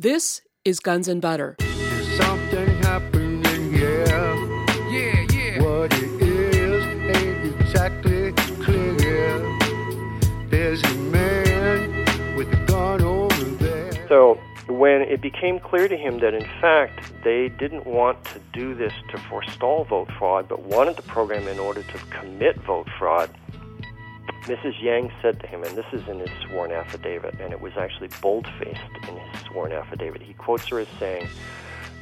This 0.00 0.40
is 0.64 0.80
Guns 0.80 1.08
and 1.08 1.20
Butter. 1.20 1.56
Something 2.16 2.68
happening, 2.82 3.74
yeah. 3.74 4.06
Yeah, 4.88 5.26
yeah. 5.30 5.62
What 5.62 5.92
it 5.92 6.22
is 6.22 6.86
ain't 7.18 7.60
exactly 7.60 8.32
clear. 8.64 9.58
There's 10.48 10.82
a 10.84 10.94
man 10.94 12.34
with 12.34 12.50
a 12.50 12.64
gun 12.64 13.02
over 13.02 13.44
there. 13.62 13.92
So 14.08 14.40
when 14.70 15.02
it 15.02 15.20
became 15.20 15.60
clear 15.60 15.86
to 15.86 15.98
him 15.98 16.20
that 16.20 16.32
in 16.32 16.46
fact 16.62 17.12
they 17.22 17.50
didn't 17.50 17.84
want 17.84 18.24
to 18.24 18.40
do 18.54 18.74
this 18.74 18.94
to 19.10 19.18
forestall 19.28 19.84
vote 19.84 20.08
fraud, 20.18 20.48
but 20.48 20.62
wanted 20.62 20.96
the 20.96 21.02
program 21.02 21.46
in 21.46 21.58
order 21.58 21.82
to 21.82 21.98
commit 22.08 22.58
vote 22.62 22.88
fraud, 22.98 23.28
Mrs. 24.44 24.80
Yang 24.82 25.12
said 25.22 25.40
to 25.40 25.46
him, 25.46 25.62
and 25.62 25.76
this 25.76 25.86
is 25.92 26.06
in 26.08 26.18
his 26.18 26.30
sworn 26.46 26.72
affidavit, 26.72 27.38
and 27.40 27.52
it 27.52 27.60
was 27.60 27.72
actually 27.76 28.08
bold-faced 28.20 29.08
in 29.08 29.16
his 29.16 29.42
sworn 29.42 29.72
affidavit. 29.72 30.22
He 30.22 30.34
quotes 30.34 30.66
her 30.68 30.80
as 30.80 30.88
saying, 30.98 31.28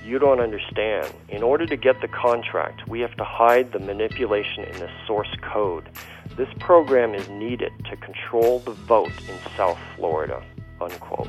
"You 0.05 0.19
don't 0.19 0.41
understand. 0.41 1.13
In 1.29 1.43
order 1.43 1.67
to 1.67 1.77
get 1.77 2.01
the 2.01 2.09
contract, 2.09 2.89
we 2.89 3.01
have 3.01 3.17
to 3.17 3.25
hide 3.25 3.73
the 3.73 3.81
manipulation 3.81 4.65
in 4.65 4.79
the 4.79 4.91
source 5.07 5.35
code. 5.43 5.89
This 6.37 6.49
program 6.61 7.15
is 7.15 7.29
needed 7.29 7.73
to 7.91 7.97
control 7.97 8.61
the 8.61 8.73
vote 8.73 9.13
in 9.29 9.37
South 9.57 9.79
Florida." 9.97 10.43
Unquote. 10.81 11.29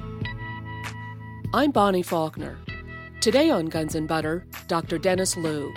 I'm 1.54 1.72
Bonnie 1.72 2.04
Faulkner. 2.04 2.58
Today 3.20 3.50
on 3.50 3.66
Guns 3.66 3.96
and 3.96 4.08
Butter, 4.08 4.46
Dr. 4.68 5.00
Dennis 5.00 5.36
Loo. 5.36 5.74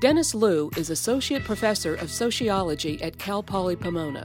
Dennis 0.00 0.34
Loo 0.34 0.68
is 0.76 0.90
Associate 0.90 1.44
Professor 1.44 1.94
of 1.94 2.10
Sociology 2.10 3.00
at 3.00 3.18
Cal 3.18 3.42
Poly 3.44 3.76
Pomona. 3.76 4.24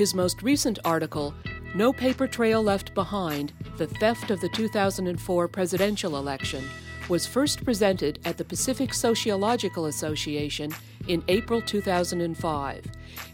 His 0.00 0.14
most 0.14 0.42
recent 0.42 0.78
article, 0.82 1.34
No 1.74 1.92
Paper 1.92 2.26
Trail 2.26 2.62
Left 2.62 2.94
Behind 2.94 3.52
The 3.76 3.86
Theft 3.86 4.30
of 4.30 4.40
the 4.40 4.48
2004 4.48 5.46
Presidential 5.48 6.16
Election, 6.16 6.64
was 7.10 7.26
first 7.26 7.62
presented 7.66 8.18
at 8.24 8.38
the 8.38 8.44
Pacific 8.46 8.94
Sociological 8.94 9.84
Association 9.84 10.72
in 11.08 11.22
April 11.28 11.60
2005. 11.60 12.86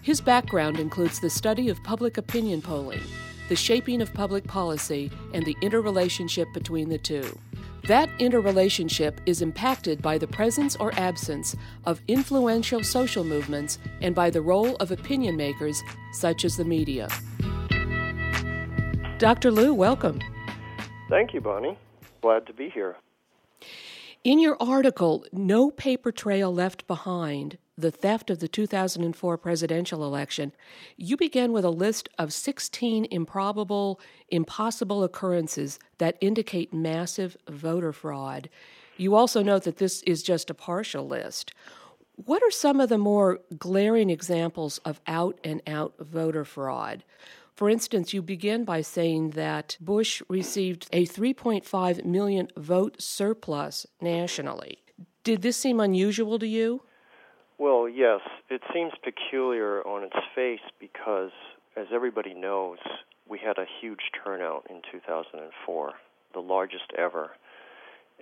His 0.02 0.20
background 0.20 0.80
includes 0.80 1.20
the 1.20 1.30
study 1.30 1.68
of 1.68 1.80
public 1.84 2.18
opinion 2.18 2.60
polling, 2.60 3.04
the 3.48 3.54
shaping 3.54 4.02
of 4.02 4.12
public 4.12 4.44
policy, 4.48 5.08
and 5.32 5.44
the 5.44 5.56
interrelationship 5.62 6.52
between 6.52 6.88
the 6.88 6.98
two. 6.98 7.38
That 7.88 8.10
interrelationship 8.18 9.20
is 9.26 9.42
impacted 9.42 10.02
by 10.02 10.18
the 10.18 10.26
presence 10.26 10.74
or 10.74 10.92
absence 10.98 11.54
of 11.84 12.00
influential 12.08 12.82
social 12.82 13.22
movements 13.22 13.78
and 14.00 14.12
by 14.12 14.28
the 14.28 14.42
role 14.42 14.74
of 14.76 14.90
opinion 14.90 15.36
makers 15.36 15.80
such 16.12 16.44
as 16.44 16.56
the 16.56 16.64
media. 16.64 17.08
Dr. 19.18 19.52
Loo, 19.52 19.72
welcome. 19.72 20.20
Thank 21.08 21.32
you, 21.32 21.40
Bonnie. 21.40 21.78
Glad 22.22 22.46
to 22.48 22.52
be 22.52 22.70
here. 22.70 22.96
In 24.24 24.40
your 24.40 24.60
article, 24.60 25.24
No 25.32 25.70
Paper 25.70 26.10
Trail 26.10 26.52
Left 26.52 26.88
Behind 26.88 27.56
The 27.78 27.90
Theft 27.90 28.30
of 28.30 28.38
the 28.38 28.48
2004 28.48 29.36
Presidential 29.36 30.02
Election, 30.02 30.52
you 30.96 31.14
began 31.14 31.52
with 31.52 31.62
a 31.62 31.70
list 31.70 32.08
of 32.18 32.32
16 32.32 33.04
improbable, 33.10 34.00
impossible 34.28 35.04
occurrences 35.04 35.78
that 35.98 36.16
indicate 36.22 36.72
massive 36.72 37.36
voter 37.50 37.92
fraud. 37.92 38.48
You 38.96 39.14
also 39.14 39.42
note 39.42 39.64
that 39.64 39.76
this 39.76 40.02
is 40.04 40.22
just 40.22 40.48
a 40.48 40.54
partial 40.54 41.06
list. 41.06 41.52
What 42.14 42.42
are 42.42 42.50
some 42.50 42.80
of 42.80 42.88
the 42.88 42.96
more 42.96 43.40
glaring 43.58 44.08
examples 44.08 44.78
of 44.78 45.02
out 45.06 45.38
and 45.44 45.60
out 45.66 45.96
voter 46.00 46.46
fraud? 46.46 47.04
For 47.54 47.68
instance, 47.68 48.14
you 48.14 48.22
begin 48.22 48.64
by 48.64 48.80
saying 48.80 49.30
that 49.30 49.76
Bush 49.82 50.22
received 50.30 50.88
a 50.94 51.04
3.5 51.04 52.06
million 52.06 52.48
vote 52.56 53.02
surplus 53.02 53.86
nationally. 54.00 54.78
Did 55.24 55.42
this 55.42 55.58
seem 55.58 55.78
unusual 55.78 56.38
to 56.38 56.46
you? 56.46 56.82
Well, 57.58 57.88
yes, 57.88 58.20
it 58.50 58.60
seems 58.74 58.92
peculiar 59.02 59.80
on 59.86 60.04
its 60.04 60.16
face 60.34 60.60
because, 60.78 61.30
as 61.74 61.86
everybody 61.90 62.34
knows, 62.34 62.78
we 63.26 63.38
had 63.38 63.56
a 63.56 63.64
huge 63.80 64.10
turnout 64.22 64.66
in 64.68 64.82
2004, 64.92 65.92
the 66.34 66.40
largest 66.40 66.92
ever, 66.98 67.30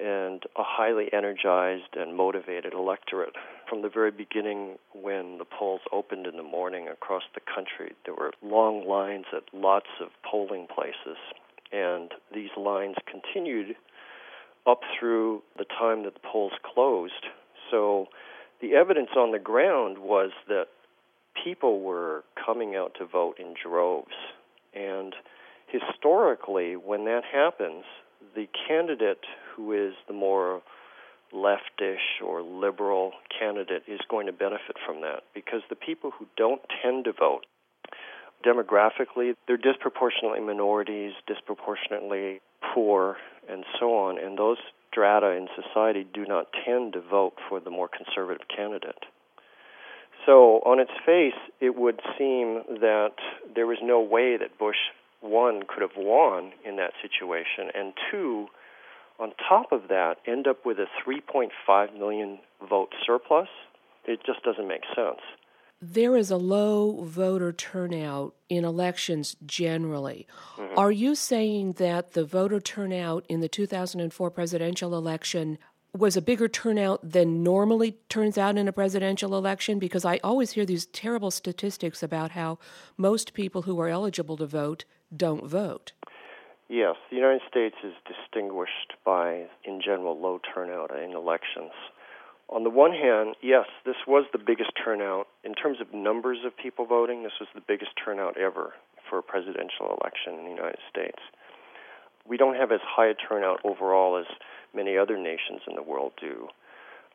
and 0.00 0.40
a 0.56 0.62
highly 0.62 1.12
energized 1.12 1.96
and 1.96 2.16
motivated 2.16 2.74
electorate. 2.74 3.34
From 3.68 3.82
the 3.82 3.88
very 3.88 4.12
beginning, 4.12 4.78
when 4.94 5.38
the 5.38 5.44
polls 5.44 5.80
opened 5.92 6.28
in 6.28 6.36
the 6.36 6.44
morning 6.44 6.86
across 6.86 7.24
the 7.34 7.40
country, 7.40 7.92
there 8.04 8.14
were 8.14 8.32
long 8.40 8.86
lines 8.86 9.26
at 9.36 9.42
lots 9.52 9.90
of 10.00 10.10
polling 10.22 10.68
places, 10.72 11.18
and 11.72 12.12
these 12.32 12.50
lines 12.56 12.94
continued 13.10 13.74
up 14.64 14.80
through 14.98 15.42
the 15.58 15.64
time 15.64 16.04
that 16.04 16.14
the 16.14 16.20
polls 16.20 16.52
closed. 16.62 17.26
So 17.70 18.06
the 18.64 18.74
evidence 18.76 19.10
on 19.16 19.32
the 19.32 19.38
ground 19.38 19.98
was 19.98 20.30
that 20.48 20.66
people 21.42 21.80
were 21.80 22.24
coming 22.46 22.74
out 22.74 22.94
to 22.98 23.04
vote 23.04 23.34
in 23.38 23.54
droves. 23.62 24.14
And 24.72 25.14
historically, 25.68 26.74
when 26.76 27.04
that 27.04 27.22
happens, 27.30 27.84
the 28.34 28.46
candidate 28.66 29.24
who 29.54 29.72
is 29.72 29.92
the 30.08 30.14
more 30.14 30.62
leftish 31.34 32.22
or 32.24 32.42
liberal 32.42 33.12
candidate 33.38 33.82
is 33.86 34.00
going 34.08 34.26
to 34.26 34.32
benefit 34.32 34.76
from 34.86 35.02
that 35.02 35.24
because 35.34 35.60
the 35.68 35.76
people 35.76 36.12
who 36.16 36.26
don't 36.36 36.62
tend 36.82 37.04
to 37.04 37.12
vote 37.12 37.44
demographically 38.46 39.34
they're 39.48 39.56
disproportionately 39.56 40.38
minorities 40.38 41.12
disproportionately 41.26 42.40
poor 42.72 43.16
and 43.50 43.64
so 43.80 43.96
on 43.96 44.16
and 44.16 44.38
those 44.38 44.58
strata 44.94 45.30
in 45.30 45.48
society 45.60 46.06
do 46.14 46.24
not 46.24 46.46
tend 46.64 46.92
to 46.92 47.00
vote 47.00 47.34
for 47.48 47.58
the 47.58 47.70
more 47.70 47.88
conservative 47.88 48.46
candidate 48.54 49.04
so 50.24 50.60
on 50.64 50.78
its 50.78 50.92
face 51.04 51.34
it 51.60 51.76
would 51.76 52.00
seem 52.16 52.62
that 52.80 53.16
there 53.54 53.66
was 53.66 53.78
no 53.82 54.00
way 54.00 54.36
that 54.36 54.56
bush 54.58 54.76
one 55.20 55.62
could 55.66 55.82
have 55.82 55.96
won 55.96 56.52
in 56.64 56.76
that 56.76 56.92
situation 57.02 57.70
and 57.74 57.92
two 58.10 58.46
on 59.18 59.32
top 59.48 59.70
of 59.70 59.88
that, 59.88 60.16
end 60.26 60.48
up 60.48 60.66
with 60.66 60.78
a 60.78 60.86
3.5 61.06 61.98
million 61.98 62.38
vote 62.68 62.92
surplus, 63.06 63.48
it 64.06 64.20
just 64.26 64.42
doesn't 64.42 64.66
make 64.66 64.82
sense. 64.94 65.20
There 65.86 66.16
is 66.16 66.30
a 66.30 66.38
low 66.38 67.04
voter 67.04 67.52
turnout 67.52 68.34
in 68.48 68.64
elections 68.64 69.36
generally. 69.44 70.26
Mm-hmm. 70.56 70.78
Are 70.78 70.90
you 70.90 71.14
saying 71.14 71.74
that 71.74 72.12
the 72.12 72.24
voter 72.24 72.58
turnout 72.58 73.26
in 73.28 73.40
the 73.40 73.50
2004 73.50 74.30
presidential 74.30 74.96
election 74.96 75.58
was 75.92 76.16
a 76.16 76.22
bigger 76.22 76.48
turnout 76.48 77.10
than 77.12 77.42
normally 77.42 77.98
turns 78.08 78.38
out 78.38 78.56
in 78.56 78.66
a 78.66 78.72
presidential 78.72 79.36
election? 79.36 79.78
Because 79.78 80.06
I 80.06 80.20
always 80.24 80.52
hear 80.52 80.64
these 80.64 80.86
terrible 80.86 81.30
statistics 81.30 82.02
about 82.02 82.30
how 82.30 82.58
most 82.96 83.34
people 83.34 83.62
who 83.62 83.78
are 83.78 83.88
eligible 83.88 84.38
to 84.38 84.46
vote 84.46 84.86
don't 85.14 85.46
vote. 85.46 85.92
Yes, 86.70 86.96
the 87.10 87.16
United 87.16 87.42
States 87.46 87.76
is 87.84 87.92
distinguished 88.06 88.94
by, 89.04 89.48
in 89.64 89.82
general, 89.84 90.18
low 90.18 90.40
turnout 90.54 90.96
in 90.98 91.12
elections. 91.12 91.72
On 92.48 92.62
the 92.62 92.70
one 92.70 92.92
hand, 92.92 93.36
yes, 93.42 93.66
this 93.84 93.96
was 94.06 94.26
the 94.32 94.38
biggest 94.38 94.70
turnout. 94.82 95.26
In 95.44 95.54
terms 95.54 95.80
of 95.80 95.94
numbers 95.94 96.38
of 96.44 96.56
people 96.56 96.86
voting, 96.86 97.22
this 97.22 97.40
was 97.40 97.48
the 97.54 97.62
biggest 97.66 97.92
turnout 98.02 98.36
ever 98.36 98.74
for 99.08 99.18
a 99.18 99.22
presidential 99.22 99.98
election 100.00 100.38
in 100.38 100.44
the 100.44 100.50
United 100.50 100.78
States. 100.90 101.18
We 102.26 102.36
don't 102.36 102.56
have 102.56 102.72
as 102.72 102.80
high 102.84 103.08
a 103.08 103.14
turnout 103.14 103.60
overall 103.64 104.16
as 104.16 104.26
many 104.74 104.96
other 104.96 105.16
nations 105.16 105.60
in 105.68 105.74
the 105.74 105.82
world 105.82 106.12
do. 106.20 106.48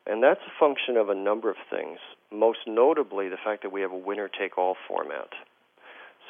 And 0.05 0.23
that's 0.23 0.41
a 0.47 0.59
function 0.59 0.97
of 0.97 1.09
a 1.09 1.15
number 1.15 1.49
of 1.49 1.57
things, 1.69 1.99
most 2.31 2.59
notably 2.65 3.29
the 3.29 3.37
fact 3.43 3.63
that 3.63 3.71
we 3.71 3.81
have 3.81 3.91
a 3.91 3.97
winner 3.97 4.27
take 4.29 4.57
all 4.57 4.75
format. 4.87 5.29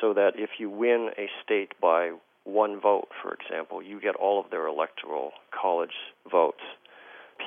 So 0.01 0.13
that 0.13 0.33
if 0.35 0.49
you 0.59 0.69
win 0.69 1.11
a 1.17 1.29
state 1.43 1.73
by 1.81 2.11
one 2.43 2.79
vote, 2.79 3.09
for 3.21 3.33
example, 3.33 3.81
you 3.81 3.99
get 4.01 4.15
all 4.15 4.39
of 4.39 4.49
their 4.49 4.65
electoral 4.67 5.31
college 5.51 5.95
votes. 6.29 6.63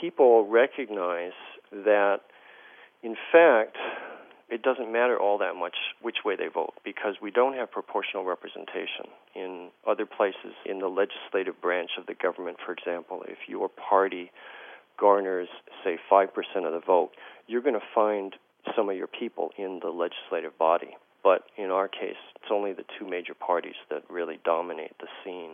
People 0.01 0.47
recognize 0.49 1.33
that, 1.71 2.21
in 3.03 3.17
fact, 3.31 3.77
it 4.49 4.63
doesn't 4.63 4.93
matter 4.93 5.19
all 5.19 5.39
that 5.39 5.57
much 5.57 5.77
which 6.03 6.19
way 6.25 6.37
they 6.37 6.49
vote 6.53 6.75
because 6.85 7.15
we 7.23 7.31
don't 7.31 7.55
have 7.55 7.71
proportional 7.71 8.25
representation 8.25 9.07
in 9.35 9.69
other 9.87 10.05
places 10.05 10.53
in 10.67 10.79
the 10.81 10.89
legislative 10.89 11.61
branch 11.61 11.93
of 11.99 12.07
the 12.07 12.15
government. 12.15 12.59
For 12.65 12.73
example, 12.73 13.25
if 13.27 13.39
your 13.49 13.69
party 13.69 14.31
garners, 14.99 15.49
say, 15.83 15.99
5% 16.11 16.29
of 16.67 16.73
the 16.73 16.83
vote, 16.87 17.13
you're 17.47 17.63
going 17.63 17.75
to 17.75 17.87
find 17.95 18.37
some 18.77 18.89
of 18.91 18.97
your 18.97 19.07
people 19.07 19.51
in 19.57 19.81
the 19.83 19.89
legislative 19.89 20.57
body. 20.59 20.97
But 21.25 21.45
in 21.57 21.71
our 21.71 21.89
case, 21.89 22.21
it's 22.37 22.51
only 22.51 22.73
the 22.73 22.85
two 22.99 23.09
major 23.09 23.35
parties 23.35 23.77
that 23.91 24.03
really 24.11 24.39
dominate 24.45 24.93
the 24.99 25.09
scene. 25.25 25.53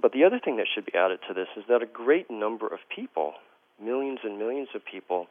But 0.00 0.12
the 0.12 0.24
other 0.24 0.38
thing 0.38 0.56
that 0.58 0.66
should 0.72 0.86
be 0.86 0.94
added 0.94 1.20
to 1.28 1.34
this 1.34 1.48
is 1.56 1.64
that 1.68 1.82
a 1.82 1.86
great 1.86 2.30
number 2.30 2.66
of 2.66 2.80
people, 2.94 3.34
millions 3.82 4.20
and 4.22 4.38
millions 4.38 4.68
of 4.74 4.84
people, 4.84 5.26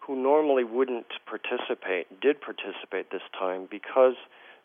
who 0.00 0.16
normally 0.20 0.64
wouldn't 0.64 1.06
participate, 1.26 2.20
did 2.20 2.40
participate 2.40 3.10
this 3.10 3.22
time 3.38 3.68
because 3.70 4.14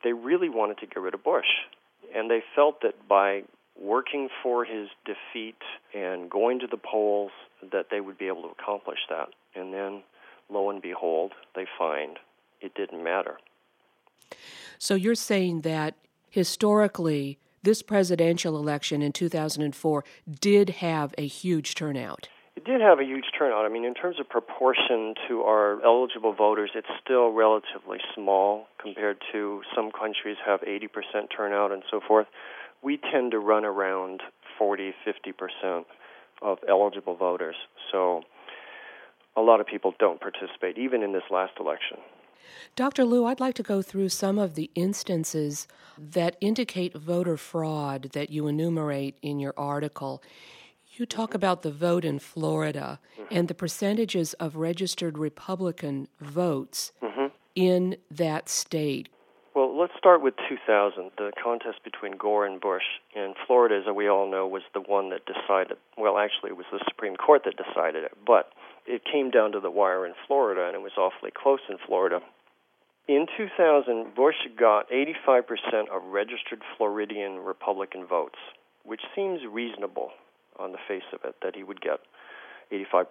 they 0.03 0.13
really 0.13 0.49
wanted 0.49 0.77
to 0.79 0.87
get 0.87 0.99
rid 0.99 1.13
of 1.13 1.23
Bush. 1.23 1.45
And 2.15 2.29
they 2.29 2.41
felt 2.55 2.81
that 2.81 3.07
by 3.07 3.43
working 3.79 4.29
for 4.41 4.65
his 4.65 4.89
defeat 5.05 5.61
and 5.93 6.29
going 6.29 6.59
to 6.59 6.67
the 6.67 6.77
polls 6.77 7.31
that 7.71 7.87
they 7.91 8.01
would 8.01 8.17
be 8.17 8.27
able 8.27 8.43
to 8.43 8.49
accomplish 8.49 8.99
that. 9.09 9.29
And 9.55 9.73
then, 9.73 10.03
lo 10.49 10.69
and 10.69 10.81
behold, 10.81 11.33
they 11.55 11.65
find 11.77 12.17
it 12.61 12.73
didn't 12.75 13.03
matter. 13.03 13.37
So 14.79 14.95
you're 14.95 15.15
saying 15.15 15.61
that 15.61 15.95
historically, 16.29 17.39
this 17.63 17.81
presidential 17.81 18.57
election 18.57 19.01
in 19.01 19.11
2004 19.11 20.03
did 20.39 20.69
have 20.69 21.13
a 21.17 21.27
huge 21.27 21.75
turnout. 21.75 22.29
Did 22.67 22.81
have 22.81 22.99
a 22.99 23.05
huge 23.05 23.23
turnout. 23.37 23.65
I 23.65 23.69
mean, 23.69 23.85
in 23.85 23.93
terms 23.93 24.19
of 24.19 24.27
proportion 24.27 25.13
to 25.29 25.43
our 25.43 25.81
eligible 25.85 26.33
voters, 26.33 26.69
it's 26.75 26.89
still 27.01 27.31
relatively 27.31 27.99
small 28.13 28.67
compared 28.77 29.23
to 29.31 29.61
some 29.73 29.89
countries 29.89 30.35
have 30.45 30.59
80% 30.59 30.89
turnout 31.33 31.71
and 31.71 31.81
so 31.89 32.01
forth. 32.05 32.27
We 32.83 32.97
tend 32.97 33.31
to 33.31 33.39
run 33.39 33.63
around 33.63 34.21
40, 34.57 34.93
50% 35.63 35.85
of 36.41 36.57
eligible 36.67 37.15
voters. 37.15 37.55
So 37.89 38.23
a 39.37 39.41
lot 39.41 39.61
of 39.61 39.65
people 39.65 39.93
don't 39.97 40.19
participate, 40.19 40.77
even 40.77 41.03
in 41.03 41.13
this 41.13 41.23
last 41.31 41.53
election. 41.61 41.99
Dr. 42.75 43.05
Loo, 43.05 43.25
I'd 43.27 43.39
like 43.39 43.55
to 43.55 43.63
go 43.63 43.81
through 43.81 44.09
some 44.09 44.37
of 44.37 44.55
the 44.55 44.69
instances 44.75 45.69
that 45.97 46.35
indicate 46.41 46.93
voter 46.97 47.37
fraud 47.37 48.09
that 48.11 48.29
you 48.29 48.47
enumerate 48.47 49.15
in 49.21 49.39
your 49.39 49.53
article. 49.55 50.21
You 50.97 51.05
talk 51.05 51.35
about 51.35 51.61
the 51.61 51.69
vote 51.69 52.03
in 52.03 52.17
Florida 52.17 52.99
mm-hmm. 53.13 53.27
and 53.29 53.47
the 53.47 53.53
percentages 53.53 54.33
of 54.33 54.55
registered 54.55 55.19
Republican 55.19 56.07
votes 56.19 56.91
mm-hmm. 57.03 57.27
in 57.53 57.97
that 58.09 58.49
state. 58.49 59.07
Well, 59.53 59.77
let's 59.79 59.93
start 59.95 60.23
with 60.23 60.33
2000, 60.49 61.11
the 61.19 61.31
contest 61.43 61.83
between 61.83 62.17
Gore 62.17 62.47
and 62.47 62.59
Bush. 62.59 62.81
In 63.15 63.35
Florida, 63.45 63.75
as 63.75 63.95
we 63.95 64.09
all 64.09 64.29
know, 64.29 64.47
was 64.47 64.63
the 64.73 64.81
one 64.81 65.11
that 65.11 65.21
decided, 65.27 65.77
well, 65.99 66.17
actually, 66.17 66.49
it 66.49 66.57
was 66.57 66.65
the 66.71 66.83
Supreme 66.87 67.15
Court 67.15 67.43
that 67.45 67.53
decided 67.57 68.03
it, 68.03 68.17
but 68.25 68.53
it 68.87 69.03
came 69.05 69.29
down 69.29 69.51
to 69.51 69.59
the 69.59 69.69
wire 69.69 70.03
in 70.03 70.13
Florida, 70.25 70.65
and 70.65 70.75
it 70.75 70.81
was 70.81 70.97
awfully 70.97 71.31
close 71.31 71.61
in 71.69 71.77
Florida. 71.85 72.21
In 73.07 73.27
2000, 73.37 74.15
Bush 74.15 74.35
got 74.57 74.89
85% 74.89 75.89
of 75.91 76.03
registered 76.11 76.63
Floridian 76.75 77.37
Republican 77.37 78.07
votes, 78.07 78.39
which 78.83 79.01
seems 79.15 79.41
reasonable 79.47 80.09
on 80.59 80.71
the 80.71 80.77
face 80.87 81.07
of 81.13 81.19
it 81.23 81.35
that 81.41 81.55
he 81.55 81.63
would 81.63 81.81
get 81.81 81.99
85%. 82.71 83.05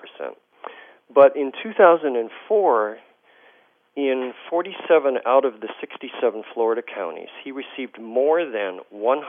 But 1.15 1.37
in 1.37 1.53
2004, 1.63 2.99
in 3.97 4.33
47 4.51 5.19
out 5.25 5.45
of 5.45 5.61
the 5.61 5.69
67 5.81 6.43
Florida 6.53 6.83
counties, 6.83 7.29
he 7.43 7.53
received 7.53 8.01
more 8.01 8.45
than 8.45 8.81
100% 8.93 9.23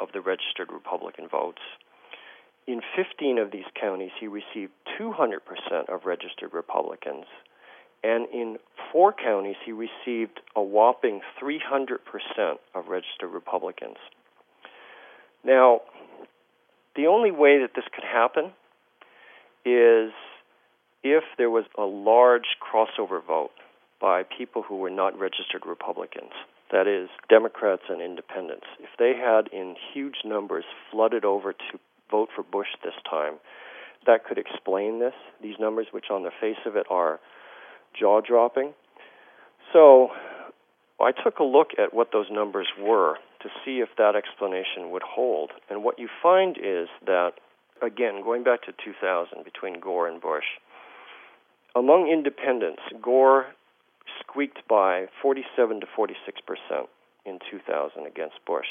of 0.00 0.08
the 0.12 0.20
registered 0.20 0.72
Republican 0.72 1.28
votes. 1.28 1.62
In 2.66 2.80
15 2.96 3.38
of 3.38 3.50
these 3.52 3.66
counties, 3.80 4.10
he 4.18 4.26
received 4.26 4.72
200% 4.98 5.38
of 5.88 6.04
registered 6.04 6.52
Republicans 6.52 7.26
and 8.06 8.28
in 8.32 8.58
four 8.92 9.12
counties, 9.12 9.56
he 9.64 9.72
received 9.72 10.40
a 10.54 10.62
whopping 10.62 11.20
300% 11.42 11.98
of 12.74 12.88
registered 12.88 13.30
Republicans. 13.32 13.96
Now, 15.44 15.80
the 16.96 17.06
only 17.06 17.30
way 17.30 17.60
that 17.60 17.70
this 17.74 17.84
could 17.94 18.04
happen 18.04 18.52
is 19.64 20.12
if 21.02 21.24
there 21.38 21.50
was 21.50 21.64
a 21.78 21.82
large 21.82 22.56
crossover 22.60 23.24
vote 23.24 23.50
by 24.00 24.22
people 24.22 24.62
who 24.62 24.76
were 24.76 24.90
not 24.90 25.18
registered 25.18 25.64
Republicans, 25.66 26.32
that 26.72 26.86
is, 26.86 27.08
Democrats 27.28 27.82
and 27.88 28.00
independents. 28.02 28.66
If 28.80 28.90
they 28.98 29.12
had, 29.14 29.48
in 29.52 29.76
huge 29.94 30.16
numbers, 30.24 30.64
flooded 30.90 31.24
over 31.24 31.52
to 31.52 31.78
vote 32.10 32.28
for 32.34 32.42
Bush 32.42 32.68
this 32.82 32.94
time, 33.08 33.34
that 34.06 34.24
could 34.24 34.38
explain 34.38 35.00
this. 35.00 35.14
These 35.42 35.56
numbers, 35.58 35.86
which 35.92 36.06
on 36.10 36.22
the 36.22 36.30
face 36.40 36.58
of 36.66 36.76
it 36.76 36.86
are 36.90 37.20
jaw 37.98 38.20
dropping. 38.20 38.72
So 39.72 40.08
I 41.00 41.12
took 41.12 41.38
a 41.38 41.44
look 41.44 41.68
at 41.78 41.94
what 41.94 42.08
those 42.12 42.26
numbers 42.30 42.68
were 42.80 43.16
to 43.46 43.52
see 43.64 43.78
if 43.78 43.88
that 43.96 44.16
explanation 44.16 44.90
would 44.90 45.02
hold. 45.02 45.52
And 45.70 45.84
what 45.84 45.98
you 45.98 46.08
find 46.22 46.56
is 46.58 46.88
that, 47.06 47.32
again, 47.80 48.22
going 48.22 48.42
back 48.42 48.62
to 48.62 48.72
2000 48.72 49.44
between 49.44 49.80
Gore 49.80 50.08
and 50.08 50.20
Bush, 50.20 50.44
among 51.76 52.08
independents, 52.08 52.82
Gore 53.00 53.46
squeaked 54.20 54.66
by 54.68 55.06
47 55.22 55.80
to 55.80 55.86
46 55.94 56.40
percent 56.40 56.88
in 57.24 57.38
2000 57.50 58.06
against 58.06 58.36
Bush. 58.46 58.66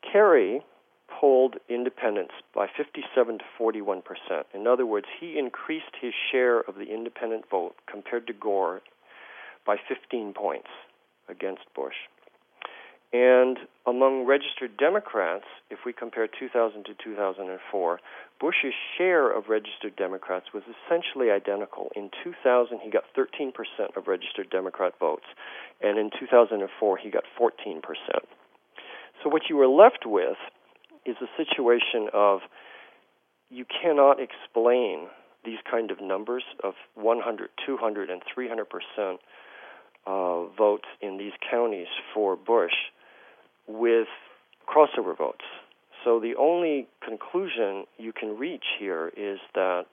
Kerry 0.00 0.62
polled 1.08 1.56
independents 1.68 2.32
by 2.54 2.66
57 2.66 3.38
to 3.38 3.44
41 3.58 4.02
percent. 4.02 4.46
In 4.54 4.66
other 4.66 4.86
words, 4.86 5.06
he 5.20 5.38
increased 5.38 5.94
his 6.00 6.14
share 6.32 6.60
of 6.60 6.76
the 6.76 6.92
independent 6.92 7.44
vote 7.50 7.74
compared 7.90 8.26
to 8.26 8.32
Gore 8.32 8.80
by 9.66 9.76
15 9.88 10.32
points 10.32 10.68
against 11.28 11.62
Bush. 11.74 11.94
And 13.14 13.58
among 13.86 14.26
registered 14.26 14.76
Democrats, 14.76 15.44
if 15.70 15.78
we 15.86 15.92
compare 15.92 16.26
2000 16.26 16.84
to 16.86 16.94
2004, 16.94 18.00
Bush's 18.40 18.74
share 18.98 19.30
of 19.30 19.44
registered 19.48 19.94
Democrats 19.94 20.46
was 20.52 20.64
essentially 20.66 21.30
identical. 21.30 21.92
In 21.94 22.10
2000, 22.24 22.80
he 22.82 22.90
got 22.90 23.04
13% 23.16 23.52
of 23.96 24.08
registered 24.08 24.50
Democrat 24.50 24.94
votes, 24.98 25.26
and 25.80 25.96
in 25.96 26.10
2004, 26.18 26.96
he 26.96 27.08
got 27.08 27.22
14%. 27.40 27.80
So 29.22 29.28
what 29.28 29.42
you 29.48 29.58
were 29.58 29.68
left 29.68 30.04
with 30.04 30.36
is 31.06 31.14
a 31.22 31.30
situation 31.36 32.08
of 32.12 32.40
you 33.48 33.64
cannot 33.64 34.18
explain 34.18 35.06
these 35.44 35.58
kind 35.70 35.92
of 35.92 36.00
numbers 36.00 36.42
of 36.64 36.74
100, 36.96 37.50
200, 37.64 38.10
and 38.10 38.22
300 38.34 38.64
percent 38.64 39.20
uh, 40.04 40.46
votes 40.46 40.88
in 41.00 41.16
these 41.16 41.32
counties 41.48 41.86
for 42.12 42.34
Bush 42.34 42.72
with 43.66 44.08
crossover 44.68 45.16
votes. 45.16 45.44
So 46.04 46.20
the 46.20 46.34
only 46.38 46.86
conclusion 47.02 47.84
you 47.98 48.12
can 48.12 48.36
reach 48.36 48.64
here 48.78 49.10
is 49.16 49.38
that 49.54 49.86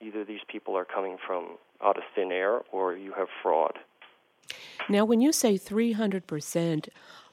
either 0.00 0.24
these 0.24 0.40
people 0.48 0.76
are 0.76 0.84
coming 0.84 1.16
from 1.24 1.56
out 1.82 1.96
of 1.96 2.02
thin 2.14 2.32
air 2.32 2.60
or 2.72 2.96
you 2.96 3.12
have 3.12 3.28
fraud. 3.42 3.78
Now, 4.88 5.04
when 5.04 5.20
you 5.20 5.32
say 5.32 5.56
300% 5.56 6.88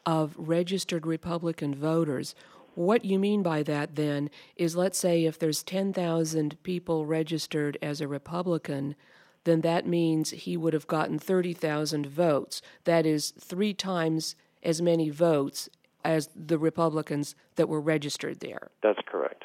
of 0.06 0.36
registered 0.38 1.06
Republican 1.06 1.76
voters, 1.76 2.36
what 2.76 3.04
you 3.04 3.20
mean 3.20 3.44
by 3.44 3.64
that 3.64 3.96
then 3.96 4.30
is 4.56 4.76
let's 4.76 4.98
say 4.98 5.26
if 5.26 5.38
there's 5.38 5.64
10,000 5.64 6.62
people 6.64 7.06
registered 7.06 7.78
as 7.82 8.00
a 8.00 8.08
Republican, 8.08 8.96
then 9.44 9.62
that 9.62 9.86
means 9.86 10.30
he 10.30 10.56
would 10.56 10.74
have 10.74 10.88
gotten 10.88 11.20
30,000 11.20 12.06
votes. 12.06 12.62
That 12.86 13.06
is 13.06 13.32
three 13.32 13.74
times 13.74 14.36
as 14.64 14.82
many 14.82 15.10
votes 15.10 15.70
as 16.04 16.30
the 16.36 16.58
Republicans 16.58 17.36
that 17.56 17.70
were 17.70 17.82
registered 17.82 18.40
there. 18.40 18.70
That's 18.82 19.00
correct. 19.06 19.44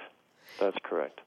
That's 0.58 0.76
correct. 0.82 1.20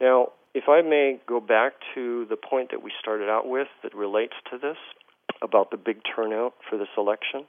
Now, 0.00 0.32
if 0.54 0.64
I 0.68 0.82
may 0.82 1.20
go 1.26 1.40
back 1.40 1.74
to 1.94 2.26
the 2.30 2.36
point 2.36 2.70
that 2.70 2.82
we 2.82 2.90
started 3.00 3.28
out 3.28 3.48
with 3.48 3.68
that 3.82 3.94
relates 3.94 4.34
to 4.50 4.58
this 4.58 4.76
about 5.42 5.70
the 5.70 5.76
big 5.76 6.00
turnout 6.14 6.54
for 6.68 6.78
this 6.78 6.88
election 6.96 7.44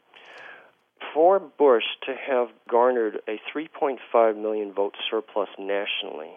for 1.14 1.40
Bush 1.40 1.84
to 2.06 2.14
have 2.14 2.48
garnered 2.70 3.20
a 3.28 3.40
3.5 3.56 4.42
million 4.42 4.74
vote 4.74 4.96
surplus 5.10 5.50
nationally, 5.58 6.32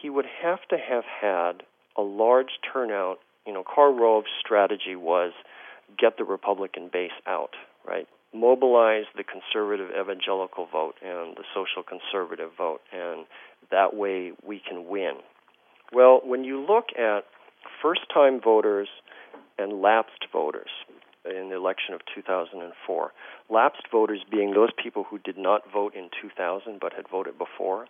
he 0.00 0.10
would 0.10 0.26
have 0.42 0.60
to 0.70 0.76
have 0.76 1.04
had 1.04 1.62
a 1.96 2.02
large 2.02 2.58
turnout. 2.72 3.18
You 3.46 3.54
know, 3.54 3.64
Karl 3.64 3.94
Rove's 3.94 4.28
strategy 4.40 4.94
was 4.94 5.32
get 5.98 6.18
the 6.18 6.24
Republican 6.24 6.90
base 6.92 7.10
out, 7.26 7.54
right? 7.86 8.06
Mobilize 8.34 9.04
the 9.16 9.24
conservative 9.24 9.88
evangelical 9.98 10.66
vote 10.70 10.96
and 11.02 11.36
the 11.36 11.44
social 11.54 11.82
conservative 11.82 12.50
vote, 12.56 12.80
and 12.92 13.26
that 13.70 13.94
way 13.94 14.32
we 14.46 14.60
can 14.66 14.86
win. 14.86 15.14
Well, 15.92 16.20
when 16.22 16.44
you 16.44 16.60
look 16.60 16.86
at 16.98 17.24
first 17.80 18.02
time 18.12 18.40
voters 18.40 18.88
and 19.58 19.80
lapsed 19.80 20.26
voters, 20.32 20.70
in 21.24 21.50
the 21.50 21.56
election 21.56 21.94
of 21.94 22.00
2004. 22.14 23.12
Lapsed 23.50 23.82
voters 23.90 24.20
being 24.30 24.52
those 24.52 24.70
people 24.82 25.04
who 25.04 25.18
did 25.18 25.36
not 25.36 25.62
vote 25.72 25.94
in 25.94 26.08
2000 26.20 26.78
but 26.80 26.92
had 26.92 27.08
voted 27.10 27.36
before. 27.38 27.86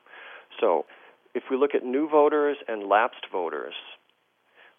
So, 0.60 0.86
if 1.34 1.44
we 1.50 1.56
look 1.56 1.74
at 1.74 1.84
new 1.84 2.08
voters 2.08 2.56
and 2.66 2.88
lapsed 2.88 3.26
voters, 3.30 3.74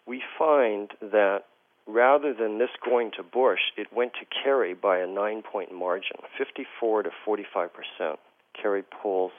we 0.06 0.22
find 0.38 0.90
that 1.00 1.44
rather 1.86 2.34
than 2.34 2.58
this 2.58 2.70
going 2.84 3.10
to 3.16 3.22
Bush, 3.22 3.60
it 3.76 3.92
went 3.92 4.12
to 4.14 4.26
Kerry 4.42 4.74
by 4.74 4.98
a 4.98 5.06
nine 5.06 5.42
point 5.42 5.72
margin 5.72 6.16
54 6.38 7.04
to 7.04 7.10
45 7.24 7.70
percent. 7.72 8.18
Kerry 8.60 8.82
polls 8.82 9.32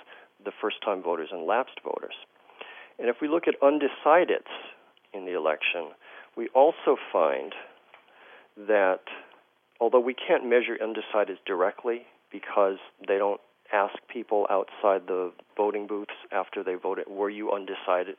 the 0.43 0.51
first 0.61 0.77
time 0.83 1.03
voters 1.03 1.29
and 1.31 1.45
lapsed 1.45 1.79
voters. 1.83 2.15
And 2.99 3.09
if 3.09 3.17
we 3.21 3.27
look 3.27 3.47
at 3.47 3.59
undecideds 3.61 4.51
in 5.13 5.25
the 5.25 5.35
election, 5.35 5.89
we 6.35 6.47
also 6.49 6.97
find 7.11 7.53
that 8.57 9.01
although 9.79 9.99
we 9.99 10.13
can't 10.13 10.45
measure 10.47 10.77
undecideds 10.81 11.39
directly 11.45 12.05
because 12.31 12.77
they 13.07 13.17
don't 13.17 13.41
ask 13.73 13.93
people 14.11 14.47
outside 14.49 15.07
the 15.07 15.31
voting 15.55 15.87
booths 15.87 16.11
after 16.31 16.63
they 16.63 16.75
voted, 16.75 17.05
were 17.07 17.29
you 17.29 17.51
undecided? 17.51 18.15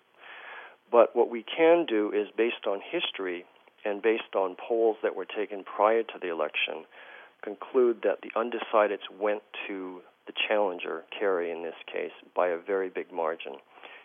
But 0.90 1.14
what 1.14 1.30
we 1.30 1.44
can 1.44 1.86
do 1.86 2.12
is 2.12 2.28
based 2.36 2.66
on 2.66 2.80
history 2.90 3.44
and 3.84 4.02
based 4.02 4.34
on 4.34 4.56
polls 4.56 4.96
that 5.02 5.16
were 5.16 5.24
taken 5.24 5.64
prior 5.64 6.02
to 6.02 6.18
the 6.20 6.30
election, 6.30 6.84
conclude 7.42 7.98
that 8.02 8.20
the 8.22 8.30
undecideds 8.36 9.10
went 9.20 9.42
to 9.66 10.00
the 10.26 10.32
challenger, 10.48 11.02
Kerry 11.18 11.50
in 11.50 11.62
this 11.62 11.74
case, 11.92 12.12
by 12.34 12.48
a 12.48 12.58
very 12.58 12.88
big 12.88 13.12
margin. 13.12 13.54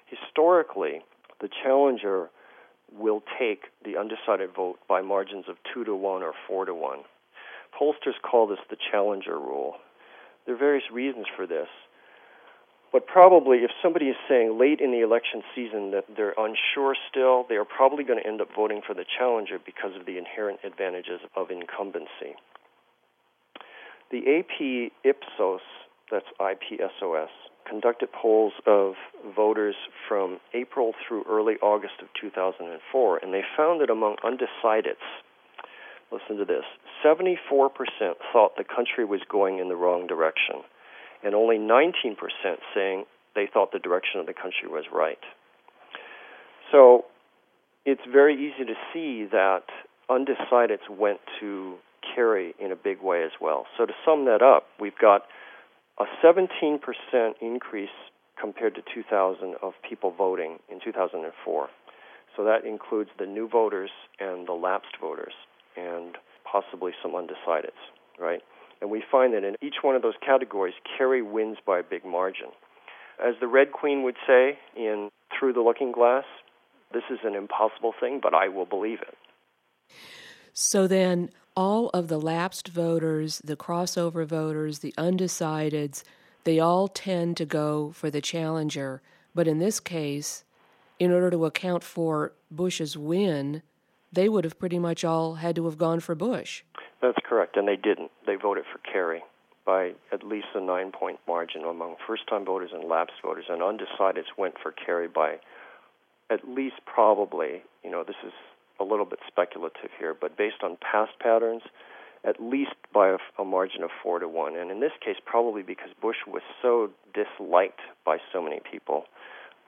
Historically, 0.08 1.02
the 1.42 1.50
challenger 1.64 2.30
will 2.92 3.22
take 3.38 3.66
the 3.84 3.98
undecided 3.98 4.56
vote 4.56 4.80
by 4.88 5.02
margins 5.02 5.46
of 5.48 5.58
2 5.74 5.84
to 5.84 5.96
1 5.96 6.24
or 6.24 6.34
4 6.48 6.66
to 6.66 6.74
1. 6.74 7.00
Pollsters 7.80 8.20
call 8.24 8.48
this 8.48 8.60
the 8.70 8.78
challenger 8.92 9.38
rule. 9.38 9.76
There 10.46 10.56
are 10.56 10.58
various 10.58 10.86
reasons 10.92 11.28
for 11.36 11.46
this. 11.46 11.68
But 12.92 13.06
probably, 13.06 13.60
if 13.60 13.72
somebody 13.84 14.06
is 14.06 14.16
saying 14.30 14.58
late 14.58 14.80
in 14.80 14.92
the 14.92 15.02
election 15.02 15.44
season 15.54 15.92
that 15.92 16.06
they're 16.16 16.34
unsure 16.38 16.96
still, 17.10 17.46
they 17.50 17.56
are 17.56 17.66
probably 17.66 18.04
going 18.04 18.20
to 18.22 18.28
end 18.28 18.42
up 18.42 18.48
voting 18.56 18.82
for 18.86 18.94
the 18.94 19.06
challenger 19.18 19.60
because 19.64 19.96
of 20.00 20.06
the 20.06 20.18
inherent 20.18 20.60
advantages 20.64 21.20
of 21.36 21.52
incumbency. 21.52 22.36
The 24.10 24.40
AP 24.40 24.92
Ipsos, 25.04 25.62
that's 26.10 26.28
IPSOS, 26.40 27.28
conducted 27.68 28.10
polls 28.14 28.54
of 28.66 28.94
voters 29.36 29.76
from 30.08 30.40
April 30.54 30.94
through 31.06 31.26
early 31.30 31.56
August 31.62 31.96
of 32.02 32.08
2004, 32.20 33.18
and 33.18 33.34
they 33.34 33.44
found 33.58 33.82
that 33.82 33.90
among 33.90 34.16
undecideds, 34.24 35.04
listen 36.10 36.38
to 36.38 36.46
this 36.46 36.64
74% 37.04 37.36
thought 38.32 38.56
the 38.56 38.64
country 38.64 39.04
was 39.04 39.20
going 39.30 39.60
in 39.60 39.68
the 39.68 39.76
wrong 39.76 40.08
direction, 40.08 40.64
and 41.24 41.36
only 41.36 41.58
19% 41.58 42.16
saying 42.74 43.06
they 43.36 43.48
thought 43.52 43.72
the 43.72 43.80
direction 43.80 44.20
of 44.20 44.26
the 44.26 44.34
country 44.34 44.68
was 44.68 44.86
right. 44.92 45.20
So 46.72 47.06
it's 47.86 48.02
very 48.12 48.36
easy 48.36 48.66
to 48.66 48.74
see 48.94 49.28
that 49.32 49.64
undecideds 50.10 50.90
went 50.90 51.20
to 51.40 51.76
Kerry 52.16 52.54
in 52.60 52.72
a 52.72 52.76
big 52.76 53.02
way 53.02 53.24
as 53.24 53.32
well. 53.42 53.66
So 53.78 53.86
to 53.86 53.94
sum 54.06 54.26
that 54.26 54.42
up, 54.42 54.66
we've 54.80 54.98
got 55.00 55.24
a 56.00 56.06
17% 56.24 56.80
increase 57.42 57.90
compared 58.40 58.76
to 58.76 58.82
2000 58.94 59.56
of 59.62 59.74
people 59.88 60.12
voting 60.12 60.60
in 60.70 60.80
2004. 60.84 61.70
So 62.36 62.44
that 62.44 62.66
includes 62.66 63.10
the 63.18 63.26
new 63.26 63.48
voters 63.48 63.90
and 64.20 64.48
the 64.48 64.54
lapsed 64.54 64.98
voters 65.02 65.34
and 65.76 66.16
possibly 66.50 66.92
some 67.02 67.14
undecideds, 67.14 67.82
right? 68.20 68.42
And 68.82 68.92
we 68.92 69.04
find 69.12 69.34
that 69.34 69.44
in 69.44 69.56
each 69.62 69.78
one 69.82 69.96
of 69.96 70.02
those 70.02 70.16
categories, 70.26 70.76
Kerry 70.98 71.22
wins 71.22 71.58
by 71.66 71.80
a 71.80 71.84
big 71.84 72.06
margin. 72.06 72.48
As 73.24 73.36
the 73.40 73.48
Red 73.48 73.72
Queen 73.72 74.04
would 74.04 74.18
say 74.28 74.60
in 74.76 75.10
Through 75.38 75.54
the 75.54 75.62
Looking 75.62 75.92
Glass, 75.92 76.26
this 76.94 77.04
is 77.10 77.20
an 77.24 77.36
impossible 77.36 77.94
thing, 78.00 78.20
but 78.22 78.34
I 78.34 78.48
will 78.48 78.66
believe 78.66 79.00
it. 79.02 79.18
So 80.54 80.88
then, 80.88 81.30
all 81.56 81.90
of 81.90 82.08
the 82.08 82.20
lapsed 82.20 82.68
voters, 82.68 83.40
the 83.44 83.56
crossover 83.56 84.26
voters, 84.26 84.80
the 84.80 84.94
undecideds, 84.98 86.04
they 86.44 86.60
all 86.60 86.88
tend 86.88 87.36
to 87.38 87.46
go 87.46 87.92
for 87.92 88.10
the 88.10 88.22
challenger. 88.22 89.02
But 89.34 89.48
in 89.48 89.58
this 89.60 89.80
case, 89.80 90.44
in 91.00 91.12
order 91.12 91.30
to 91.32 91.46
account 91.46 91.84
for 91.84 92.34
Bush's 92.50 92.96
win, 92.98 93.64
they 94.12 94.30
would 94.30 94.46
have 94.46 94.60
pretty 94.60 94.80
much 94.80 95.04
all 95.04 95.36
had 95.36 95.56
to 95.58 95.66
have 95.66 95.78
gone 95.78 96.00
for 96.00 96.16
Bush. 96.16 96.64
That's 97.02 97.18
correct, 97.24 97.58
and 97.58 97.68
they 97.68 97.76
didn't. 97.76 98.12
They 98.26 98.36
voted 98.36 98.66
for 98.72 98.80
Kerry 98.80 99.22
by 99.66 99.92
at 100.12 100.24
least 100.24 100.48
a 100.56 100.62
nine 100.62 100.92
point 100.92 101.20
margin 101.28 101.64
among 101.64 101.96
first 102.08 102.28
time 102.28 102.46
voters 102.46 102.72
and 102.74 102.86
lapsed 102.86 103.22
voters, 103.24 103.46
and 103.50 103.62
undecideds 103.62 104.32
went 104.38 104.56
for 104.62 104.72
Kerry 104.72 105.08
by 105.08 105.38
at 106.30 106.48
least 106.48 106.76
probably, 106.86 107.62
you 107.84 107.92
know, 107.92 108.04
this 108.04 108.16
is 108.26 108.34
a 108.80 108.84
little 108.84 109.06
bit 109.06 109.20
speculative 109.28 109.92
here, 110.00 110.16
but 110.20 110.38
based 110.38 110.64
on 110.64 110.78
past 110.82 111.12
patterns, 111.20 111.64
at 112.24 112.42
least 112.42 112.76
by 112.94 113.10
a, 113.10 113.18
a, 113.42 113.46
margin 113.46 113.84
of 113.84 113.90
four 114.04 114.20
to 114.20 114.28
one. 114.28 114.56
And 114.56 114.72
in 114.72 114.80
this 114.80 114.92
case, 115.04 115.16
probably 115.26 115.64
because 115.64 115.90
Bush 116.02 116.18
was 116.28 116.42
so 116.62 116.90
disliked 117.14 117.80
by 118.06 118.18
so 118.34 118.42
many 118.42 118.60
people, 118.70 119.06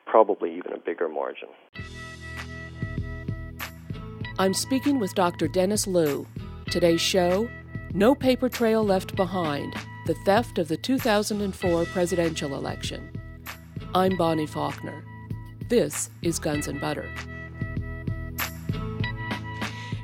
probably 0.06 0.56
even 0.58 0.74
a 0.74 0.80
bigger 0.80 1.08
margin. 1.08 1.50
I'm 4.38 4.54
speaking 4.54 5.00
with 5.00 5.14
Dr. 5.16 5.48
Dennis 5.48 5.88
Loo. 5.88 6.28
Today's 6.70 7.02
show 7.02 7.50
No 7.96 8.14
Paper 8.14 8.48
Trail 8.48 8.84
Left 8.84 9.16
Behind 9.16 9.74
The 10.06 10.14
Theft 10.14 10.60
of 10.60 10.68
the 10.68 10.78
2004 10.78 11.86
Presidential 11.86 12.54
Election. 12.54 13.12
I'm 13.96 14.16
Bonnie 14.16 14.46
Faulkner. 14.46 15.04
This 15.68 16.12
is 16.22 16.38
Guns 16.38 16.68
and 16.68 16.80
Butter. 16.80 17.10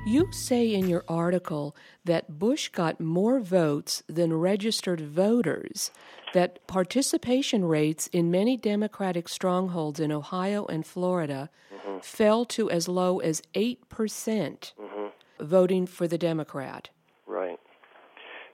You 0.08 0.28
say 0.32 0.74
in 0.74 0.90
your 0.90 1.04
article 1.08 1.76
that 2.04 2.40
Bush 2.40 2.70
got 2.70 3.00
more 3.00 3.40
votes 3.40 4.02
than 4.08 4.34
registered 4.34 5.02
voters, 5.02 5.92
that 6.34 6.66
participation 6.66 7.66
rates 7.66 8.08
in 8.08 8.32
many 8.32 8.58
Democratic 8.58 9.30
strongholds 9.30 10.00
in 10.00 10.12
Ohio 10.12 10.66
and 10.66 10.84
Florida 10.84 11.52
mm-hmm. 11.72 12.00
fell 12.00 12.44
to 12.46 12.72
as 12.72 12.88
low 12.88 13.20
as 13.20 13.44
8% 13.54 13.78
mm-hmm. 13.88 15.06
Voting 15.40 15.86
for 15.88 16.08
the 16.08 16.18
Democrat. 16.18 16.90
Right. 17.28 17.60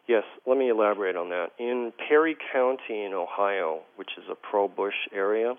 Yes, 0.07 0.23
let 0.45 0.57
me 0.57 0.69
elaborate 0.69 1.15
on 1.15 1.29
that. 1.29 1.51
In 1.59 1.93
Perry 2.07 2.35
County 2.51 3.03
in 3.03 3.13
Ohio, 3.13 3.81
which 3.95 4.11
is 4.17 4.23
a 4.29 4.35
pro 4.35 4.67
Bush 4.67 4.95
area, 5.13 5.55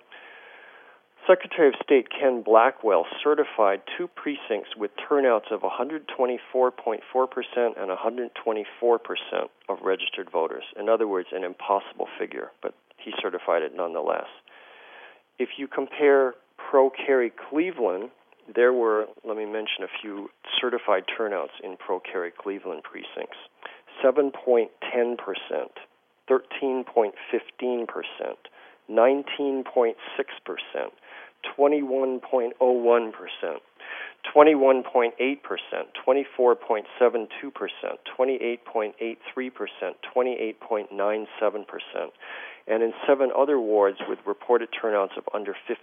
Secretary 1.27 1.69
of 1.69 1.75
State 1.83 2.09
Ken 2.11 2.43
Blackwell 2.43 3.07
certified 3.23 3.83
two 3.97 4.09
precincts 4.09 4.71
with 4.77 4.91
turnouts 5.09 5.47
of 5.53 5.61
124.4% 5.61 6.99
and 7.81 7.91
124% 7.91 9.49
of 9.69 9.79
registered 9.85 10.29
voters. 10.31 10.65
In 10.79 10.89
other 10.89 11.07
words, 11.07 11.29
an 11.33 11.45
impossible 11.45 12.09
figure, 12.19 12.51
but 12.61 12.75
he 12.97 13.13
certified 13.23 13.63
it 13.63 13.73
nonetheless. 13.75 14.27
If 15.39 15.51
you 15.59 15.69
compare 15.69 16.35
pro 16.57 16.91
Kerry 16.91 17.33
Cleveland, 17.49 18.11
there 18.55 18.73
were, 18.73 19.07
let 19.25 19.37
me 19.37 19.45
mention 19.45 19.85
a 19.85 19.89
few 20.01 20.31
certified 20.61 21.05
turnouts 21.17 21.53
in 21.63 21.77
pro 21.77 22.01
Kerry 22.01 22.33
Cleveland 22.37 22.83
precincts 22.83 23.39
7.10%, 24.05 24.67
13.15%, 26.29 28.37
19.6%. 28.91 29.95
21.01%, 31.59 32.53
21.8%, 34.35 35.39
24.72%, 36.07 37.99
28.83%, 38.19 39.95
28.97%, 40.17 41.27
and 42.69 42.83
in 42.83 42.93
seven 43.07 43.31
other 43.37 43.59
wards 43.59 43.99
with 44.09 44.19
reported 44.27 44.69
turnouts 44.81 45.13
of 45.17 45.25
under 45.35 45.55
50%. 45.69 45.77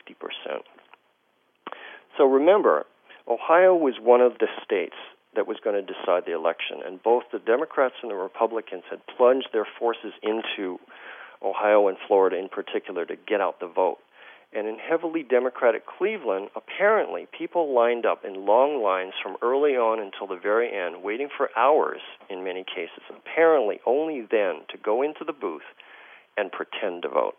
So 2.20 2.26
remember, 2.26 2.86
Ohio 3.30 3.74
was 3.74 3.94
one 4.02 4.20
of 4.20 4.40
the 4.40 4.50
states 4.62 4.98
that 5.38 5.48
was 5.48 5.56
going 5.64 5.78
to 5.78 5.82
decide 5.82 6.26
the 6.26 6.36
election, 6.36 6.84
and 6.86 7.02
both 7.02 7.24
the 7.32 7.40
Democrats 7.40 7.96
and 8.02 8.12
the 8.12 8.16
Republicans 8.16 8.84
had 8.90 9.00
plunged 9.16 9.48
their 9.54 9.66
forces 9.80 10.12
into 10.22 10.80
Ohio 11.42 11.88
and 11.88 11.96
Florida 12.10 12.38
in 12.38 12.50
particular 12.50 13.06
to 13.06 13.16
get 13.16 13.40
out 13.40 13.62
the 13.62 13.68
vote. 13.68 14.00
And 14.52 14.68
in 14.68 14.80
heavily 14.80 15.24
Democratic 15.24 15.86
Cleveland, 15.86 16.50
apparently 16.58 17.26
people 17.32 17.74
lined 17.74 18.06
up 18.06 18.26
in 18.26 18.46
long 18.46 18.84
lines 18.84 19.14
from 19.24 19.38
early 19.42 19.78
on 19.78 20.02
until 20.02 20.28
the 20.28 20.42
very 20.42 20.76
end, 20.76 21.02
waiting 21.02 21.30
for 21.38 21.50
hours 21.56 22.02
in 22.30 22.44
many 22.44 22.66
cases, 22.66 23.04
apparently 23.10 23.80
only 23.86 24.28
then 24.30 24.66
to 24.72 24.78
go 24.84 25.04
into 25.04 25.24
the 25.24 25.32
booth 25.32 25.72
and 26.36 26.52
pretend 26.52 27.04
to 27.04 27.08
vote. 27.08 27.36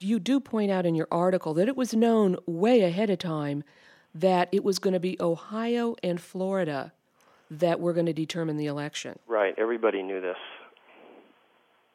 You 0.00 0.18
do 0.18 0.40
point 0.40 0.70
out 0.70 0.86
in 0.86 0.94
your 0.94 1.08
article 1.10 1.54
that 1.54 1.68
it 1.68 1.76
was 1.76 1.94
known 1.94 2.36
way 2.46 2.82
ahead 2.82 3.10
of 3.10 3.18
time 3.18 3.62
that 4.14 4.48
it 4.50 4.64
was 4.64 4.78
going 4.78 4.94
to 4.94 5.00
be 5.00 5.16
Ohio 5.20 5.94
and 6.02 6.20
Florida 6.20 6.92
that 7.50 7.80
were 7.80 7.92
going 7.92 8.06
to 8.06 8.12
determine 8.12 8.56
the 8.56 8.66
election. 8.66 9.18
Right. 9.28 9.54
Everybody 9.58 10.02
knew 10.02 10.20
this. 10.20 10.36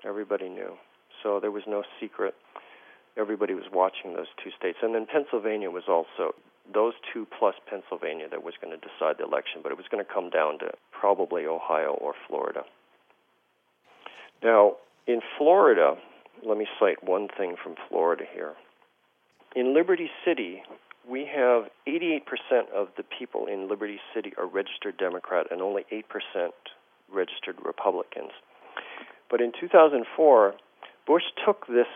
Everybody 0.06 0.50
knew. 0.50 0.76
So 1.24 1.40
there 1.40 1.52
was 1.52 1.64
no 1.68 1.84
secret 2.00 2.36
everybody 3.18 3.54
was 3.54 3.66
watching 3.72 4.14
those 4.14 4.28
two 4.44 4.52
states. 4.58 4.80
And 4.82 4.94
then 4.94 5.06
Pennsylvania 5.06 5.70
was 5.70 5.84
also 5.88 6.36
those 6.74 6.94
two 7.14 7.28
plus 7.38 7.56
Pennsylvania 7.70 8.28
that 8.30 8.44
was 8.44 8.56
going 8.62 8.78
to 8.78 8.82
decide 8.82 9.18
the 9.18 9.24
election, 9.24 9.62
but 9.62 9.72
it 9.72 9.78
was 9.78 9.88
going 9.90 10.04
to 10.04 10.12
come 10.12 10.30
down 10.30 10.60
to 10.60 10.72
probably 10.92 11.46
Ohio 11.46 11.98
or 12.02 12.14
Florida. 12.28 12.64
Now, 14.44 14.74
in 15.08 15.22
Florida, 15.38 15.96
let 16.44 16.58
me 16.58 16.68
cite 16.80 17.04
one 17.04 17.28
thing 17.38 17.56
from 17.62 17.76
Florida 17.90 18.24
here. 18.34 18.54
In 19.56 19.74
Liberty 19.74 20.10
City, 20.26 20.64
we 21.10 21.30
have 21.34 21.70
88% 21.88 22.22
of 22.74 22.90
the 22.98 23.04
people 23.04 23.46
in 23.48 23.70
Liberty 23.70 24.00
City 24.14 24.34
are 24.38 24.48
registered 24.48 24.98
Democrat 24.98 25.48
and 25.52 25.62
only 25.62 25.86
8% 25.92 26.04
registered 27.14 27.58
Republicans. 27.64 28.32
But 29.30 29.42
in 29.42 29.52
2004, 29.60 30.56
Bush 31.08 31.24
took 31.46 31.68
this 31.68 31.88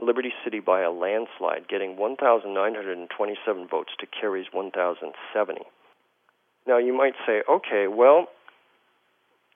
Liberty 0.00 0.32
City 0.44 0.60
by 0.60 0.82
a 0.82 0.90
landslide, 0.90 1.68
getting 1.68 1.96
1,927 1.96 3.68
votes 3.68 3.92
to 3.98 4.06
Kerry's 4.06 4.46
1,070. 4.52 5.60
Now, 6.66 6.78
you 6.78 6.96
might 6.96 7.14
say, 7.26 7.42
okay, 7.48 7.86
well, 7.88 8.28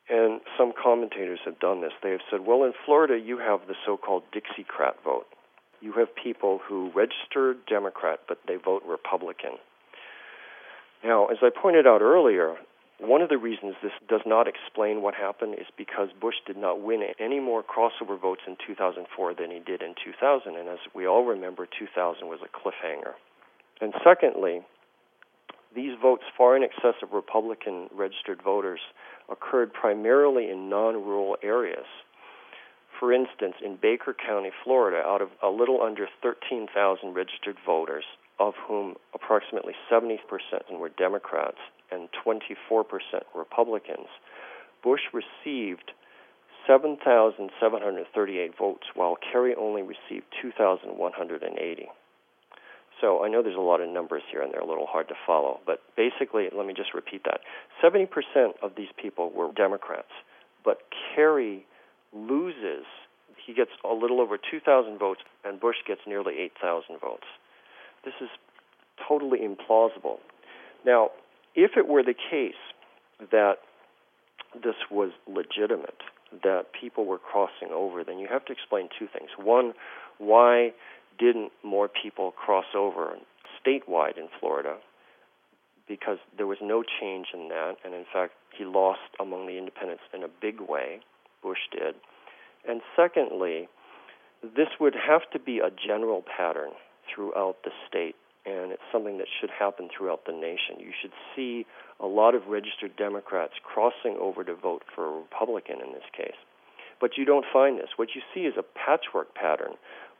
and 0.08 0.40
some 0.58 0.72
commentators 0.80 1.40
have 1.44 1.58
done 1.60 1.80
this. 1.80 1.92
They 2.02 2.10
have 2.10 2.20
said, 2.30 2.40
well, 2.46 2.64
in 2.64 2.72
Florida, 2.84 3.18
you 3.18 3.38
have 3.38 3.60
the 3.66 3.74
so 3.86 3.96
called 3.96 4.22
Dixiecrat 4.32 5.02
vote. 5.02 5.26
You 5.80 5.92
have 5.94 6.08
people 6.14 6.60
who 6.66 6.90
register 6.94 7.56
Democrat, 7.68 8.20
but 8.28 8.38
they 8.46 8.56
vote 8.56 8.82
Republican. 8.86 9.52
Now, 11.02 11.26
as 11.26 11.38
I 11.42 11.50
pointed 11.50 11.86
out 11.86 12.00
earlier, 12.00 12.56
one 12.98 13.20
of 13.20 13.28
the 13.28 13.36
reasons 13.36 13.74
this 13.82 13.92
does 14.08 14.22
not 14.24 14.46
explain 14.46 15.02
what 15.02 15.14
happened 15.14 15.54
is 15.54 15.66
because 15.76 16.08
Bush 16.20 16.36
did 16.46 16.56
not 16.56 16.80
win 16.80 17.02
any 17.18 17.40
more 17.40 17.62
crossover 17.62 18.18
votes 18.18 18.42
in 18.46 18.56
2004 18.66 19.34
than 19.34 19.50
he 19.50 19.58
did 19.58 19.82
in 19.82 19.94
2000. 20.02 20.56
And 20.56 20.68
as 20.68 20.78
we 20.94 21.06
all 21.06 21.24
remember, 21.24 21.66
2000 21.66 22.28
was 22.28 22.40
a 22.42 22.48
cliffhanger. 22.48 23.12
And 23.80 23.92
secondly, 24.04 24.62
these 25.74 25.98
votes, 26.00 26.22
far 26.38 26.56
in 26.56 26.62
excess 26.62 26.94
of 27.02 27.12
Republican 27.12 27.88
registered 27.92 28.40
voters, 28.42 28.80
occurred 29.30 29.72
primarily 29.72 30.50
in 30.50 30.68
non 30.68 30.94
rural 30.94 31.36
areas. 31.42 31.86
For 32.98 33.12
instance, 33.12 33.56
in 33.64 33.76
Baker 33.76 34.14
County, 34.14 34.50
Florida, 34.62 34.98
out 35.04 35.20
of 35.20 35.30
a 35.42 35.48
little 35.48 35.82
under 35.82 36.08
13,000 36.22 37.12
registered 37.12 37.56
voters, 37.66 38.04
of 38.38 38.54
whom 38.66 38.94
approximately 39.14 39.74
70% 39.90 40.18
were 40.72 40.88
Democrats 40.90 41.58
and 41.90 42.08
24% 42.24 42.84
Republicans, 43.34 44.08
Bush 44.82 45.02
received 45.12 45.92
7,738 46.66 48.56
votes, 48.58 48.86
while 48.94 49.16
Kerry 49.16 49.54
only 49.54 49.82
received 49.82 50.24
2,180. 50.40 51.88
So 53.04 53.22
I 53.22 53.28
know 53.28 53.42
there's 53.42 53.54
a 53.54 53.60
lot 53.60 53.82
of 53.82 53.90
numbers 53.90 54.22
here 54.32 54.40
and 54.40 54.50
they're 54.50 54.62
a 54.62 54.66
little 54.66 54.86
hard 54.86 55.08
to 55.08 55.14
follow, 55.26 55.60
but 55.66 55.80
basically, 55.94 56.48
let 56.56 56.66
me 56.66 56.72
just 56.72 56.94
repeat 56.94 57.22
that. 57.24 57.40
70% 57.84 58.08
of 58.62 58.72
these 58.78 58.88
people 58.96 59.30
were 59.30 59.52
Democrats, 59.52 60.08
but 60.64 60.78
Kerry 61.14 61.66
loses. 62.14 62.86
He 63.46 63.52
gets 63.52 63.72
a 63.84 63.92
little 63.92 64.22
over 64.22 64.38
2,000 64.38 64.98
votes, 64.98 65.20
and 65.44 65.60
Bush 65.60 65.76
gets 65.86 66.00
nearly 66.06 66.38
8,000 66.62 66.98
votes. 66.98 67.26
This 68.06 68.14
is 68.22 68.30
totally 69.06 69.40
implausible. 69.40 70.16
Now, 70.86 71.10
if 71.54 71.72
it 71.76 71.86
were 71.86 72.02
the 72.02 72.14
case 72.14 72.54
that 73.30 73.56
this 74.54 74.76
was 74.90 75.10
legitimate, 75.26 76.00
that 76.42 76.68
people 76.80 77.04
were 77.04 77.18
crossing 77.18 77.68
over, 77.70 78.02
then 78.02 78.18
you 78.18 78.28
have 78.30 78.46
to 78.46 78.52
explain 78.52 78.88
two 78.98 79.08
things. 79.12 79.28
One, 79.36 79.74
why 80.16 80.72
didn't 81.18 81.52
more 81.62 81.88
people 81.88 82.32
cross 82.32 82.66
over 82.76 83.16
statewide 83.64 84.16
in 84.18 84.28
Florida? 84.40 84.76
Because 85.86 86.18
there 86.36 86.46
was 86.46 86.58
no 86.62 86.82
change 86.82 87.28
in 87.34 87.48
that, 87.48 87.74
and 87.84 87.94
in 87.94 88.04
fact, 88.10 88.32
he 88.56 88.64
lost 88.64 89.00
among 89.20 89.46
the 89.46 89.58
independents 89.58 90.02
in 90.14 90.22
a 90.22 90.28
big 90.28 90.60
way. 90.60 91.00
Bush 91.42 91.58
did. 91.70 91.94
And 92.66 92.80
secondly, 92.96 93.68
this 94.42 94.68
would 94.80 94.94
have 94.94 95.22
to 95.32 95.38
be 95.38 95.58
a 95.58 95.70
general 95.70 96.24
pattern 96.24 96.70
throughout 97.12 97.56
the 97.64 97.70
state, 97.86 98.16
and 98.46 98.72
it's 98.72 98.82
something 98.90 99.18
that 99.18 99.28
should 99.40 99.50
happen 99.50 99.88
throughout 99.94 100.24
the 100.26 100.32
nation. 100.32 100.80
You 100.80 100.92
should 101.00 101.12
see 101.36 101.66
a 102.00 102.06
lot 102.06 102.34
of 102.34 102.46
registered 102.48 102.96
Democrats 102.96 103.54
crossing 103.62 104.16
over 104.20 104.42
to 104.44 104.54
vote 104.54 104.82
for 104.94 105.06
a 105.06 105.20
Republican 105.20 105.80
in 105.80 105.92
this 105.92 106.08
case. 106.16 106.36
But 107.00 107.18
you 107.18 107.24
don't 107.24 107.44
find 107.52 107.78
this. 107.78 107.90
What 107.96 108.14
you 108.14 108.22
see 108.32 108.42
is 108.42 108.54
a 108.56 108.62
patchwork 108.62 109.34
pattern 109.34 109.74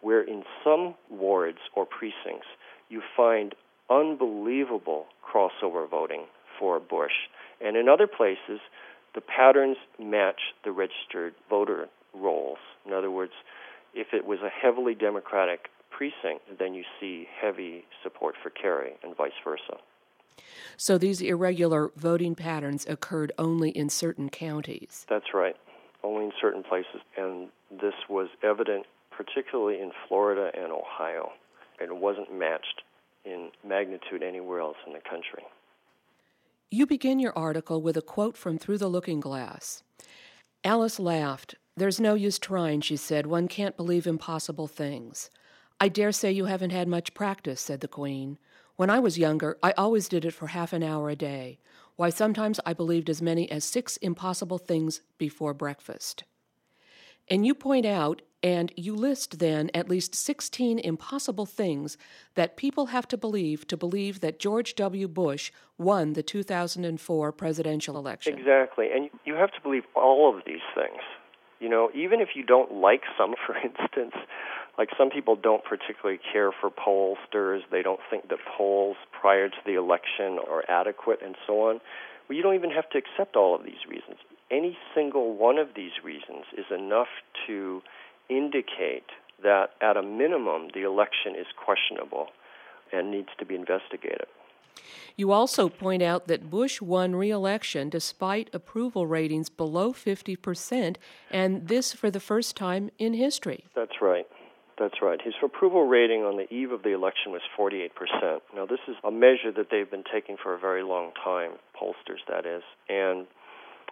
where 0.05 0.21
in 0.21 0.43
some 0.63 0.95
wards 1.11 1.59
or 1.75 1.87
precincts 1.87 2.47
you 2.91 3.01
find 3.17 3.55
unbelievable 3.89 5.07
crossover 5.25 5.89
voting 5.89 6.25
for 6.59 6.79
Bush. 6.79 7.29
And 7.65 7.75
in 7.75 7.89
other 7.89 8.07
places, 8.07 8.61
the 9.15 9.23
patterns 9.23 9.79
match 9.99 10.41
the 10.63 10.73
registered 10.73 11.35
voter 11.49 11.89
rolls. 12.15 12.59
In 12.87 12.93
other 12.93 13.11
words, 13.11 13.33
if 13.95 14.09
it 14.13 14.27
was 14.27 14.41
a 14.41 14.51
heavily 14.51 14.95
Democratic 14.95 15.71
precinct, 15.91 16.59
then 16.59 16.75
you 16.75 16.85
see 17.01 17.27
heavy 17.41 17.85
support 18.03 18.35
for 18.43 18.51
Kerry 18.51 18.93
and 19.03 19.17
vice 19.17 19.33
versa. 19.43 19.79
So 20.77 20.99
these 20.99 21.23
irregular 21.23 21.93
voting 21.97 22.35
patterns 22.35 22.85
occurred 22.87 23.33
only 23.39 23.71
in 23.71 23.89
certain 23.89 24.29
counties? 24.29 25.07
That's 25.09 25.33
right, 25.33 25.57
only 26.03 26.27
in 26.27 26.33
certain 26.39 26.63
places. 26.63 27.01
And 27.17 27.49
this 27.71 27.95
was 28.11 28.29
evident 28.43 28.85
particularly 29.17 29.81
in 29.81 29.93
Florida 30.09 30.51
and 30.55 30.73
Ohio. 30.73 31.33
And 31.81 31.91
it 31.91 31.97
wasn't 31.97 32.33
matched 32.33 32.83
in 33.25 33.51
magnitude 33.67 34.23
anywhere 34.23 34.61
else 34.61 34.77
in 34.87 34.93
the 34.93 35.01
country. 35.01 35.45
You 36.71 36.87
begin 36.87 37.19
your 37.19 37.37
article 37.37 37.83
with 37.83 37.97
a 37.97 38.03
quote 38.03 38.37
from 38.37 38.59
Through 38.59 38.79
the 38.79 38.89
Looking 38.89 39.21
Glass. 39.21 39.83
Alice 40.65 40.99
laughed. 40.99 41.55
There's 41.77 42.01
no 42.01 42.15
use 42.15 42.39
trying, 42.39 42.81
she 42.81 42.97
said. 42.97 43.27
One 43.27 43.49
can't 43.49 43.77
believe 43.77 44.07
impossible 44.07 44.67
things. 44.67 45.31
I 45.81 45.89
dare 45.89 46.13
say 46.13 46.31
you 46.33 46.47
haven't 46.47 46.71
had 46.71 46.89
much 46.89 47.15
practice, 47.15 47.61
said 47.61 47.81
the 47.81 47.89
Queen. 47.89 48.39
When 48.77 48.91
I 48.91 48.99
was 48.99 49.19
younger, 49.19 49.59
I 49.63 49.73
always 49.73 50.09
did 50.09 50.25
it 50.25 50.33
for 50.33 50.49
half 50.49 50.73
an 50.73 50.83
hour 50.83 51.11
a 51.11 51.17
day. 51.17 51.59
Why, 51.97 52.11
sometimes 52.11 52.59
I 52.67 52.73
believed 52.73 53.09
as 53.09 53.23
many 53.23 53.51
as 53.51 53.65
six 53.65 53.97
impossible 53.99 54.59
things 54.59 55.01
before 55.19 55.55
breakfast. 55.55 56.25
And 57.29 57.47
you 57.47 57.55
point 57.55 57.87
out 57.87 58.23
and 58.43 58.71
you 58.77 58.95
list 58.95 59.39
then 59.39 59.71
at 59.73 59.89
least 59.89 60.15
16 60.15 60.79
impossible 60.79 61.47
things 61.47 61.97
that 62.35 62.59
people 62.59 62.87
have 62.87 63.09
to 63.09 63.17
believe 63.17 63.67
to 63.69 63.77
believe 63.77 64.21
that 64.21 64.39
George 64.39 64.75
W. 64.75 65.09
Bush 65.09 65.51
won 65.79 66.13
the 66.13 66.23
2004 66.23 67.33
presidential 67.33 67.97
election. 67.97 68.39
Exactly. 68.39 68.89
And 68.95 69.09
you 69.25 69.35
have 69.35 69.51
to 69.53 69.61
believe 69.63 69.85
all 69.97 70.37
of 70.37 70.45
these 70.45 70.65
things. 70.75 71.01
You 71.59 71.71
know, 71.71 71.91
even 71.95 72.21
if 72.21 72.31
you 72.35 72.45
don't 72.45 72.75
like 72.75 73.05
some, 73.17 73.35
for 73.47 73.57
instance, 73.57 74.13
like 74.77 74.91
some 74.99 75.09
people 75.09 75.37
don't 75.37 75.65
particularly 75.65 76.21
care 76.31 76.53
for 76.53 76.69
pollsters, 76.69 77.61
they 77.71 77.81
don't 77.81 78.01
think 78.11 78.29
that 78.29 78.39
polls 78.57 78.97
prior 79.19 79.49
to 79.49 79.57
the 79.65 79.75
election 79.75 80.39
are 80.51 80.65
adequate 80.69 81.21
and 81.25 81.35
so 81.47 81.71
on. 81.71 81.81
Well, 82.29 82.37
you 82.37 82.43
don't 82.43 82.55
even 82.55 82.71
have 82.71 82.89
to 82.91 82.99
accept 82.99 83.37
all 83.37 83.55
of 83.55 83.65
these 83.65 83.85
reasons. 83.89 84.19
Any 84.51 84.77
single 84.95 85.37
one 85.37 85.59
of 85.59 85.69
these 85.75 85.93
reasons 86.03 86.45
is 86.57 86.67
enough 86.71 87.09
to 87.47 87.83
indicate 88.29 89.07
that 89.43 89.71
at 89.81 89.97
a 89.97 90.03
minimum 90.03 90.69
the 90.75 90.83
election 90.83 91.35
is 91.39 91.47
questionable 91.57 92.29
and 92.93 93.11
needs 93.11 93.29
to 93.39 93.45
be 93.45 93.55
investigated. 93.55 94.27
You 95.17 95.31
also 95.33 95.69
point 95.69 96.03
out 96.03 96.27
that 96.27 96.51
Bush 96.51 96.81
won 96.81 97.15
re 97.15 97.31
election 97.31 97.89
despite 97.89 98.51
approval 98.53 99.07
ratings 99.07 99.49
below 99.49 99.93
50%, 99.93 100.97
and 101.31 101.69
this 101.69 101.93
for 101.93 102.11
the 102.11 102.21
first 102.21 102.57
time 102.57 102.91
in 102.99 103.15
history. 103.15 103.65
That's 103.75 104.01
right. 104.01 104.27
That's 104.79 105.01
right. 105.01 105.21
His 105.23 105.35
approval 105.43 105.87
rating 105.87 106.23
on 106.23 106.37
the 106.37 106.53
eve 106.53 106.73
of 106.73 106.83
the 106.83 106.93
election 106.93 107.31
was 107.31 107.43
48%. 107.59 108.41
Now, 108.55 108.67
this 108.67 108.81
is 108.89 108.97
a 109.05 109.11
measure 109.11 109.53
that 109.57 109.69
they've 109.71 109.91
been 109.91 110.05
taking 110.13 110.37
for 110.43 110.55
a 110.55 110.59
very 110.59 110.83
long 110.83 111.13
time, 111.23 111.53
pollsters, 111.81 112.25
that 112.29 112.45
is, 112.45 112.63
and 112.89 113.27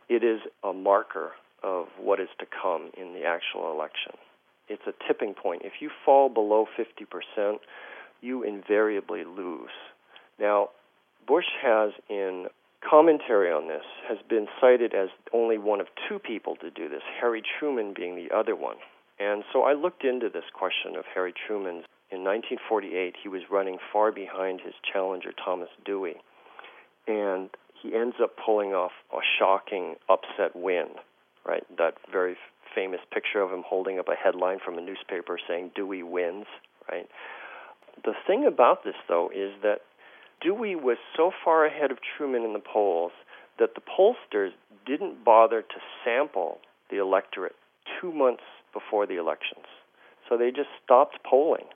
it 0.08 0.24
is 0.24 0.40
a 0.64 0.72
marker 0.72 1.32
of 1.62 1.86
what 2.00 2.18
is 2.18 2.28
to 2.40 2.46
come 2.46 2.90
in 2.98 3.14
the 3.14 3.24
actual 3.24 3.70
election. 3.72 4.12
It's 4.68 4.82
a 4.86 4.92
tipping 5.06 5.34
point. 5.34 5.62
If 5.64 5.74
you 5.80 5.90
fall 6.04 6.28
below 6.28 6.66
50%, 6.76 7.58
you 8.20 8.42
invariably 8.42 9.22
lose. 9.24 9.70
Now, 10.40 10.70
Bush 11.26 11.46
has, 11.62 11.92
in 12.08 12.46
commentary 12.88 13.52
on 13.52 13.68
this, 13.68 13.84
has 14.08 14.18
been 14.28 14.48
cited 14.60 14.94
as 14.94 15.08
only 15.32 15.58
one 15.58 15.80
of 15.80 15.86
two 16.08 16.18
people 16.18 16.56
to 16.56 16.70
do 16.70 16.88
this, 16.88 17.02
Harry 17.20 17.42
Truman 17.58 17.94
being 17.94 18.16
the 18.16 18.34
other 18.34 18.56
one. 18.56 18.76
And 19.22 19.44
so 19.52 19.62
I 19.62 19.74
looked 19.74 20.04
into 20.04 20.28
this 20.28 20.44
question 20.52 20.96
of 20.96 21.04
Harry 21.14 21.32
Truman's. 21.46 21.84
In 22.10 22.24
1948, 22.24 23.14
he 23.22 23.28
was 23.28 23.42
running 23.50 23.78
far 23.92 24.10
behind 24.10 24.60
his 24.60 24.74
challenger, 24.92 25.30
Thomas 25.32 25.70
Dewey. 25.84 26.16
And 27.06 27.48
he 27.80 27.94
ends 27.94 28.16
up 28.22 28.32
pulling 28.44 28.74
off 28.74 28.92
a 29.12 29.20
shocking 29.38 29.94
upset 30.10 30.54
win 30.54 30.88
right? 31.44 31.64
That 31.78 31.94
very 32.10 32.36
famous 32.74 33.00
picture 33.12 33.40
of 33.40 33.50
him 33.50 33.62
holding 33.66 33.98
up 33.98 34.08
a 34.08 34.14
headline 34.14 34.58
from 34.64 34.78
a 34.78 34.80
newspaper 34.80 35.38
saying 35.48 35.72
Dewey 35.74 36.02
wins, 36.02 36.46
right? 36.90 37.08
The 38.04 38.14
thing 38.26 38.46
about 38.46 38.84
this, 38.84 38.94
though, 39.08 39.30
is 39.34 39.52
that 39.62 39.80
Dewey 40.40 40.74
was 40.74 40.96
so 41.16 41.30
far 41.44 41.66
ahead 41.66 41.90
of 41.90 41.98
Truman 42.16 42.42
in 42.42 42.52
the 42.52 42.60
polls 42.60 43.12
that 43.58 43.74
the 43.74 43.80
pollsters 43.80 44.50
didn't 44.86 45.24
bother 45.24 45.62
to 45.62 45.74
sample 46.04 46.58
the 46.90 46.98
electorate 46.98 47.54
two 48.00 48.12
months 48.12 48.42
before 48.72 49.06
the 49.06 49.18
elections. 49.18 49.66
So 50.28 50.36
they 50.36 50.50
just 50.50 50.68
stopped 50.84 51.18
polling. 51.28 51.66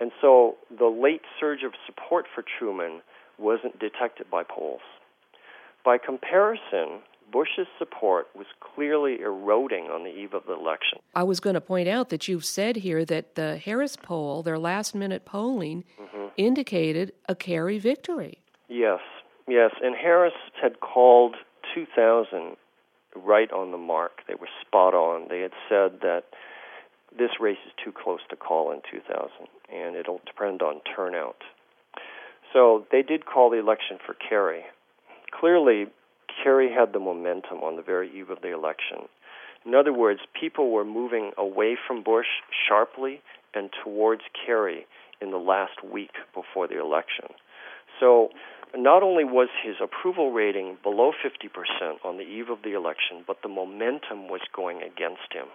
And 0.00 0.12
so 0.20 0.56
the 0.76 0.86
late 0.86 1.22
surge 1.38 1.62
of 1.64 1.72
support 1.86 2.26
for 2.32 2.44
Truman 2.58 3.02
wasn't 3.38 3.78
detected 3.78 4.30
by 4.30 4.42
polls. 4.44 4.80
By 5.84 5.98
comparison, 5.98 7.00
Bush's 7.32 7.66
support 7.78 8.28
was 8.34 8.46
clearly 8.60 9.20
eroding 9.20 9.84
on 9.84 10.04
the 10.04 10.10
eve 10.10 10.34
of 10.34 10.44
the 10.46 10.54
election. 10.54 10.98
I 11.14 11.22
was 11.22 11.40
going 11.40 11.54
to 11.54 11.60
point 11.60 11.88
out 11.88 12.08
that 12.10 12.28
you've 12.28 12.44
said 12.44 12.76
here 12.76 13.04
that 13.04 13.34
the 13.34 13.58
Harris 13.58 13.96
poll, 13.96 14.42
their 14.42 14.58
last 14.58 14.94
minute 14.94 15.24
polling, 15.24 15.84
mm-hmm. 16.00 16.26
indicated 16.36 17.12
a 17.28 17.34
Kerry 17.34 17.78
victory. 17.78 18.38
Yes, 18.68 19.00
yes. 19.46 19.72
And 19.82 19.94
Harris 19.94 20.34
had 20.60 20.80
called 20.80 21.36
2000 21.74 22.56
right 23.16 23.50
on 23.52 23.72
the 23.72 23.78
mark. 23.78 24.22
They 24.26 24.34
were 24.34 24.48
spot 24.66 24.94
on. 24.94 25.28
They 25.28 25.40
had 25.40 25.52
said 25.68 26.00
that 26.02 26.24
this 27.16 27.30
race 27.40 27.58
is 27.66 27.72
too 27.82 27.92
close 27.92 28.20
to 28.30 28.36
call 28.36 28.70
in 28.70 28.80
2000, 28.90 29.30
and 29.72 29.96
it'll 29.96 30.20
depend 30.26 30.62
on 30.62 30.80
turnout. 30.94 31.42
So 32.52 32.86
they 32.90 33.02
did 33.02 33.26
call 33.26 33.50
the 33.50 33.58
election 33.58 33.98
for 34.04 34.14
Kerry. 34.14 34.64
Clearly, 35.38 35.86
Kerry 36.42 36.72
had 36.72 36.92
the 36.92 36.98
momentum 36.98 37.58
on 37.58 37.76
the 37.76 37.82
very 37.82 38.10
eve 38.10 38.30
of 38.30 38.40
the 38.42 38.52
election. 38.52 39.08
In 39.66 39.74
other 39.74 39.92
words, 39.92 40.20
people 40.38 40.70
were 40.70 40.84
moving 40.84 41.32
away 41.36 41.76
from 41.86 42.02
Bush 42.02 42.26
sharply 42.68 43.20
and 43.54 43.70
towards 43.84 44.22
Kerry 44.46 44.86
in 45.20 45.30
the 45.30 45.38
last 45.38 45.82
week 45.84 46.12
before 46.34 46.68
the 46.68 46.80
election. 46.80 47.26
So 48.00 48.30
not 48.76 49.02
only 49.02 49.24
was 49.24 49.48
his 49.64 49.76
approval 49.82 50.32
rating 50.32 50.78
below 50.82 51.12
50% 51.12 52.04
on 52.04 52.16
the 52.16 52.22
eve 52.22 52.50
of 52.50 52.62
the 52.62 52.76
election, 52.76 53.24
but 53.26 53.38
the 53.42 53.48
momentum 53.48 54.28
was 54.28 54.40
going 54.54 54.78
against 54.82 55.32
him. 55.32 55.46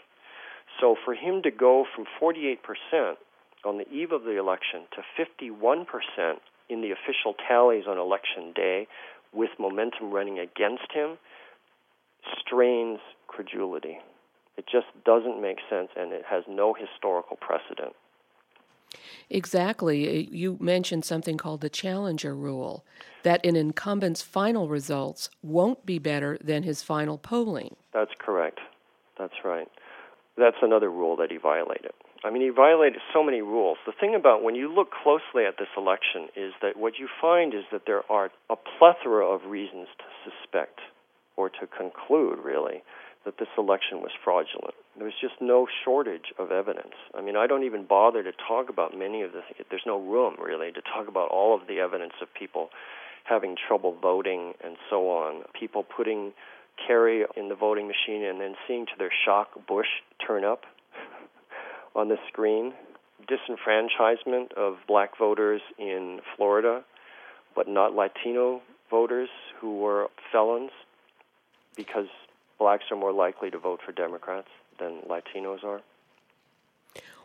So 0.80 0.96
for 1.06 1.14
him 1.14 1.42
to 1.44 1.52
go 1.52 1.86
from 1.96 2.06
48% 2.22 2.58
on 3.66 3.78
the 3.78 3.90
eve 3.90 4.12
of 4.12 4.24
the 4.24 4.38
election 4.38 4.82
to 4.96 5.04
51% 5.18 5.86
in 6.70 6.82
the 6.82 6.92
official 6.92 7.36
tallies 7.48 7.86
on 7.88 7.98
election 7.98 8.52
day 8.56 8.88
with 9.32 9.50
momentum 9.60 10.12
running 10.12 10.40
against 10.40 10.92
him 10.94 11.18
strains 12.40 13.00
credulity. 13.28 14.00
It 14.58 14.66
just 14.72 14.88
doesn't 15.06 15.42
make 15.42 15.58
sense 15.70 15.90
and 15.96 16.12
it 16.14 16.24
has 16.30 16.44
no 16.48 16.74
historical 16.74 17.38
precedent. 17.38 17.94
Exactly. 19.30 20.08
Uh, 20.08 20.30
you 20.32 20.58
mentioned 20.60 21.06
something 21.06 21.38
called 21.38 21.62
the 21.62 21.70
challenger 21.70 22.36
rule 22.36 22.86
that 23.24 23.46
an 23.46 23.56
incumbent's 23.56 24.22
final 24.22 24.68
results 24.68 25.30
won't 25.42 25.86
be 25.86 26.00
better 26.00 26.38
than 26.44 26.64
his 26.64 26.84
final 26.84 27.18
polling. 27.18 27.76
That's 27.94 28.12
correct. 28.20 28.60
That's 29.18 29.34
right. 29.44 29.68
That's 30.38 30.58
another 30.62 30.90
rule 30.90 31.16
that 31.18 31.32
he 31.32 31.38
violated. 31.38 31.92
I 32.24 32.32
mean, 32.32 32.42
he 32.42 32.50
violated 32.50 33.02
so 33.14 33.22
many 33.22 33.42
rules. 33.42 33.78
The 33.86 33.92
thing 33.92 34.16
about 34.16 34.44
when 34.44 34.56
you 34.56 34.74
look 34.74 34.92
closely 34.92 35.46
at 35.46 35.58
this 35.60 35.68
election 35.76 36.30
is 36.36 36.54
that 36.62 36.78
what 36.78 36.98
you 36.98 37.08
find 37.22 37.54
is 37.54 37.64
that 37.72 37.84
there 37.86 38.10
are 38.10 38.32
a 38.50 38.56
plethora 38.56 39.26
of 39.26 39.46
reasons 39.46 39.88
to 39.98 40.06
suspect 40.24 40.80
or 41.36 41.50
to 41.50 41.68
conclude, 41.68 42.40
really, 42.44 42.82
that 43.26 43.38
this 43.40 43.50
election 43.58 44.00
was 44.02 44.12
fraudulent. 44.24 44.76
There's 44.98 45.14
just 45.20 45.42
no 45.42 45.68
shortage 45.84 46.34
of 46.38 46.52
evidence. 46.52 46.94
I 47.16 47.22
mean, 47.22 47.36
I 47.36 47.48
don't 47.48 47.64
even 47.64 47.86
bother 47.86 48.22
to 48.22 48.32
talk 48.32 48.70
about 48.70 48.96
many 48.98 49.24
of 49.24 49.32
the. 49.32 49.42
There's 49.70 49.86
no 49.88 50.00
room, 50.00 50.36
really, 50.40 50.72
to 50.72 50.82
talk 50.82 51.08
about 51.08 51.30
all 51.30 51.56
of 51.60 51.68
the 51.68 51.80
evidence 51.80 52.14
of 52.22 52.28
people 52.34 52.70
having 53.24 53.56
trouble 53.68 53.98
voting 54.00 54.54
and 54.64 54.78
so 54.90 55.10
on. 55.10 55.44
People 55.60 55.84
putting 55.84 56.34
Kerry 56.86 57.26
in 57.36 57.50
the 57.50 57.56
voting 57.56 57.88
machine 57.88 58.24
and 58.24 58.40
then 58.40 58.56
seeing 58.68 58.86
to 58.86 58.92
their 59.00 59.12
shock 59.26 59.66
Bush 59.68 59.88
turn 60.26 60.44
up 60.44 60.64
on 61.96 62.10
the 62.10 62.18
screen. 62.28 62.74
Disenfranchisement 63.28 64.54
of 64.54 64.78
black 64.88 65.18
voters 65.18 65.62
in 65.80 66.20
Florida, 66.36 66.84
but 67.56 67.68
not 67.68 67.96
Latino 67.96 68.62
voters 68.92 69.30
who 69.60 69.78
were 69.80 70.08
felons 70.32 70.72
because 71.76 72.08
blacks 72.60 72.84
are 72.92 72.98
more 72.98 73.14
likely 73.14 73.50
to 73.50 73.58
vote 73.58 73.80
for 73.84 73.92
Democrats 73.92 74.50
than 74.84 75.02
Latinos 75.10 75.64
are. 75.64 75.82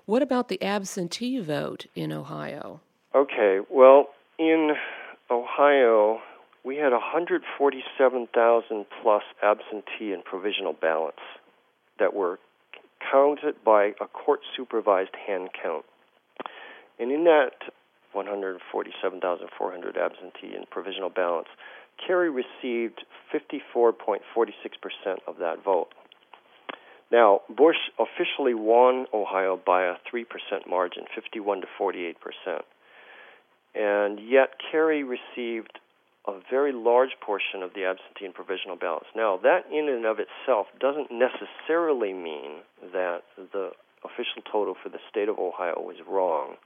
What 0.07 0.23
about 0.23 0.49
the 0.49 0.63
absentee 0.63 1.41
vote 1.41 1.87
in 1.95 2.13
Ohio? 2.13 2.81
Okay, 3.15 3.61
well, 3.71 4.09
in 4.39 4.75
Ohio, 5.31 6.21
we 6.65 6.77
had 6.77 6.93
147,000 6.93 8.87
plus 9.03 9.23
absentee 9.43 10.13
and 10.13 10.25
provisional 10.25 10.73
ballots 10.73 11.23
that 11.99 12.15
were 12.15 12.39
counted 13.11 13.63
by 13.65 13.93
a 14.01 14.07
court 14.07 14.41
supervised 14.57 15.15
hand 15.27 15.51
count. 15.61 15.85
And 16.99 17.13
in 17.13 17.25
that 17.25 17.73
147,400 18.13 19.97
absentee 19.97 20.55
and 20.57 20.69
provisional 20.71 21.11
ballots, 21.11 21.51
Kerry 22.05 22.31
received 22.31 23.05
54.46% 23.33 24.21
of 25.27 25.39
that 25.39 25.63
vote. 25.65 25.89
Now, 27.11 27.41
Bush 27.49 27.77
officially 27.99 28.55
won 28.55 29.07
Ohio 29.15 29.59
by 29.65 29.85
a 29.85 29.95
3% 30.13 30.25
margin, 30.69 31.05
51 31.15 31.63
to 31.63 31.67
48%. 31.81 32.15
And 33.75 34.21
yet, 34.21 34.51
Kerry 34.71 35.05
received 35.05 35.79
a 36.27 36.33
very 36.51 36.73
large 36.73 37.17
portion 37.25 37.63
of 37.63 37.73
the 37.75 37.85
absentee 37.85 38.27
and 38.27 38.35
provisional 38.35 38.77
ballots. 38.77 39.07
Now, 39.17 39.39
that 39.43 39.65
in 39.73 39.89
and 39.89 40.05
of 40.05 40.19
itself 40.19 40.67
doesn't 40.79 41.11
necessarily 41.11 42.13
mean 42.13 42.61
that 42.93 43.23
the 43.37 43.71
official 44.05 44.43
total 44.51 44.75
for 44.81 44.91
the 44.91 44.99
state 45.11 45.29
of 45.29 45.39
Ohio 45.39 45.81
was 45.81 45.97
wrong. 46.07 46.57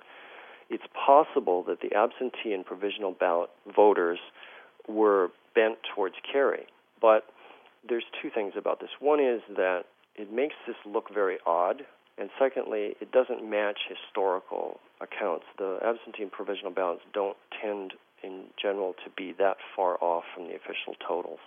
It's 0.69 0.85
possible 1.07 1.63
that 1.69 1.81
the 1.81 1.95
absentee 1.95 2.53
and 2.53 2.65
provisional 2.67 3.13
ballot 3.13 3.51
voters 3.75 4.19
were 4.89 5.31
bent 5.55 5.79
towards 5.95 6.17
Kerry. 6.31 6.67
But 7.01 7.25
there's 7.89 8.05
two 8.21 8.31
things 8.35 8.55
about 8.57 8.81
this. 8.81 8.91
One 8.99 9.21
is 9.21 9.43
that 9.57 9.85
it 10.17 10.33
makes 10.33 10.55
this 10.67 10.77
look 10.85 11.13
very 11.13 11.39
odd, 11.47 11.83
and 12.19 12.31
secondly, 12.39 12.95
it 13.01 13.11
doesn't 13.13 13.49
match 13.49 13.79
historical 13.89 14.81
accounts. 15.01 15.45
The 15.59 15.79
absentee 15.83 16.23
and 16.23 16.33
provisional 16.33 16.71
ballots 16.71 17.03
don't 17.13 17.37
tend, 17.63 17.95
in 18.23 18.45
general, 18.61 18.95
to 19.05 19.11
be 19.17 19.33
that 19.39 19.57
far 19.75 19.97
off 20.03 20.25
from 20.35 20.49
the 20.49 20.55
official 20.55 20.95
totals. 21.07 21.41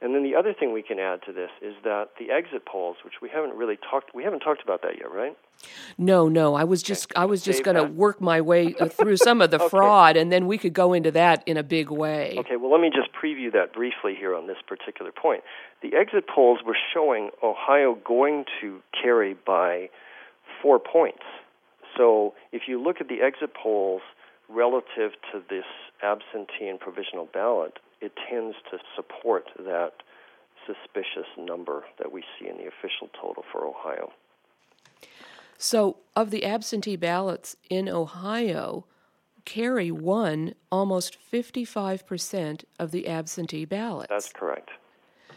And 0.00 0.14
then 0.14 0.22
the 0.22 0.34
other 0.34 0.52
thing 0.52 0.72
we 0.72 0.82
can 0.82 0.98
add 0.98 1.20
to 1.26 1.32
this 1.32 1.50
is 1.62 1.74
that 1.84 2.10
the 2.18 2.30
exit 2.30 2.66
polls, 2.66 2.96
which 3.04 3.14
we 3.22 3.28
haven't 3.30 3.54
really 3.54 3.78
talked, 3.90 4.14
we 4.14 4.24
haven't 4.24 4.40
talked 4.40 4.62
about 4.62 4.82
that 4.82 4.98
yet, 4.98 5.10
right? 5.10 5.36
No, 5.96 6.28
no. 6.28 6.54
I 6.54 6.64
was 6.64 6.82
just, 6.82 7.12
okay. 7.12 7.22
I 7.22 7.24
was 7.24 7.42
just 7.42 7.64
going 7.64 7.76
to 7.76 7.84
work 7.84 8.20
my 8.20 8.40
way 8.40 8.72
through 8.90 9.16
some 9.16 9.40
of 9.40 9.50
the 9.50 9.60
okay. 9.60 9.68
fraud, 9.68 10.16
and 10.16 10.30
then 10.30 10.46
we 10.46 10.58
could 10.58 10.74
go 10.74 10.92
into 10.92 11.10
that 11.12 11.42
in 11.46 11.56
a 11.56 11.62
big 11.62 11.90
way. 11.90 12.36
Okay. 12.38 12.56
Well, 12.56 12.70
let 12.70 12.80
me 12.80 12.90
just 12.90 13.10
preview 13.12 13.52
that 13.52 13.72
briefly 13.72 14.14
here 14.18 14.34
on 14.34 14.46
this 14.46 14.58
particular 14.66 15.12
point. 15.12 15.42
The 15.82 15.94
exit 15.96 16.24
polls 16.28 16.60
were 16.66 16.76
showing 16.92 17.30
Ohio 17.42 17.96
going 18.04 18.44
to 18.60 18.80
Kerry 19.00 19.34
by 19.46 19.90
four 20.60 20.78
points. 20.78 21.22
So 21.96 22.34
if 22.52 22.62
you 22.66 22.82
look 22.82 23.00
at 23.00 23.08
the 23.08 23.20
exit 23.22 23.54
polls 23.54 24.02
relative 24.48 25.12
to 25.32 25.42
this 25.48 25.64
absentee 26.02 26.68
and 26.68 26.78
provisional 26.78 27.28
ballot, 27.32 27.78
it 28.04 28.12
tends 28.28 28.56
to 28.70 28.78
support 28.94 29.46
that 29.58 29.92
suspicious 30.66 31.28
number 31.38 31.84
that 31.98 32.12
we 32.12 32.22
see 32.38 32.48
in 32.48 32.56
the 32.56 32.66
official 32.66 33.08
total 33.20 33.44
for 33.50 33.66
Ohio. 33.66 34.12
So, 35.56 35.98
of 36.16 36.30
the 36.30 36.44
absentee 36.44 36.96
ballots 36.96 37.56
in 37.70 37.88
Ohio, 37.88 38.86
Kerry 39.44 39.90
won 39.90 40.54
almost 40.70 41.16
55% 41.32 42.64
of 42.78 42.90
the 42.90 43.06
absentee 43.06 43.64
ballots. 43.64 44.08
That's 44.10 44.32
correct. 44.32 44.70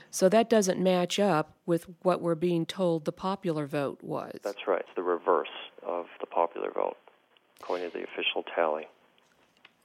So 0.10 0.30
that 0.30 0.50
doesn't 0.50 0.82
match 0.82 1.20
up 1.20 1.54
with 1.66 1.86
what 2.02 2.22
we're 2.22 2.36
being 2.36 2.66
told 2.66 3.06
the 3.06 3.12
popular 3.12 3.66
vote 3.66 4.00
was. 4.02 4.40
That's 4.42 4.68
right. 4.68 4.80
It's 4.80 4.90
the 4.96 5.04
reverse 5.04 5.48
of 5.86 6.08
the 6.22 6.26
popular 6.26 6.72
vote, 6.72 6.98
according 7.60 7.92
to 7.92 7.98
the 7.98 8.04
official 8.04 8.44
tally. 8.56 8.88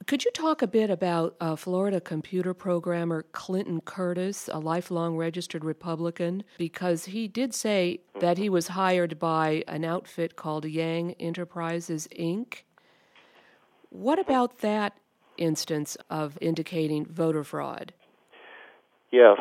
Could 0.07 0.25
you 0.25 0.31
talk 0.31 0.61
a 0.61 0.67
bit 0.67 0.89
about 0.89 1.35
uh, 1.39 1.55
Florida 1.55 2.01
computer 2.01 2.53
programmer 2.53 3.23
Clinton 3.31 3.79
Curtis, 3.81 4.49
a 4.51 4.59
lifelong 4.59 5.15
registered 5.15 5.63
Republican? 5.63 6.43
Because 6.57 7.05
he 7.05 7.27
did 7.27 7.53
say 7.53 7.99
that 8.19 8.37
he 8.37 8.49
was 8.49 8.69
hired 8.69 9.19
by 9.19 9.63
an 9.67 9.85
outfit 9.85 10.35
called 10.35 10.65
Yang 10.65 11.13
Enterprises, 11.19 12.07
Inc. 12.19 12.63
What 13.89 14.19
about 14.19 14.59
that 14.59 14.97
instance 15.37 15.95
of 16.09 16.37
indicating 16.41 17.05
voter 17.05 17.43
fraud? 17.43 17.93
Yes. 19.11 19.37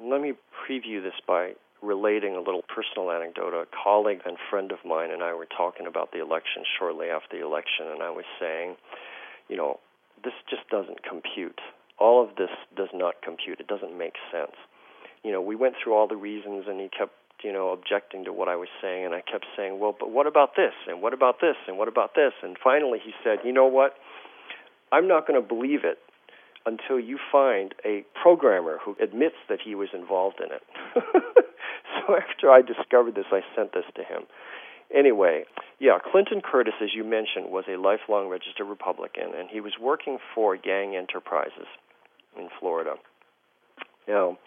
Let 0.00 0.20
me 0.20 0.34
preview 0.68 1.02
this 1.02 1.14
by 1.26 1.54
relating 1.82 2.36
a 2.36 2.40
little 2.40 2.62
personal 2.68 3.10
anecdote. 3.10 3.54
A 3.54 3.66
colleague 3.82 4.20
and 4.26 4.36
friend 4.50 4.70
of 4.70 4.78
mine 4.84 5.10
and 5.10 5.22
I 5.22 5.34
were 5.34 5.46
talking 5.46 5.86
about 5.86 6.12
the 6.12 6.20
election 6.20 6.62
shortly 6.78 7.08
after 7.08 7.38
the 7.38 7.44
election, 7.44 7.86
and 7.90 8.02
I 8.02 8.10
was 8.10 8.24
saying, 8.38 8.76
you 9.48 9.56
know, 9.56 9.80
this 10.24 10.34
just 10.48 10.68
doesn't 10.70 11.02
compute. 11.02 11.60
All 11.98 12.22
of 12.22 12.36
this 12.36 12.50
does 12.76 12.88
not 12.94 13.22
compute. 13.22 13.60
It 13.60 13.66
doesn't 13.66 13.96
make 13.96 14.14
sense. 14.30 14.56
You 15.22 15.32
know, 15.32 15.40
we 15.40 15.54
went 15.54 15.74
through 15.82 15.94
all 15.94 16.08
the 16.08 16.16
reasons, 16.16 16.64
and 16.68 16.80
he 16.80 16.88
kept, 16.88 17.14
you 17.42 17.52
know, 17.52 17.70
objecting 17.70 18.24
to 18.24 18.32
what 18.32 18.48
I 18.48 18.56
was 18.56 18.68
saying, 18.80 19.06
and 19.06 19.14
I 19.14 19.20
kept 19.20 19.46
saying, 19.56 19.78
well, 19.78 19.94
but 19.98 20.10
what 20.10 20.26
about 20.26 20.56
this, 20.56 20.74
and 20.88 21.02
what 21.02 21.12
about 21.12 21.40
this, 21.40 21.56
and 21.66 21.78
what 21.78 21.88
about 21.88 22.14
this, 22.14 22.32
and 22.42 22.56
finally 22.62 22.98
he 23.02 23.12
said, 23.22 23.38
you 23.44 23.52
know 23.52 23.66
what? 23.66 23.94
I'm 24.90 25.08
not 25.08 25.26
going 25.26 25.40
to 25.40 25.46
believe 25.46 25.84
it 25.84 25.98
until 26.66 27.00
you 27.00 27.18
find 27.30 27.74
a 27.84 28.04
programmer 28.20 28.78
who 28.84 28.96
admits 29.02 29.36
that 29.48 29.58
he 29.64 29.74
was 29.74 29.88
involved 29.94 30.40
in 30.40 30.52
it. 30.52 30.62
so 32.06 32.16
after 32.16 32.50
I 32.50 32.62
discovered 32.62 33.14
this, 33.14 33.26
I 33.32 33.40
sent 33.56 33.72
this 33.72 33.84
to 33.96 34.02
him. 34.02 34.22
Anyway, 34.94 35.44
yeah, 35.80 35.98
Clinton 36.10 36.40
Curtis, 36.40 36.74
as 36.82 36.90
you 36.94 37.02
mentioned, 37.02 37.50
was 37.50 37.64
a 37.68 37.80
lifelong 37.80 38.28
registered 38.28 38.68
Republican, 38.68 39.32
and 39.36 39.48
he 39.50 39.60
was 39.60 39.72
working 39.80 40.18
for 40.34 40.54
Yang 40.54 40.96
Enterprises 40.96 41.66
in 42.38 42.48
Florida. 42.60 42.94
Now, 44.06 44.38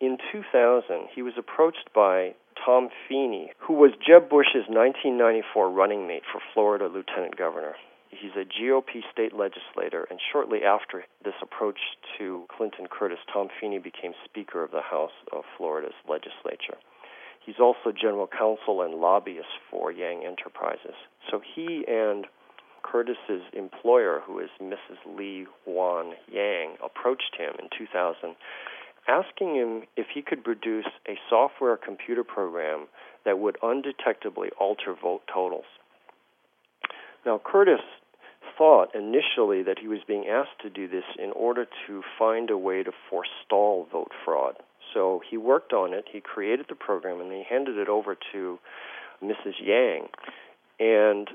in 0.00 0.18
2000, 0.32 1.08
he 1.14 1.22
was 1.22 1.34
approached 1.38 1.88
by 1.94 2.34
Tom 2.64 2.88
Feeney, 3.08 3.52
who 3.58 3.74
was 3.74 3.92
Jeb 4.04 4.28
Bush's 4.28 4.68
1994 4.68 5.70
running 5.70 6.06
mate 6.06 6.22
for 6.30 6.40
Florida 6.52 6.86
lieutenant 6.86 7.36
governor. 7.36 7.74
He's 8.10 8.32
a 8.34 8.44
GOP 8.44 9.02
state 9.12 9.32
legislator, 9.34 10.06
and 10.10 10.18
shortly 10.32 10.60
after 10.64 11.04
this 11.24 11.34
approach 11.42 11.78
to 12.18 12.46
Clinton 12.48 12.86
Curtis, 12.90 13.18
Tom 13.32 13.48
Feeney 13.60 13.78
became 13.78 14.12
Speaker 14.24 14.64
of 14.64 14.70
the 14.70 14.80
House 14.80 15.12
of 15.32 15.44
Florida's 15.56 15.96
legislature. 16.08 16.78
He's 17.46 17.60
also 17.60 17.92
general 17.92 18.26
counsel 18.26 18.82
and 18.82 18.96
lobbyist 18.96 19.48
for 19.70 19.92
Yang 19.92 20.26
Enterprises. 20.26 20.96
So 21.30 21.40
he 21.40 21.84
and 21.86 22.26
Curtis's 22.82 23.42
employer, 23.52 24.20
who 24.26 24.40
is 24.40 24.50
Mrs. 24.60 24.98
Li 25.16 25.46
Woan 25.66 26.14
Yang, 26.30 26.76
approached 26.84 27.36
him 27.38 27.54
in 27.58 27.68
2000 27.76 28.34
asking 29.08 29.54
him 29.54 29.82
if 29.96 30.06
he 30.12 30.22
could 30.22 30.42
produce 30.42 30.86
a 31.08 31.16
software 31.30 31.76
computer 31.76 32.24
program 32.24 32.86
that 33.24 33.38
would 33.38 33.56
undetectably 33.62 34.48
alter 34.58 34.94
vote 35.00 35.22
totals. 35.32 35.64
Now, 37.24 37.40
Curtis 37.44 37.80
thought 38.56 38.94
initially 38.94 39.62
that 39.62 39.78
he 39.80 39.88
was 39.88 40.00
being 40.06 40.26
asked 40.26 40.60
to 40.62 40.70
do 40.70 40.88
this 40.88 41.04
in 41.18 41.32
order 41.32 41.66
to 41.86 42.02
find 42.18 42.50
a 42.50 42.58
way 42.58 42.82
to 42.82 42.92
forestall 43.10 43.86
vote 43.90 44.12
fraud. 44.24 44.56
So 44.94 45.20
he 45.28 45.36
worked 45.36 45.72
on 45.72 45.92
it, 45.92 46.06
he 46.10 46.20
created 46.20 46.66
the 46.68 46.74
program, 46.74 47.20
and 47.20 47.32
he 47.32 47.42
handed 47.48 47.76
it 47.76 47.88
over 47.88 48.16
to 48.32 48.58
Mrs. 49.22 49.54
Yang 49.62 50.08
and 50.78 51.28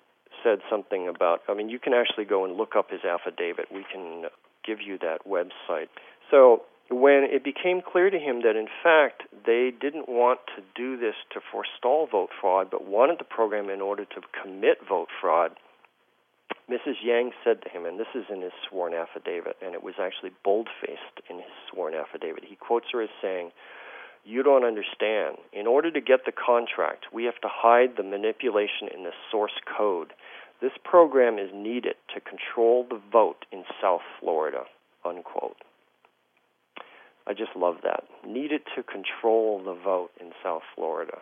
said 0.43 0.59
something 0.69 1.07
about 1.07 1.41
I 1.47 1.53
mean, 1.53 1.69
you 1.69 1.79
can 1.79 1.93
actually 1.93 2.25
go 2.25 2.45
and 2.45 2.55
look 2.55 2.75
up 2.75 2.89
his 2.91 3.01
affidavit. 3.03 3.71
We 3.71 3.85
can 3.91 4.25
give 4.65 4.79
you 4.81 4.97
that 4.99 5.27
website. 5.27 5.87
So 6.29 6.63
when 6.89 7.23
it 7.23 7.43
became 7.43 7.81
clear 7.81 8.09
to 8.09 8.19
him 8.19 8.41
that 8.41 8.55
in 8.55 8.67
fact 8.83 9.23
they 9.45 9.71
didn't 9.71 10.09
want 10.09 10.39
to 10.55 10.63
do 10.75 10.97
this 10.97 11.15
to 11.33 11.39
forestall 11.51 12.07
vote 12.11 12.29
fraud, 12.39 12.69
but 12.69 12.85
wanted 12.87 13.17
the 13.19 13.23
program 13.23 13.69
in 13.69 13.81
order 13.81 14.05
to 14.05 14.21
commit 14.41 14.77
vote 14.87 15.07
fraud, 15.19 15.51
Mrs. 16.69 17.03
Yang 17.03 17.31
said 17.43 17.61
to 17.63 17.69
him, 17.69 17.85
and 17.85 17.99
this 17.99 18.13
is 18.15 18.25
in 18.29 18.41
his 18.41 18.53
sworn 18.67 18.93
affidavit, 18.93 19.57
and 19.61 19.73
it 19.73 19.83
was 19.83 19.95
actually 19.99 20.31
bold 20.43 20.69
faced 20.79 21.25
in 21.29 21.37
his 21.37 21.51
sworn 21.69 21.93
affidavit. 21.93 22.45
He 22.47 22.55
quotes 22.55 22.87
her 22.93 23.01
as 23.01 23.09
saying, 23.21 23.51
You 24.23 24.41
don't 24.43 24.63
understand. 24.63 25.37
In 25.51 25.67
order 25.67 25.91
to 25.91 26.01
get 26.01 26.25
the 26.25 26.31
contract, 26.31 27.07
we 27.13 27.25
have 27.25 27.39
to 27.41 27.49
hide 27.49 27.97
the 27.97 28.03
manipulation 28.03 28.87
in 28.93 29.03
the 29.03 29.11
source 29.29 29.59
code. 29.77 30.13
This 30.61 30.71
program 30.83 31.39
is 31.39 31.49
needed 31.53 31.95
to 32.13 32.21
control 32.21 32.85
the 32.87 33.01
vote 33.11 33.45
in 33.51 33.63
South 33.81 34.01
Florida. 34.19 34.63
Unquote. 35.03 35.57
I 37.27 37.33
just 37.33 37.55
love 37.55 37.77
that. 37.83 38.03
Needed 38.25 38.61
to 38.75 38.83
control 38.83 39.61
the 39.63 39.73
vote 39.73 40.11
in 40.19 40.31
South 40.43 40.63
Florida. 40.75 41.17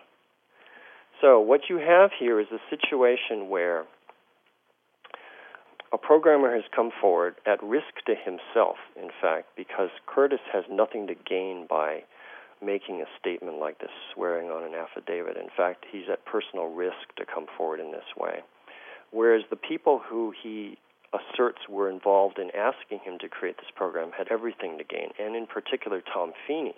So, 1.21 1.39
what 1.39 1.61
you 1.69 1.77
have 1.77 2.11
here 2.17 2.39
is 2.39 2.47
a 2.51 2.59
situation 2.69 3.49
where 3.49 3.85
a 5.91 5.97
programmer 5.97 6.53
has 6.53 6.63
come 6.75 6.91
forward 7.01 7.35
at 7.45 7.61
risk 7.63 8.05
to 8.05 8.15
himself, 8.15 8.77
in 8.95 9.09
fact, 9.21 9.47
because 9.55 9.89
Curtis 10.05 10.39
has 10.53 10.63
nothing 10.69 11.07
to 11.07 11.15
gain 11.15 11.65
by 11.69 12.03
making 12.61 13.01
a 13.01 13.05
statement 13.19 13.59
like 13.59 13.79
this, 13.79 13.89
swearing 14.13 14.49
on 14.49 14.63
an 14.63 14.75
affidavit. 14.75 15.37
In 15.37 15.49
fact, 15.55 15.85
he's 15.91 16.09
at 16.11 16.25
personal 16.25 16.67
risk 16.67 17.15
to 17.17 17.25
come 17.25 17.47
forward 17.57 17.79
in 17.79 17.91
this 17.91 18.15
way. 18.17 18.39
Whereas 19.11 19.43
the 19.49 19.55
people 19.55 20.01
who 20.07 20.33
he 20.43 20.77
asserts 21.13 21.67
were 21.67 21.89
involved 21.89 22.37
in 22.37 22.51
asking 22.55 22.99
him 22.99 23.17
to 23.19 23.29
create 23.29 23.57
this 23.57 23.71
program 23.75 24.11
had 24.15 24.27
everything 24.29 24.77
to 24.77 24.83
gain, 24.83 25.09
and 25.17 25.35
in 25.35 25.47
particular 25.47 26.01
Tom 26.01 26.33
Feeney, 26.47 26.75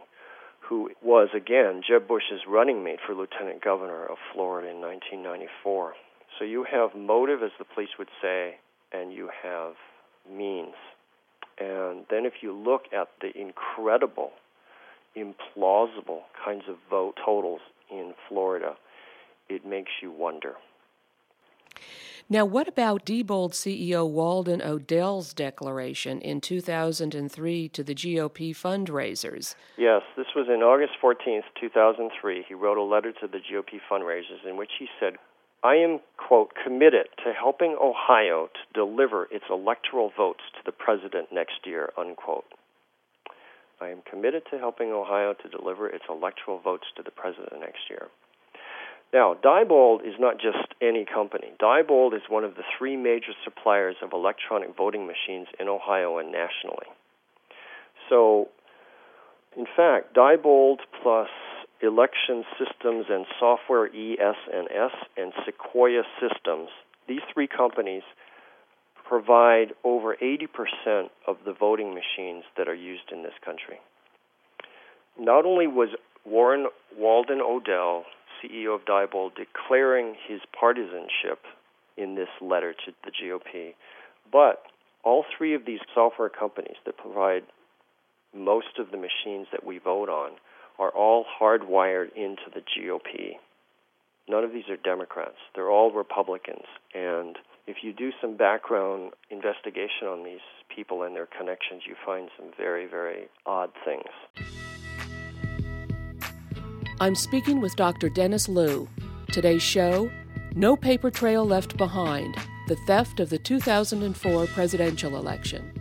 who 0.61 0.91
was 1.01 1.29
again 1.35 1.81
Jeb 1.85 2.07
Bush's 2.07 2.47
running 2.47 2.83
mate 2.83 2.99
for 3.05 3.13
lieutenant 3.13 3.61
governor 3.61 4.05
of 4.05 4.17
Florida 4.33 4.69
in 4.69 4.79
1994. 4.79 5.93
So 6.39 6.45
you 6.45 6.65
have 6.71 6.95
motive, 6.95 7.43
as 7.43 7.51
the 7.59 7.65
police 7.65 7.89
would 7.99 8.07
say, 8.21 8.55
and 8.91 9.13
you 9.13 9.29
have 9.43 9.73
means. 10.29 10.75
And 11.59 12.05
then 12.09 12.25
if 12.25 12.33
you 12.41 12.53
look 12.53 12.83
at 12.93 13.09
the 13.21 13.31
incredible, 13.39 14.31
implausible 15.15 16.21
kinds 16.43 16.63
of 16.67 16.77
vote 16.89 17.15
totals 17.23 17.61
in 17.89 18.13
Florida, 18.27 18.75
it 19.49 19.65
makes 19.65 19.91
you 20.01 20.11
wonder. 20.11 20.55
Now, 22.29 22.45
what 22.45 22.69
about 22.69 23.05
Diebold 23.05 23.51
CEO 23.51 24.09
Walden 24.09 24.61
O'Dell's 24.61 25.33
declaration 25.33 26.21
in 26.21 26.39
2003 26.39 27.67
to 27.67 27.83
the 27.83 27.93
GOP 27.93 28.55
fundraisers? 28.55 29.55
Yes, 29.77 30.01
this 30.15 30.27
was 30.33 30.47
in 30.47 30.61
August 30.61 30.93
14th, 31.03 31.43
2003. 31.59 32.45
He 32.47 32.53
wrote 32.53 32.77
a 32.77 32.83
letter 32.83 33.11
to 33.11 33.27
the 33.27 33.39
GOP 33.39 33.81
fundraisers 33.91 34.47
in 34.47 34.55
which 34.55 34.71
he 34.79 34.87
said, 34.97 35.17
I 35.63 35.75
am, 35.75 35.99
quote, 36.17 36.51
committed 36.63 37.07
to 37.23 37.33
helping 37.33 37.77
Ohio 37.79 38.47
to 38.47 38.73
deliver 38.73 39.27
its 39.31 39.45
electoral 39.49 40.11
votes 40.15 40.41
to 40.55 40.61
the 40.65 40.71
president 40.71 41.27
next 41.31 41.65
year, 41.65 41.91
unquote. 41.97 42.45
I 43.79 43.89
am 43.89 44.01
committed 44.09 44.43
to 44.51 44.57
helping 44.57 44.91
Ohio 44.91 45.33
to 45.33 45.49
deliver 45.49 45.87
its 45.87 46.05
electoral 46.09 46.59
votes 46.59 46.85
to 46.97 47.03
the 47.03 47.11
president 47.11 47.59
next 47.59 47.89
year. 47.89 48.07
Now, 49.13 49.35
Diebold 49.35 50.07
is 50.07 50.15
not 50.19 50.39
just 50.39 50.73
any 50.81 51.05
company. 51.05 51.51
Diebold 51.61 52.15
is 52.15 52.21
one 52.29 52.43
of 52.43 52.55
the 52.55 52.63
three 52.77 52.95
major 52.95 53.33
suppliers 53.43 53.97
of 54.01 54.13
electronic 54.13 54.75
voting 54.75 55.05
machines 55.05 55.47
in 55.59 55.67
Ohio 55.67 56.17
and 56.17 56.31
nationally. 56.31 56.87
So, 58.09 58.47
in 59.57 59.65
fact, 59.75 60.15
Diebold 60.15 60.77
plus 61.03 61.29
Election 61.81 62.43
Systems 62.59 63.05
and 63.09 63.25
Software 63.39 63.87
ES&S 63.87 64.91
and 65.17 65.33
Sequoia 65.45 66.03
Systems, 66.19 66.69
these 67.07 67.21
three 67.33 67.47
companies 67.47 68.03
provide 69.07 69.73
over 69.83 70.15
80% 70.21 71.09
of 71.27 71.37
the 71.45 71.53
voting 71.53 71.93
machines 71.93 72.43
that 72.57 72.67
are 72.67 72.75
used 72.75 73.11
in 73.11 73.23
this 73.23 73.33
country. 73.43 73.79
Not 75.19 75.45
only 75.45 75.67
was 75.67 75.89
Warren 76.25 76.67
Walden 76.97 77.41
O'Dell 77.41 78.05
CEO 78.41 78.75
of 78.75 78.85
Diebold, 78.85 79.31
declaring 79.35 80.15
his 80.27 80.39
partisanship 80.57 81.39
in 81.97 82.15
this 82.15 82.29
letter 82.41 82.73
to 82.73 82.91
the 83.03 83.11
GOP. 83.11 83.73
But 84.31 84.63
all 85.03 85.25
three 85.37 85.55
of 85.55 85.65
these 85.65 85.79
software 85.93 86.29
companies 86.29 86.77
that 86.85 86.97
provide 86.97 87.43
most 88.35 88.79
of 88.79 88.91
the 88.91 88.97
machines 88.97 89.47
that 89.51 89.65
we 89.65 89.77
vote 89.77 90.09
on 90.09 90.31
are 90.81 90.89
all 90.89 91.25
hardwired 91.39 92.07
into 92.15 92.49
the 92.53 92.61
GOP. 92.61 93.33
None 94.27 94.43
of 94.43 94.51
these 94.51 94.67
are 94.67 94.77
Democrats. 94.77 95.37
They're 95.53 95.69
all 95.69 95.91
Republicans. 95.91 96.65
And 96.95 97.37
if 97.67 97.77
you 97.83 97.93
do 97.93 98.09
some 98.19 98.35
background 98.35 99.13
investigation 99.29 100.07
on 100.07 100.23
these 100.23 100.39
people 100.75 101.03
and 101.03 101.15
their 101.15 101.27
connections, 101.27 101.83
you 101.87 101.95
find 102.03 102.29
some 102.35 102.47
very, 102.57 102.87
very 102.87 103.27
odd 103.45 103.69
things. 103.85 104.09
I'm 106.99 107.13
speaking 107.13 107.61
with 107.61 107.75
Dr. 107.75 108.09
Dennis 108.09 108.49
Loo. 108.49 108.89
Today's 109.31 109.61
show 109.61 110.09
No 110.55 110.75
Paper 110.75 111.11
Trail 111.11 111.45
Left 111.45 111.77
Behind 111.77 112.35
The 112.67 112.75
Theft 112.87 113.19
of 113.19 113.29
the 113.29 113.37
2004 113.37 114.47
Presidential 114.47 115.15
Election. 115.15 115.73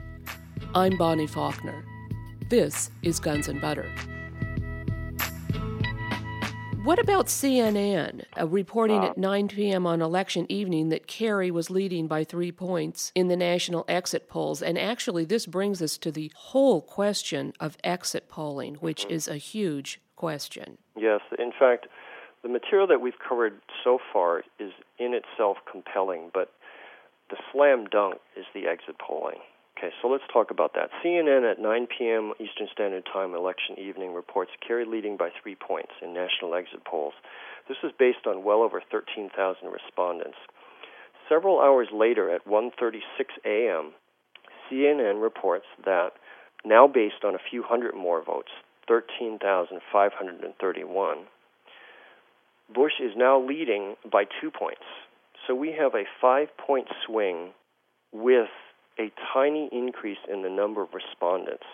I'm 0.75 0.99
Bonnie 0.99 1.27
Faulkner. 1.27 1.87
This 2.51 2.91
is 3.03 3.19
Guns 3.19 3.49
and 3.49 3.63
Butter. 3.63 3.91
What 6.83 6.99
about 6.99 7.27
CNN 7.27 8.25
uh, 8.41 8.49
reporting 8.49 9.05
at 9.05 9.19
9 9.19 9.49
p.m. 9.49 9.87
on 9.87 10.01
election 10.01 10.51
evening 10.51 10.89
that 10.89 11.07
Kerry 11.07 11.51
was 11.51 11.69
leading 11.69 12.07
by 12.07 12.25
three 12.25 12.51
points 12.53 13.13
in 13.15 13.29
the 13.29 13.37
national 13.37 13.85
exit 13.87 14.31
polls? 14.31 14.63
And 14.63 14.79
actually, 14.79 15.27
this 15.27 15.45
brings 15.45 15.83
us 15.83 15.99
to 15.99 16.11
the 16.11 16.33
whole 16.35 16.81
question 16.81 17.53
of 17.61 17.77
exit 17.85 18.31
polling, 18.31 18.77
which 18.77 19.05
is 19.11 19.29
a 19.29 19.37
huge 19.37 20.01
question. 20.17 20.79
Yes, 20.97 21.21
in 21.39 21.53
fact, 21.53 21.87
the 22.43 22.49
material 22.49 22.87
that 22.87 23.03
we've 23.03 23.19
covered 23.29 23.61
so 23.85 23.99
far 24.11 24.43
is 24.59 24.73
in 24.99 25.13
itself 25.13 25.59
compelling, 25.71 26.31
but 26.33 26.51
the 27.29 27.37
slam 27.53 27.89
dunk 27.91 28.21
is 28.39 28.47
the 28.55 28.67
exit 28.67 28.97
polling. 28.99 29.39
Okay, 29.77 29.91
so 30.03 30.09
let's 30.09 30.25
talk 30.33 30.51
about 30.51 30.75
that. 30.75 30.91
CNN 31.03 31.51
at 31.51 31.59
9 31.59 31.87
p.m. 31.87 32.35
Eastern 32.39 32.69
Standard 32.73 33.07
Time 33.11 33.35
election 33.35 33.79
evening 33.79 34.13
reports 34.13 34.51
Kerry 34.67 34.85
leading 34.85 35.17
by 35.17 35.31
three 35.43 35.57
points 35.57 35.93
in 36.03 36.13
national 36.13 36.55
exit 36.55 36.85
polls. 36.85 37.15
This 37.69 37.79
is 37.83 37.93
based 37.99 38.27
on 38.27 38.45
well 38.45 38.63
over 38.63 38.83
13,000 38.91 39.69
respondents. 39.69 40.37
Several 41.29 41.61
hours 41.61 41.89
later, 41.93 42.29
at 42.35 42.47
1:36 42.47 43.01
a.m., 43.47 43.93
CNN 44.69 45.23
reports 45.23 45.67
that 45.85 46.13
now 46.65 46.87
based 46.87 47.25
on 47.25 47.35
a 47.35 47.39
few 47.51 47.63
hundred 47.63 47.95
more 47.95 48.23
votes, 48.23 48.51
13,531, 48.89 51.19
Bush 52.75 52.93
is 53.01 53.13
now 53.17 53.41
leading 53.41 53.97
by 54.11 54.25
two 54.41 54.51
points. 54.51 54.83
So 55.47 55.55
we 55.55 55.73
have 55.73 55.95
a 55.95 56.05
five 56.21 56.49
point 56.59 56.89
swing 57.07 57.53
with 58.13 58.51
a 59.01 59.11
tiny 59.33 59.69
increase 59.73 60.19
in 60.31 60.43
the 60.43 60.51
number 60.51 60.83
of 60.83 60.91
respondents. 60.93 61.65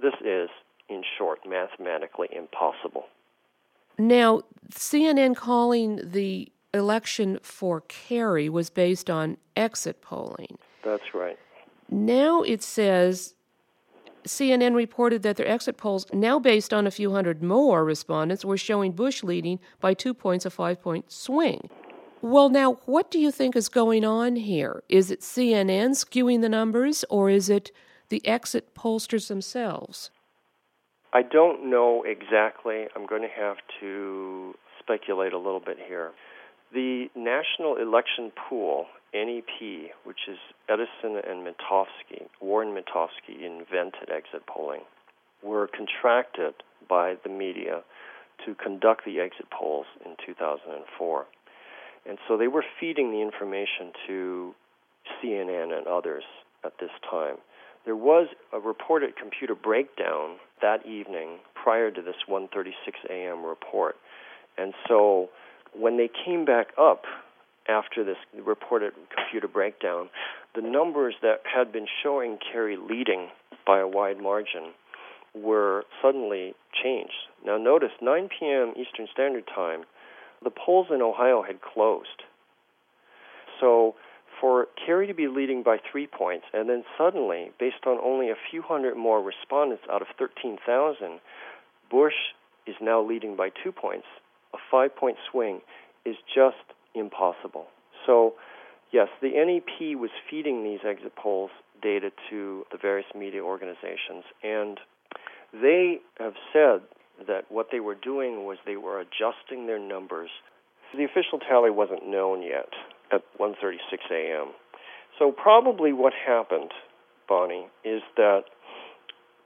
This 0.00 0.14
is, 0.24 0.50
in 0.88 1.02
short, 1.18 1.40
mathematically 1.48 2.28
impossible. 2.30 3.04
Now, 3.98 4.42
CNN 4.70 5.36
calling 5.36 6.00
the 6.02 6.52
election 6.72 7.38
for 7.42 7.82
Kerry 7.82 8.48
was 8.48 8.70
based 8.70 9.10
on 9.10 9.36
exit 9.56 10.00
polling. 10.02 10.58
That's 10.84 11.14
right. 11.14 11.38
Now 11.90 12.42
it 12.42 12.62
says 12.62 13.34
CNN 14.24 14.74
reported 14.74 15.22
that 15.22 15.36
their 15.36 15.48
exit 15.48 15.76
polls, 15.76 16.06
now 16.12 16.38
based 16.38 16.72
on 16.72 16.86
a 16.86 16.90
few 16.90 17.12
hundred 17.12 17.42
more 17.42 17.84
respondents, 17.84 18.44
were 18.44 18.56
showing 18.56 18.92
Bush 18.92 19.22
leading 19.24 19.58
by 19.80 19.94
two 19.94 20.14
points, 20.14 20.46
a 20.46 20.50
five 20.50 20.80
point 20.80 21.10
swing. 21.10 21.68
Well, 22.22 22.50
now, 22.50 22.74
what 22.84 23.10
do 23.10 23.18
you 23.18 23.30
think 23.30 23.56
is 23.56 23.70
going 23.70 24.04
on 24.04 24.36
here? 24.36 24.82
Is 24.90 25.10
it 25.10 25.20
CNN 25.20 25.92
skewing 25.92 26.42
the 26.42 26.50
numbers, 26.50 27.02
or 27.08 27.30
is 27.30 27.48
it 27.48 27.70
the 28.10 28.26
exit 28.26 28.74
pollsters 28.74 29.28
themselves? 29.28 30.10
I 31.14 31.22
don't 31.22 31.70
know 31.70 32.04
exactly. 32.06 32.86
I'm 32.94 33.06
going 33.06 33.22
to 33.22 33.28
have 33.28 33.56
to 33.80 34.54
speculate 34.78 35.32
a 35.32 35.38
little 35.38 35.60
bit 35.60 35.78
here. 35.88 36.10
The 36.74 37.08
National 37.16 37.76
Election 37.76 38.32
Pool, 38.36 38.86
NEP, 39.14 39.90
which 40.04 40.28
is 40.28 40.38
Edison 40.68 41.22
and 41.26 41.46
Mitofsky, 41.46 42.28
Warren 42.40 42.76
Mitofsky 42.76 43.42
invented 43.44 44.10
exit 44.14 44.46
polling, 44.46 44.82
were 45.42 45.68
contracted 45.68 46.54
by 46.86 47.14
the 47.24 47.30
media 47.30 47.82
to 48.44 48.54
conduct 48.54 49.04
the 49.06 49.20
exit 49.20 49.46
polls 49.50 49.86
in 50.04 50.16
2004. 50.24 51.26
And 52.10 52.18
so 52.26 52.36
they 52.36 52.48
were 52.48 52.64
feeding 52.80 53.12
the 53.12 53.22
information 53.22 53.92
to 54.08 54.52
CNN 55.22 55.72
and 55.72 55.86
others 55.86 56.24
at 56.64 56.72
this 56.80 56.90
time. 57.08 57.36
There 57.84 57.94
was 57.94 58.26
a 58.52 58.58
reported 58.58 59.16
computer 59.16 59.54
breakdown 59.54 60.38
that 60.60 60.84
evening 60.84 61.38
prior 61.54 61.92
to 61.92 62.02
this 62.02 62.16
1:36 62.28 62.72
a.m. 63.08 63.44
report. 63.44 63.94
And 64.58 64.74
so 64.88 65.30
when 65.72 65.98
they 65.98 66.08
came 66.24 66.44
back 66.44 66.72
up 66.76 67.04
after 67.68 68.02
this 68.02 68.18
reported 68.34 68.92
computer 69.16 69.46
breakdown, 69.46 70.10
the 70.56 70.62
numbers 70.62 71.14
that 71.22 71.42
had 71.44 71.70
been 71.70 71.86
showing 72.02 72.38
Kerry 72.38 72.76
leading 72.76 73.28
by 73.64 73.78
a 73.78 73.86
wide 73.86 74.18
margin 74.20 74.72
were 75.32 75.84
suddenly 76.02 76.56
changed. 76.82 77.28
Now 77.46 77.56
notice 77.56 77.92
9 78.02 78.28
p.m. 78.36 78.74
Eastern 78.76 79.06
Standard 79.12 79.46
Time 79.46 79.84
the 80.42 80.50
polls 80.50 80.88
in 80.90 81.02
Ohio 81.02 81.42
had 81.42 81.60
closed. 81.60 82.24
So 83.60 83.94
for 84.40 84.68
Kerry 84.84 85.06
to 85.06 85.14
be 85.14 85.28
leading 85.28 85.62
by 85.62 85.76
three 85.90 86.06
points, 86.06 86.46
and 86.52 86.68
then 86.68 86.84
suddenly, 86.96 87.50
based 87.58 87.86
on 87.86 87.98
only 88.02 88.30
a 88.30 88.36
few 88.50 88.62
hundred 88.62 88.96
more 88.96 89.22
respondents 89.22 89.84
out 89.92 90.00
of 90.00 90.08
13,000, 90.18 91.20
Bush 91.90 92.14
is 92.66 92.76
now 92.80 93.02
leading 93.02 93.36
by 93.36 93.50
two 93.62 93.72
points, 93.72 94.06
a 94.54 94.58
five 94.70 94.96
point 94.96 95.16
swing 95.30 95.60
is 96.06 96.16
just 96.34 96.56
impossible. 96.94 97.66
So, 98.06 98.34
yes, 98.92 99.08
the 99.20 99.30
NEP 99.30 99.98
was 99.98 100.10
feeding 100.30 100.64
these 100.64 100.80
exit 100.86 101.14
polls 101.16 101.50
data 101.82 102.10
to 102.30 102.64
the 102.72 102.78
various 102.80 103.06
media 103.14 103.42
organizations, 103.42 104.24
and 104.42 104.78
they 105.52 105.98
have 106.18 106.34
said 106.52 106.80
that 107.26 107.50
what 107.50 107.68
they 107.72 107.80
were 107.80 107.94
doing 107.94 108.44
was 108.44 108.58
they 108.64 108.76
were 108.76 109.00
adjusting 109.00 109.66
their 109.66 109.78
numbers. 109.78 110.30
The 110.96 111.04
official 111.04 111.38
tally 111.38 111.70
wasn't 111.70 112.06
known 112.06 112.42
yet 112.42 112.70
at 113.12 113.22
1:36 113.38 113.78
a.m. 114.10 114.48
So 115.18 115.32
probably 115.32 115.92
what 115.92 116.12
happened, 116.14 116.72
Bonnie, 117.28 117.68
is 117.84 118.02
that 118.16 118.44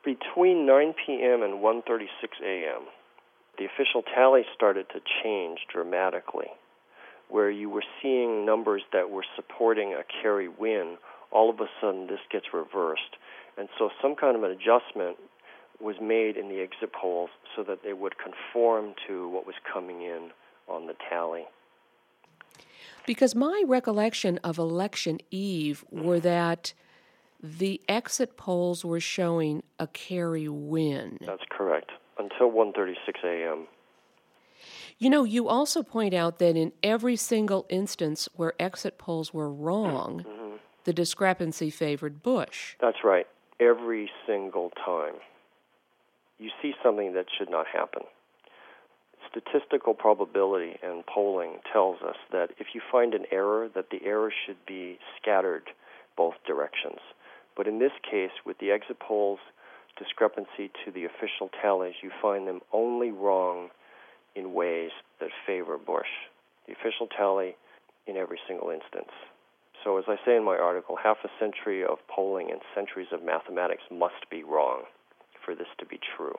between 0.05 0.67
9 0.67 0.95
p.m. 1.07 1.43
and 1.43 1.61
1:36 1.61 2.09
a.m., 2.43 2.83
the 3.59 3.65
official 3.65 4.03
tally 4.03 4.43
started 4.55 4.87
to 4.91 5.01
change 5.23 5.61
dramatically, 5.73 6.51
where 7.29 7.51
you 7.51 7.71
were 7.71 7.85
seeing 8.03 8.45
numbers 8.45 8.83
that 8.93 9.11
were 9.11 9.25
supporting 9.37 9.95
a 9.95 10.05
Kerry 10.23 10.49
win. 10.49 10.99
All 11.31 11.51
of 11.51 11.61
a 11.61 11.67
sudden, 11.81 12.07
this 12.07 12.21
gets 12.31 12.47
reversed, 12.53 13.17
and 13.59 13.69
so 13.79 13.91
some 14.01 14.15
kind 14.15 14.37
of 14.37 14.45
an 14.45 14.53
adjustment 14.53 15.17
was 15.85 15.97
made 16.01 16.37
in 16.37 16.49
the 16.49 16.61
exit 16.61 16.93
polls 16.93 17.31
so 17.55 17.63
that 17.63 17.85
they 17.85 17.93
would 17.93 18.15
conform 18.19 18.95
to 19.07 19.29
what 19.29 19.47
was 19.47 19.55
coming 19.71 20.01
in 20.03 20.31
on 20.67 20.87
the 20.87 20.95
tally. 21.09 21.45
Because 23.07 23.35
my 23.35 23.63
recollection 23.67 24.39
of 24.39 24.59
election 24.59 25.21
eve 25.31 25.85
were 25.91 26.19
that 26.21 26.73
the 27.43 27.83
exit 27.87 28.39
polls 28.39 28.83
were 28.83 29.01
showing 29.01 29.63
a 29.79 29.87
Kerry 29.87 30.49
win. 30.49 31.19
That's 31.21 31.45
correct. 31.51 31.91
Until 32.19 32.51
1:36 32.51 32.97
a.m. 33.23 33.67
You 34.97 35.11
know, 35.11 35.25
you 35.25 35.49
also 35.49 35.83
point 35.83 36.15
out 36.15 36.39
that 36.39 36.57
in 36.57 36.73
every 36.83 37.17
single 37.17 37.67
instance 37.69 38.29
where 38.37 38.55
exit 38.59 38.97
polls 38.97 39.35
were 39.35 39.53
wrong, 39.53 40.25
mm-hmm. 40.27 40.57
the 40.85 40.95
discrepancy 40.95 41.69
favored 41.69 42.23
Bush. 42.23 42.77
That's 42.81 43.05
right. 43.05 43.27
Every 43.61 44.11
single 44.27 44.71
time 44.71 45.15
you 46.39 46.51
see 46.61 46.75
something 46.83 47.15
that 47.15 47.27
should 47.37 47.51
not 47.51 47.67
happen. 47.67 48.03
Statistical 49.31 49.95
probability 49.95 50.77
and 50.83 51.05
polling 51.07 51.59
tells 51.73 52.01
us 52.03 52.17
that 52.31 52.51
if 52.59 52.69
you 52.75 52.81
find 52.91 53.15
an 53.15 53.25
error, 53.33 53.69
that 53.75 53.91
the 53.91 54.05
error 54.05 54.33
should 54.47 54.59
be 54.67 54.99
scattered 55.21 55.71
both 56.17 56.35
directions. 56.47 56.99
But 57.57 57.67
in 57.67 57.79
this 57.79 57.93
case, 58.09 58.31
with 58.45 58.59
the 58.59 58.71
exit 58.71 58.99
polls 59.01 59.41
discrepancy 59.99 60.71
to 60.85 60.91
the 60.93 61.05
official 61.05 61.51
tallies, 61.63 61.95
you 62.03 62.11
find 62.21 62.47
them 62.47 62.61
only 62.73 63.11
wrong 63.11 63.71
in 64.35 64.53
ways 64.53 64.91
that 65.21 65.31
favor 65.47 65.79
Bush. 65.79 66.11
The 66.67 66.73
official 66.73 67.07
tally 67.07 67.57
in 68.07 68.17
every 68.17 68.39
single 68.49 68.71
instance. 68.71 69.11
So, 69.85 69.99
as 69.99 70.05
I 70.09 70.17
say 70.25 70.37
in 70.37 70.45
my 70.45 70.57
article, 70.57 70.97
half 70.97 71.19
a 71.25 71.29
century 71.39 71.85
of 71.85 71.99
polling 72.09 72.51
and 72.51 72.61
centuries 72.75 73.09
of 73.13 73.23
mathematics 73.23 73.83
must 73.91 74.29
be 74.31 74.43
wrong 74.43 74.85
for 75.45 75.55
this 75.55 75.67
to 75.79 75.87
be 75.87 75.99
true. 76.17 76.35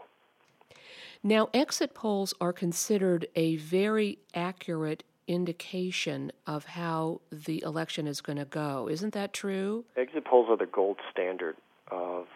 Now, 1.23 1.49
exit 1.53 1.93
polls 1.93 2.33
are 2.39 2.53
considered 2.53 3.27
a 3.35 3.55
very 3.55 4.19
accurate 4.33 5.03
indication 5.27 6.31
of 6.45 6.65
how 6.65 7.21
the 7.31 7.63
election 7.63 8.05
is 8.07 8.21
going 8.21 8.37
to 8.37 8.45
go. 8.45 8.87
Isn't 8.89 9.13
that 9.13 9.33
true? 9.33 9.85
Exit 9.97 10.25
polls 10.25 10.47
are 10.49 10.57
the 10.57 10.67
gold 10.67 10.97
standard 11.11 11.55
of 11.89 12.27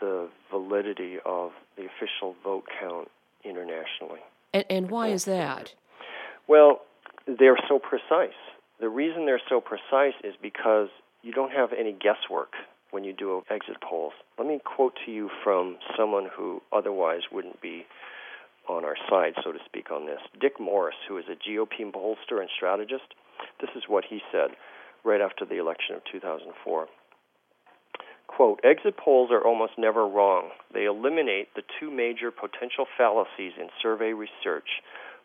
the 0.00 0.28
validity 0.50 1.16
of 1.26 1.50
the 1.76 1.84
official 1.84 2.36
vote 2.42 2.64
count 2.80 3.08
internationally. 3.44 4.20
And, 4.54 4.64
and 4.70 4.90
why 4.90 5.08
is 5.08 5.24
that? 5.26 5.74
Well, 6.46 6.80
they're 7.26 7.58
so 7.68 7.78
precise. 7.78 8.38
The 8.80 8.88
reason 8.88 9.26
they're 9.26 9.42
so 9.48 9.60
precise 9.60 10.14
is 10.24 10.34
because 10.40 10.88
you 11.22 11.32
don't 11.32 11.52
have 11.52 11.70
any 11.78 11.92
guesswork 11.92 12.52
when 12.90 13.04
you 13.04 13.12
do 13.12 13.42
exit 13.50 13.76
polls. 13.82 14.12
Let 14.38 14.48
me 14.48 14.60
quote 14.64 14.94
to 15.04 15.12
you 15.12 15.30
from 15.44 15.76
someone 15.96 16.28
who 16.34 16.62
otherwise 16.72 17.22
wouldn't 17.30 17.60
be 17.60 17.86
on 18.68 18.84
our 18.84 18.96
side, 19.08 19.34
so 19.42 19.52
to 19.52 19.58
speak, 19.64 19.90
on 19.90 20.06
this. 20.06 20.20
Dick 20.40 20.60
Morris, 20.60 20.96
who 21.08 21.16
is 21.18 21.24
a 21.28 21.36
GOP 21.36 21.90
pollster 21.92 22.40
and 22.40 22.48
strategist, 22.54 23.14
this 23.60 23.70
is 23.76 23.84
what 23.88 24.04
he 24.08 24.20
said 24.32 24.50
right 25.04 25.20
after 25.20 25.44
the 25.44 25.58
election 25.58 25.96
of 25.96 26.02
2004. 26.10 26.86
Quote, 28.26 28.60
exit 28.62 28.96
polls 28.96 29.30
are 29.32 29.44
almost 29.44 29.72
never 29.78 30.06
wrong. 30.06 30.50
They 30.72 30.84
eliminate 30.84 31.54
the 31.54 31.62
two 31.80 31.90
major 31.90 32.30
potential 32.30 32.86
fallacies 32.96 33.54
in 33.58 33.68
survey 33.82 34.12
research 34.12 34.68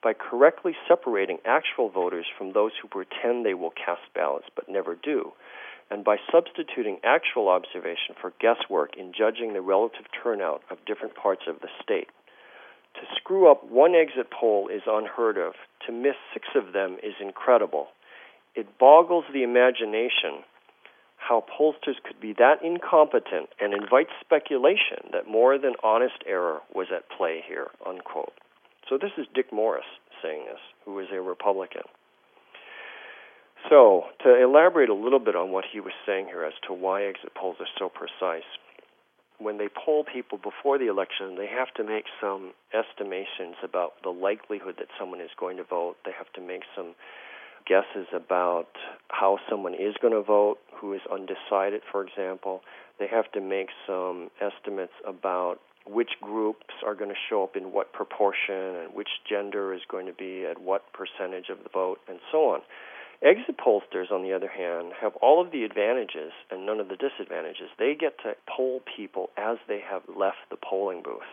by 0.02 0.14
correctly 0.14 0.74
separating 0.88 1.38
actual 1.46 1.90
voters 1.90 2.26
from 2.38 2.54
those 2.54 2.72
who 2.82 2.88
pretend 2.88 3.46
they 3.46 3.54
will 3.54 3.72
cast 3.72 4.02
ballots 4.16 4.48
but 4.56 4.70
never 4.70 4.96
do 4.96 5.32
and 5.94 6.04
by 6.04 6.18
substituting 6.32 6.98
actual 7.04 7.48
observation 7.48 8.16
for 8.20 8.34
guesswork 8.42 8.98
in 8.98 9.14
judging 9.16 9.54
the 9.54 9.62
relative 9.62 10.06
turnout 10.24 10.64
of 10.72 10.84
different 10.88 11.14
parts 11.14 11.44
of 11.48 11.60
the 11.62 11.68
state. 11.84 12.08
To 12.96 13.02
screw 13.16 13.50
up 13.50 13.64
one 13.70 13.94
exit 13.94 14.32
poll 14.32 14.70
is 14.70 14.82
unheard 14.88 15.38
of. 15.38 15.54
To 15.86 15.94
miss 15.94 16.16
six 16.34 16.48
of 16.56 16.74
them 16.74 16.98
is 17.04 17.14
incredible. 17.22 17.90
It 18.56 18.80
boggles 18.80 19.26
the 19.32 19.44
imagination 19.44 20.42
how 21.18 21.46
pollsters 21.46 22.02
could 22.04 22.20
be 22.20 22.34
that 22.34 22.64
incompetent 22.64 23.50
and 23.62 23.74
invites 23.74 24.12
speculation 24.20 25.14
that 25.14 25.30
more 25.30 25.60
than 25.60 25.74
honest 25.84 26.24
error 26.28 26.60
was 26.74 26.88
at 26.94 27.10
play 27.16 27.44
here. 27.48 27.68
Unquote. 27.86 28.34
So 28.90 28.98
this 28.98 29.12
is 29.18 29.28
Dick 29.34 29.54
Morris 29.54 29.86
saying 30.24 30.46
this, 30.46 30.60
who 30.86 30.98
is 31.00 31.08
a 31.14 31.22
Republican. 31.22 31.84
So, 33.70 34.04
to 34.24 34.44
elaborate 34.44 34.90
a 34.90 34.94
little 34.94 35.20
bit 35.20 35.36
on 35.36 35.52
what 35.52 35.64
he 35.72 35.80
was 35.80 35.94
saying 36.06 36.28
here 36.28 36.44
as 36.44 36.54
to 36.68 36.74
why 36.74 37.04
exit 37.04 37.34
polls 37.34 37.58
are 37.60 37.68
so 37.80 37.90
precise, 37.90 38.44
when 39.40 39.58
they 39.58 39.68
poll 39.68 40.04
people 40.04 40.38
before 40.38 40.78
the 40.78 40.88
election, 40.88 41.36
they 41.36 41.48
have 41.48 41.74
to 41.76 41.84
make 41.84 42.06
some 42.22 42.54
estimations 42.74 43.56
about 43.64 43.94
the 44.04 44.10
likelihood 44.10 44.76
that 44.80 44.88
someone 45.00 45.22
is 45.22 45.32
going 45.40 45.58
to 45.58 45.64
vote. 45.64 45.96
They 46.06 46.12
have 46.18 46.32
to 46.34 46.42
make 46.42 46.64
some 46.76 46.96
guesses 47.66 48.08
about 48.14 48.68
how 49.10 49.40
someone 49.50 49.74
is 49.74 49.96
going 50.02 50.14
to 50.14 50.22
vote 50.22 50.58
who 50.76 50.94
is 50.94 51.02
undecided, 51.12 51.82
for 51.92 52.06
example. 52.06 52.62
They 53.00 53.08
have 53.08 53.32
to 53.32 53.42
make 53.42 53.70
some 53.88 54.30
estimates 54.42 54.94
about 55.08 55.60
which 55.86 56.12
groups 56.22 56.74
are 56.86 56.96
going 56.96 57.10
to 57.10 57.16
show 57.30 57.44
up 57.44 57.56
in 57.56 57.72
what 57.72 57.92
proportion 57.92 58.76
and 58.84 58.94
which 58.94 59.10
gender 59.30 59.74
is 59.74 59.82
going 59.90 60.06
to 60.06 60.14
be 60.14 60.46
at 60.46 60.62
what 60.62 60.84
percentage 60.94 61.50
of 61.50 61.64
the 61.64 61.70
vote 61.70 62.00
and 62.08 62.20
so 62.32 62.50
on. 62.50 62.62
Exit 63.24 63.56
pollsters, 63.58 64.12
on 64.12 64.22
the 64.22 64.34
other 64.34 64.50
hand, 64.50 64.92
have 65.00 65.16
all 65.22 65.42
of 65.42 65.52
the 65.52 65.64
advantages 65.64 66.34
and 66.52 66.66
none 66.66 66.82
of 66.82 66.90
the 66.90 66.98
disadvantages. 66.98 67.70
They 67.80 67.96
get 67.98 68.18
to 68.24 68.34
poll 68.54 68.82
people 68.98 69.30
as 69.38 69.58
they 69.70 69.80
have 69.80 70.02
left 70.14 70.44
the 70.52 70.58
polling 70.58 71.02
booth. 71.02 71.32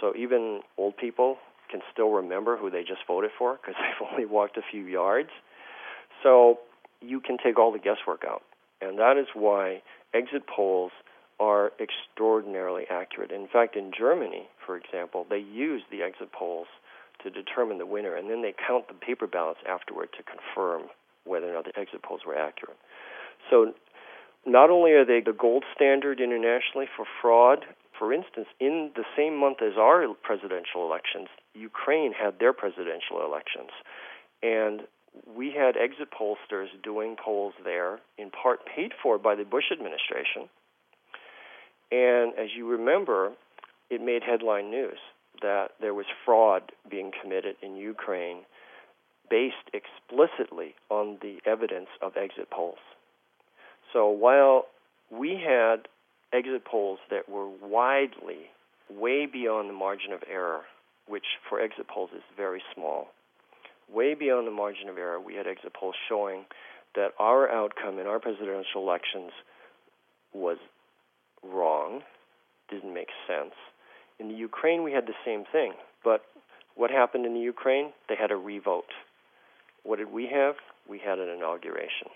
So 0.00 0.14
even 0.14 0.60
old 0.78 0.96
people 0.96 1.38
can 1.68 1.80
still 1.92 2.10
remember 2.10 2.56
who 2.56 2.70
they 2.70 2.82
just 2.82 3.00
voted 3.08 3.32
for 3.36 3.56
because 3.56 3.74
they've 3.80 4.08
only 4.08 4.24
walked 4.24 4.56
a 4.56 4.62
few 4.70 4.84
yards. 4.84 5.30
So 6.22 6.60
you 7.00 7.18
can 7.18 7.38
take 7.42 7.58
all 7.58 7.72
the 7.72 7.80
guesswork 7.80 8.22
out. 8.24 8.42
And 8.80 8.96
that 9.00 9.16
is 9.18 9.26
why 9.34 9.82
exit 10.14 10.44
polls 10.46 10.92
are 11.40 11.72
extraordinarily 11.80 12.84
accurate. 12.88 13.32
In 13.32 13.48
fact, 13.52 13.74
in 13.74 13.90
Germany, 13.96 14.48
for 14.64 14.76
example, 14.76 15.26
they 15.28 15.38
use 15.38 15.82
the 15.90 16.02
exit 16.02 16.30
polls 16.30 16.68
to 17.24 17.30
determine 17.30 17.78
the 17.78 17.86
winner, 17.86 18.14
and 18.14 18.30
then 18.30 18.42
they 18.42 18.54
count 18.66 18.86
the 18.86 18.94
paper 18.94 19.26
ballots 19.26 19.60
afterward 19.68 20.08
to 20.16 20.22
confirm 20.22 20.88
whether 21.26 21.50
or 21.50 21.54
not 21.54 21.64
the 21.64 21.78
exit 21.78 22.02
polls 22.02 22.22
were 22.26 22.36
accurate. 22.36 22.78
So, 23.50 23.72
not 24.44 24.70
only 24.70 24.92
are 24.92 25.04
they 25.04 25.20
the 25.20 25.36
gold 25.36 25.64
standard 25.74 26.20
internationally 26.20 26.86
for 26.96 27.04
fraud, 27.20 27.64
for 27.98 28.12
instance, 28.12 28.46
in 28.60 28.90
the 28.94 29.04
same 29.16 29.36
month 29.36 29.58
as 29.60 29.76
our 29.78 30.06
presidential 30.22 30.84
elections, 30.84 31.28
Ukraine 31.54 32.12
had 32.12 32.38
their 32.38 32.52
presidential 32.52 33.24
elections. 33.24 33.70
And 34.42 34.82
we 35.34 35.50
had 35.50 35.76
exit 35.76 36.08
pollsters 36.12 36.68
doing 36.82 37.16
polls 37.22 37.54
there, 37.64 38.00
in 38.18 38.30
part 38.30 38.60
paid 38.66 38.92
for 39.02 39.18
by 39.18 39.34
the 39.34 39.44
Bush 39.44 39.72
administration. 39.72 40.48
And 41.90 42.34
as 42.38 42.50
you 42.56 42.68
remember, 42.68 43.32
it 43.90 44.00
made 44.00 44.22
headline 44.22 44.70
news 44.70 44.98
that 45.42 45.72
there 45.80 45.94
was 45.94 46.06
fraud 46.24 46.72
being 46.90 47.12
committed 47.22 47.56
in 47.62 47.76
Ukraine 47.76 48.38
based 49.28 49.70
explicitly 49.72 50.74
on 50.90 51.18
the 51.20 51.38
evidence 51.46 51.88
of 52.02 52.16
exit 52.16 52.50
polls. 52.50 52.78
So 53.92 54.08
while 54.08 54.66
we 55.10 55.40
had 55.44 55.88
exit 56.32 56.64
polls 56.64 56.98
that 57.10 57.28
were 57.28 57.48
widely, 57.48 58.50
way 58.90 59.26
beyond 59.26 59.68
the 59.68 59.74
margin 59.74 60.12
of 60.12 60.22
error, 60.30 60.62
which 61.06 61.24
for 61.48 61.60
exit 61.60 61.88
polls 61.88 62.10
is 62.14 62.22
very 62.36 62.62
small, 62.74 63.08
way 63.92 64.14
beyond 64.14 64.46
the 64.46 64.52
margin 64.52 64.88
of 64.88 64.98
error, 64.98 65.20
we 65.20 65.34
had 65.34 65.46
exit 65.46 65.72
polls 65.74 65.94
showing 66.08 66.44
that 66.94 67.12
our 67.18 67.48
outcome 67.50 67.98
in 67.98 68.06
our 68.06 68.18
presidential 68.18 68.82
elections 68.82 69.30
was 70.32 70.58
wrong, 71.42 72.02
didn't 72.70 72.92
make 72.92 73.08
sense. 73.26 73.54
In 74.18 74.28
the 74.28 74.34
Ukraine, 74.34 74.82
we 74.82 74.92
had 74.92 75.06
the 75.06 75.14
same 75.24 75.44
thing. 75.50 75.74
But 76.02 76.22
what 76.74 76.90
happened 76.90 77.26
in 77.26 77.34
the 77.34 77.40
Ukraine? 77.40 77.92
They 78.08 78.16
had 78.16 78.30
a 78.30 78.36
revote. 78.36 78.92
What 79.86 79.98
did 79.98 80.12
we 80.12 80.26
have? 80.26 80.56
We 80.88 80.98
had 80.98 81.18
an 81.18 81.28
inauguration. 81.28 82.08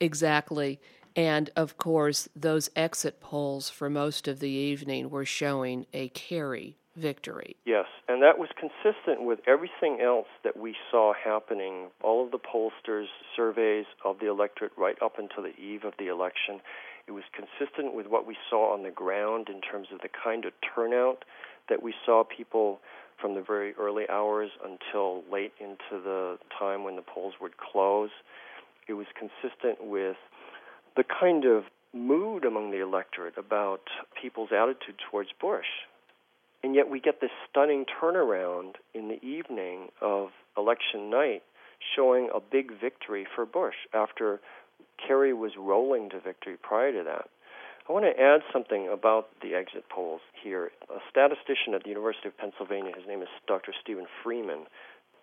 Exactly. 0.00 0.80
And 1.14 1.50
of 1.56 1.76
course, 1.76 2.28
those 2.34 2.70
exit 2.74 3.20
polls 3.20 3.68
for 3.70 3.88
most 3.90 4.26
of 4.26 4.40
the 4.40 4.50
evening 4.50 5.10
were 5.10 5.24
showing 5.24 5.86
a 5.92 6.08
Kerry 6.08 6.76
victory. 6.96 7.56
Yes, 7.64 7.86
and 8.08 8.22
that 8.22 8.38
was 8.38 8.48
consistent 8.58 9.24
with 9.24 9.40
everything 9.46 10.00
else 10.02 10.28
that 10.44 10.56
we 10.56 10.74
saw 10.90 11.12
happening, 11.12 11.88
all 12.02 12.24
of 12.24 12.30
the 12.30 12.38
pollsters' 12.38 13.08
surveys 13.34 13.84
of 14.04 14.18
the 14.18 14.28
electorate 14.28 14.72
right 14.76 14.96
up 15.02 15.18
until 15.18 15.42
the 15.42 15.54
eve 15.60 15.84
of 15.84 15.92
the 15.98 16.08
election. 16.08 16.60
It 17.06 17.12
was 17.12 17.24
consistent 17.32 17.94
with 17.94 18.06
what 18.06 18.26
we 18.26 18.36
saw 18.48 18.72
on 18.72 18.82
the 18.82 18.90
ground 18.90 19.48
in 19.48 19.60
terms 19.60 19.88
of 19.92 20.00
the 20.00 20.08
kind 20.08 20.44
of 20.44 20.52
turnout 20.74 21.24
that 21.68 21.82
we 21.82 21.94
saw 22.04 22.24
people 22.24 22.80
from 23.20 23.34
the 23.34 23.42
very 23.42 23.74
early 23.74 24.04
hours 24.08 24.50
until 24.64 25.22
late 25.30 25.52
into 25.60 26.02
the 26.02 26.38
time 26.58 26.84
when 26.84 26.96
the 26.96 27.02
polls 27.02 27.34
would 27.40 27.56
close. 27.56 28.10
It 28.88 28.94
was 28.94 29.06
consistent 29.18 29.84
with 29.84 30.16
the 30.96 31.04
kind 31.04 31.44
of 31.44 31.64
mood 31.92 32.44
among 32.44 32.70
the 32.70 32.82
electorate 32.82 33.38
about 33.38 33.80
people's 34.20 34.50
attitude 34.52 34.96
towards 35.10 35.30
Bush. 35.40 35.66
And 36.62 36.74
yet 36.74 36.90
we 36.90 37.00
get 37.00 37.20
this 37.20 37.30
stunning 37.48 37.84
turnaround 38.00 38.74
in 38.94 39.08
the 39.08 39.24
evening 39.24 39.88
of 40.00 40.28
election 40.56 41.10
night 41.10 41.42
showing 41.94 42.28
a 42.34 42.40
big 42.40 42.72
victory 42.80 43.26
for 43.34 43.46
Bush 43.46 43.74
after 43.94 44.40
Kerry 45.06 45.32
was 45.32 45.52
rolling 45.58 46.10
to 46.10 46.20
victory 46.20 46.56
prior 46.60 46.92
to 46.92 47.04
that. 47.04 47.28
I 47.88 47.92
want 47.92 48.04
to 48.04 48.20
add 48.20 48.40
something 48.52 48.88
about 48.92 49.28
the 49.40 49.54
exit 49.54 49.84
polls 49.88 50.20
here. 50.42 50.72
A 50.90 50.98
statistician 51.08 51.72
at 51.72 51.84
the 51.84 51.90
University 51.90 52.26
of 52.26 52.36
Pennsylvania, 52.36 52.90
his 52.96 53.06
name 53.06 53.22
is 53.22 53.28
Dr. 53.46 53.72
Steven 53.80 54.06
Freeman, 54.24 54.66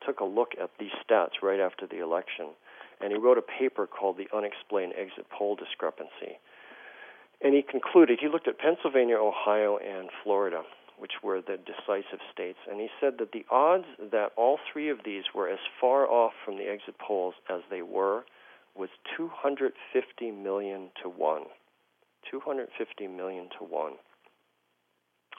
took 0.05 0.21
a 0.21 0.23
look 0.23 0.51
at 0.61 0.69
these 0.79 0.95
stats 1.03 1.43
right 1.43 1.59
after 1.59 1.85
the 1.85 1.99
election, 1.99 2.55
and 3.01 3.11
he 3.11 3.19
wrote 3.19 3.37
a 3.37 3.41
paper 3.41 3.85
called 3.85 4.15
The 4.15 4.29
Unexplained 4.33 4.93
Exit 4.95 5.27
Poll 5.29 5.57
Discrepancy. 5.57 6.39
And 7.41 7.53
he 7.53 7.63
concluded, 7.63 8.19
he 8.21 8.29
looked 8.29 8.47
at 8.47 8.59
Pennsylvania, 8.59 9.17
Ohio, 9.17 9.77
and 9.77 10.07
Florida, 10.23 10.63
which 10.97 11.19
were 11.21 11.41
the 11.41 11.57
decisive 11.57 12.23
states, 12.31 12.59
and 12.71 12.79
he 12.79 12.87
said 13.01 13.17
that 13.19 13.33
the 13.33 13.43
odds 13.51 13.87
that 13.99 14.31
all 14.37 14.57
three 14.71 14.87
of 14.87 14.99
these 15.03 15.23
were 15.35 15.49
as 15.49 15.59
far 15.81 16.07
off 16.07 16.31
from 16.45 16.55
the 16.55 16.63
exit 16.63 16.95
polls 16.97 17.33
as 17.49 17.59
they 17.69 17.81
were 17.81 18.23
was 18.73 18.89
250 19.17 20.31
million 20.31 20.91
to 21.01 21.09
1. 21.09 21.43
250 22.29 23.07
million 23.07 23.49
to 23.57 23.65
1. 23.65 23.93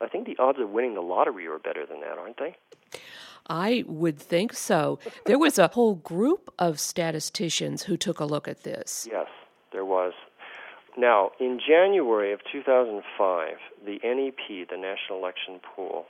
I 0.00 0.08
think 0.08 0.26
the 0.26 0.36
odds 0.38 0.58
of 0.58 0.70
winning 0.70 0.94
the 0.94 1.00
lottery 1.00 1.46
are 1.46 1.58
better 1.58 1.86
than 1.86 2.00
that, 2.00 2.18
aren't 2.18 2.38
they? 2.38 2.56
I 3.46 3.84
would 3.86 4.18
think 4.18 4.54
so. 4.54 4.98
There 5.26 5.38
was 5.38 5.58
a 5.58 5.68
whole 5.68 5.96
group 5.96 6.52
of 6.58 6.80
statisticians 6.80 7.84
who 7.84 7.96
took 7.96 8.18
a 8.18 8.24
look 8.24 8.48
at 8.48 8.62
this. 8.62 9.06
Yes, 9.10 9.28
there 9.72 9.84
was. 9.84 10.14
Now, 10.96 11.32
in 11.40 11.60
January 11.66 12.32
of 12.32 12.40
2005, 12.50 13.56
the 13.84 13.98
NEP, 14.02 14.68
the 14.68 14.76
National 14.76 15.18
Election 15.18 15.60
Pool, 15.74 16.06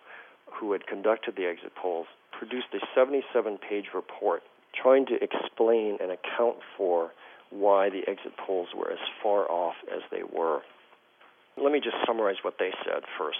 who 0.47 0.73
had 0.73 0.87
conducted 0.87 1.37
the 1.37 1.47
exit 1.47 1.73
polls, 1.75 2.07
produced 2.31 2.69
a 2.75 2.79
77 2.95 3.59
page 3.59 3.87
report 3.95 4.43
trying 4.75 5.07
to 5.07 5.15
explain 5.23 5.99
and 6.01 6.11
account 6.11 6.57
for 6.77 7.13
why 7.55 7.89
the 7.89 8.03
exit 8.09 8.37
polls 8.37 8.69
were 8.77 8.91
as 8.91 8.99
far 9.23 9.51
off 9.51 9.75
as 9.95 10.03
they 10.11 10.23
were. 10.23 10.61
Let 11.57 11.73
me 11.73 11.81
just 11.81 11.97
summarize 12.07 12.43
what 12.43 12.55
they 12.59 12.71
said 12.85 13.03
first. 13.17 13.39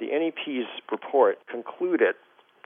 The 0.00 0.06
NEP's 0.06 0.68
report 0.90 1.38
concluded, 1.50 2.14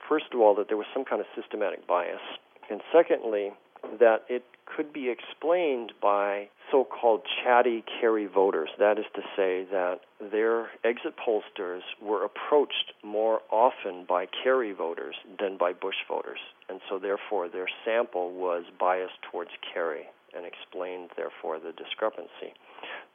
first 0.07 0.25
of 0.33 0.39
all, 0.39 0.55
that 0.55 0.67
there 0.69 0.77
was 0.77 0.87
some 0.93 1.03
kind 1.03 1.19
of 1.19 1.27
systematic 1.35 1.85
bias, 1.85 2.21
and 2.69 2.81
secondly, 2.93 3.51
that 3.99 4.23
it 4.29 4.43
could 4.65 4.93
be 4.93 5.09
explained 5.09 5.91
by 6.01 6.47
so 6.71 6.85
called 6.85 7.21
chatty 7.43 7.83
Kerry 7.99 8.27
voters. 8.27 8.69
That 8.79 8.97
is 8.97 9.05
to 9.15 9.21
say, 9.35 9.65
that 9.69 9.99
their 10.31 10.69
exit 10.85 11.15
pollsters 11.17 11.81
were 12.01 12.23
approached 12.23 12.93
more 13.03 13.41
often 13.51 14.05
by 14.07 14.27
Kerry 14.43 14.71
voters 14.71 15.15
than 15.39 15.57
by 15.57 15.73
Bush 15.73 15.97
voters. 16.07 16.39
And 16.69 16.79
so, 16.89 16.97
therefore, 16.97 17.49
their 17.49 17.67
sample 17.83 18.31
was 18.31 18.63
biased 18.79 19.21
towards 19.29 19.51
Kerry 19.73 20.05
and 20.35 20.45
explained, 20.45 21.09
therefore, 21.15 21.59
the 21.59 21.71
discrepancy. 21.71 22.53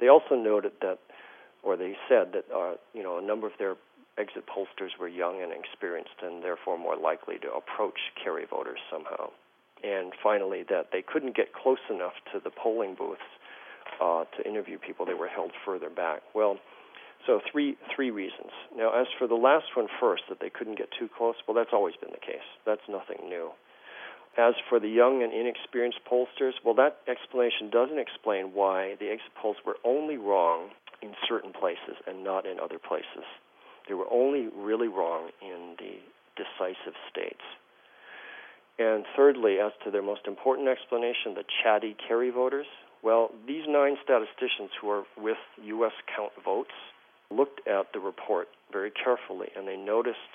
They 0.01 0.09
also 0.09 0.35
noted 0.35 0.73
that, 0.81 0.99
or 1.63 1.77
they 1.77 1.97
said 2.09 2.33
that, 2.33 2.45
uh, 2.55 2.75
you 2.95 3.03
know, 3.03 3.19
a 3.19 3.23
number 3.23 3.47
of 3.47 3.53
their 3.59 3.77
exit 4.19 4.45
pollsters 4.47 4.99
were 4.99 5.09
young 5.09 5.43
and 5.43 5.53
experienced 5.53 6.19
and 6.23 6.43
therefore 6.43 6.77
more 6.77 6.97
likely 6.97 7.39
to 7.39 7.49
approach 7.53 7.99
Kerry 8.23 8.47
voters 8.51 8.81
somehow 8.91 9.31
and 9.85 10.13
finally 10.23 10.65
that 10.69 10.89
they 10.93 11.03
couldn't 11.03 11.37
get 11.37 11.53
close 11.53 11.83
enough 11.91 12.15
to 12.33 12.41
the 12.43 12.51
polling 12.51 12.95
booths 12.95 13.21
uh, 14.01 14.25
to 14.37 14.49
interview 14.49 14.79
people. 14.79 15.07
They 15.07 15.15
were 15.15 15.29
held 15.29 15.53
further 15.65 15.91
back. 15.91 16.23
Well, 16.35 16.59
so 17.27 17.41
three 17.51 17.77
three 17.95 18.11
reasons. 18.11 18.51
Now, 18.77 18.99
as 18.99 19.07
for 19.19 19.27
the 19.27 19.35
last 19.35 19.77
one 19.77 19.89
first, 20.01 20.23
that 20.29 20.41
they 20.41 20.51
couldn't 20.51 20.79
get 20.79 20.89
too 20.99 21.09
close, 21.17 21.35
well, 21.47 21.55
that's 21.55 21.73
always 21.73 21.95
been 22.01 22.11
the 22.11 22.25
case. 22.25 22.47
That's 22.65 22.83
nothing 22.89 23.29
new. 23.29 23.51
As 24.39 24.55
for 24.69 24.79
the 24.79 24.89
young 24.89 25.25
and 25.25 25.33
inexperienced 25.33 25.99
pollsters, 26.09 26.55
well, 26.65 26.75
that 26.75 26.99
explanation 27.09 27.71
doesn't 27.71 27.99
explain 27.99 28.55
why 28.55 28.95
the 29.01 29.11
exit 29.11 29.35
polls 29.35 29.57
were 29.67 29.77
only 29.85 30.17
wrong 30.17 30.71
in 31.03 31.13
certain 31.29 31.53
places 31.53 31.99
and 32.07 32.23
not 32.23 32.47
in 32.47 32.61
other 32.61 32.79
places. 32.79 33.27
They 33.89 33.95
were 33.95 34.07
only 34.13 34.47
really 34.55 34.87
wrong 34.87 35.31
in 35.43 35.75
the 35.79 35.99
decisive 36.37 36.95
states. 37.11 37.43
And 38.79 39.05
thirdly, 39.17 39.59
as 39.59 39.73
to 39.85 39.91
their 39.91 40.03
most 40.03 40.29
important 40.29 40.69
explanation, 40.69 41.35
the 41.35 41.45
chatty 41.63 41.97
Kerry 42.07 42.31
voters, 42.31 42.67
Well, 43.03 43.31
these 43.47 43.67
nine 43.67 43.97
statisticians 44.05 44.71
who 44.81 44.91
are 44.91 45.05
with 45.17 45.39
U.S. 45.65 45.93
Count 46.15 46.33
Votes 46.45 46.75
looked 47.31 47.67
at 47.67 47.93
the 47.93 47.99
report 47.99 48.49
very 48.73 48.93
carefully 48.93 49.49
and 49.57 49.67
they 49.67 49.77
noticed 49.77 50.31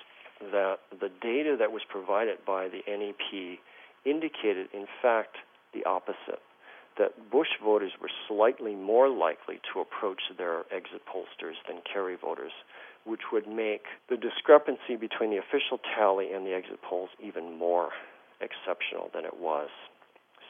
that 0.51 0.79
the 0.99 1.09
data 1.21 1.55
that 1.57 1.71
was 1.71 1.83
provided 1.89 2.43
by 2.45 2.67
the 2.67 2.83
NEP 2.87 3.59
indicated, 4.05 4.67
in 4.73 4.85
fact, 5.01 5.37
the 5.73 5.83
opposite. 5.85 6.41
That 6.97 7.31
Bush 7.31 7.57
voters 7.63 7.93
were 7.99 8.11
slightly 8.27 8.75
more 8.75 9.09
likely 9.09 9.59
to 9.73 9.79
approach 9.81 10.21
their 10.37 10.59
exit 10.69 11.01
pollsters 11.09 11.57
than 11.67 11.81
Kerry 11.91 12.15
voters, 12.15 12.51
which 13.05 13.31
would 13.31 13.47
make 13.47 13.85
the 14.09 14.17
discrepancy 14.17 14.95
between 14.95 15.31
the 15.31 15.37
official 15.37 15.79
tally 15.95 16.31
and 16.31 16.45
the 16.45 16.53
exit 16.53 16.81
polls 16.81 17.09
even 17.19 17.57
more 17.57 17.89
exceptional 18.41 19.09
than 19.13 19.25
it 19.25 19.39
was. 19.39 19.69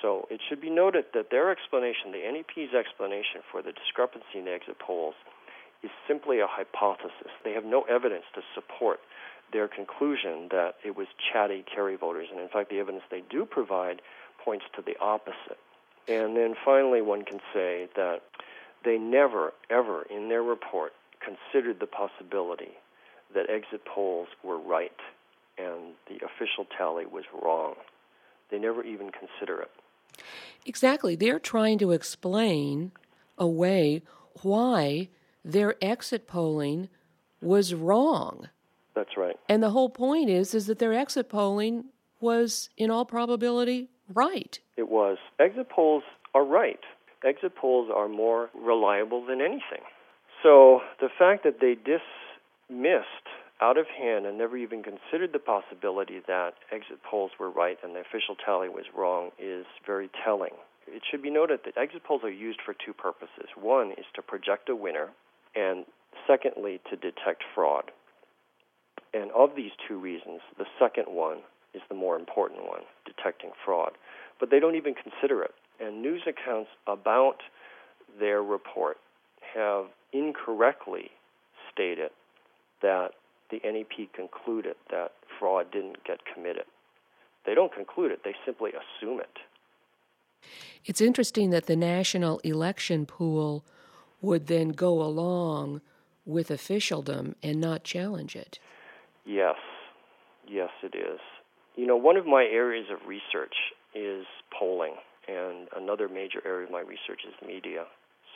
So 0.01 0.27
it 0.29 0.41
should 0.49 0.59
be 0.59 0.69
noted 0.69 1.05
that 1.13 1.31
their 1.31 1.49
explanation, 1.49 2.11
the 2.11 2.27
NEP's 2.27 2.75
explanation 2.75 3.39
for 3.49 3.61
the 3.61 3.71
discrepancy 3.71 4.43
in 4.43 4.45
the 4.45 4.51
exit 4.51 4.77
polls, 4.77 5.15
is 5.81 5.91
simply 6.07 6.39
a 6.39 6.47
hypothesis. 6.47 7.31
They 7.43 7.53
have 7.53 7.63
no 7.63 7.83
evidence 7.83 8.25
to 8.35 8.41
support 8.53 8.99
their 9.53 9.67
conclusion 9.67 10.49
that 10.51 10.75
it 10.83 10.97
was 10.97 11.07
chatty 11.31 11.63
Kerry 11.73 11.95
voters, 11.95 12.27
and 12.31 12.39
in 12.39 12.49
fact, 12.49 12.69
the 12.69 12.79
evidence 12.79 13.03
they 13.09 13.23
do 13.29 13.45
provide 13.45 14.01
points 14.43 14.65
to 14.75 14.81
the 14.81 14.97
opposite. 14.99 15.59
And 16.07 16.35
then 16.35 16.55
finally, 16.65 17.01
one 17.01 17.23
can 17.23 17.39
say 17.53 17.87
that 17.95 18.23
they 18.83 18.97
never, 18.97 19.53
ever 19.69 20.03
in 20.03 20.27
their 20.27 20.43
report 20.43 20.91
considered 21.21 21.79
the 21.79 21.87
possibility 21.87 22.71
that 23.33 23.49
exit 23.49 23.85
polls 23.85 24.27
were 24.43 24.59
right 24.59 24.91
and 25.57 25.93
the 26.07 26.15
official 26.25 26.65
tally 26.77 27.05
was 27.05 27.23
wrong. 27.41 27.75
They 28.51 28.59
never 28.59 28.83
even 28.83 29.11
consider 29.11 29.61
it. 29.61 29.71
Exactly. 30.65 31.15
They're 31.15 31.39
trying 31.39 31.77
to 31.79 31.91
explain 31.91 32.91
away 33.37 34.01
why 34.41 35.09
their 35.45 35.75
exit 35.81 36.27
polling 36.27 36.89
was 37.41 37.73
wrong. 37.73 38.49
That's 38.95 39.17
right. 39.17 39.35
And 39.49 39.63
the 39.63 39.71
whole 39.71 39.89
point 39.89 40.29
is 40.29 40.53
is 40.53 40.67
that 40.67 40.79
their 40.79 40.93
exit 40.93 41.29
polling 41.29 41.85
was 42.19 42.69
in 42.77 42.89
all 42.89 43.05
probability 43.05 43.89
right. 44.13 44.59
It 44.77 44.89
was. 44.89 45.17
Exit 45.39 45.69
polls 45.69 46.03
are 46.33 46.45
right. 46.45 46.79
Exit 47.23 47.55
polls 47.55 47.89
are 47.93 48.07
more 48.07 48.49
reliable 48.53 49.25
than 49.25 49.41
anything. 49.41 49.83
So 50.41 50.81
the 50.99 51.09
fact 51.17 51.43
that 51.43 51.59
they 51.61 51.75
dismissed 51.75 53.07
out 53.61 53.77
of 53.77 53.85
hand 53.87 54.25
and 54.25 54.37
never 54.37 54.57
even 54.57 54.83
considered 54.83 55.31
the 55.31 55.39
possibility 55.39 56.19
that 56.27 56.55
exit 56.71 56.99
polls 57.09 57.31
were 57.39 57.49
right 57.49 57.77
and 57.81 57.95
the 57.95 58.01
official 58.01 58.35
tally 58.35 58.67
was 58.67 58.85
wrong 58.95 59.29
is 59.39 59.65
very 59.85 60.09
telling. 60.25 60.51
It 60.87 61.01
should 61.09 61.21
be 61.21 61.29
noted 61.29 61.61
that 61.65 61.77
exit 61.77 62.03
polls 62.03 62.23
are 62.23 62.31
used 62.31 62.59
for 62.65 62.73
two 62.73 62.91
purposes. 62.91 63.47
One 63.55 63.91
is 63.91 64.05
to 64.15 64.21
project 64.21 64.67
a 64.67 64.75
winner, 64.75 65.09
and 65.55 65.85
secondly, 66.27 66.81
to 66.89 66.97
detect 66.97 67.43
fraud. 67.55 67.91
And 69.13 69.31
of 69.31 69.51
these 69.55 69.71
two 69.87 69.99
reasons, 69.99 70.41
the 70.57 70.65
second 70.79 71.05
one 71.07 71.39
is 71.73 71.81
the 71.89 71.95
more 71.95 72.15
important 72.15 72.63
one, 72.63 72.81
detecting 73.05 73.51
fraud. 73.63 73.91
But 74.39 74.49
they 74.49 74.59
don't 74.59 74.75
even 74.75 74.95
consider 74.95 75.43
it. 75.43 75.53
And 75.79 76.01
news 76.01 76.21
accounts 76.27 76.69
about 76.87 77.37
their 78.19 78.41
report 78.41 78.97
have 79.55 79.85
incorrectly 80.11 81.11
stated 81.71 82.11
that 82.81 83.11
the 83.49 83.59
NEP 83.63 84.13
concluded 84.13 84.75
that 84.89 85.11
fraud 85.39 85.71
didn't 85.71 86.03
get 86.03 86.19
committed. 86.31 86.65
They 87.45 87.55
don't 87.55 87.73
conclude 87.73 88.11
it, 88.11 88.21
they 88.23 88.35
simply 88.45 88.71
assume 88.71 89.19
it. 89.19 89.37
It's 90.85 91.01
interesting 91.01 91.49
that 91.51 91.65
the 91.65 91.75
national 91.75 92.39
election 92.39 93.05
pool 93.05 93.63
would 94.21 94.47
then 94.47 94.69
go 94.69 95.01
along 95.01 95.81
with 96.25 96.49
officialdom 96.49 97.35
and 97.43 97.59
not 97.59 97.83
challenge 97.83 98.35
it. 98.35 98.59
Yes, 99.25 99.55
yes, 100.47 100.69
it 100.83 100.95
is. 100.95 101.19
You 101.75 101.87
know, 101.87 101.97
one 101.97 102.17
of 102.17 102.25
my 102.25 102.43
areas 102.43 102.85
of 102.91 103.07
research 103.07 103.55
is 103.95 104.25
polling, 104.57 104.95
and 105.27 105.67
another 105.75 106.07
major 106.07 106.41
area 106.45 106.65
of 106.65 106.71
my 106.71 106.81
research 106.81 107.21
is 107.27 107.33
media. 107.47 107.85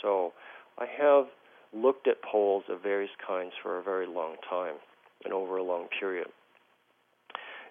So 0.01 0.33
I 0.77 0.85
have 0.99 1.25
looked 1.73 2.07
at 2.07 2.21
polls 2.21 2.63
of 2.69 2.81
various 2.81 3.11
kinds 3.25 3.51
for 3.61 3.77
a 3.77 3.83
very 3.83 4.07
long 4.07 4.35
time 4.49 4.75
and 5.23 5.33
over 5.33 5.57
a 5.57 5.63
long 5.63 5.87
period. 5.99 6.27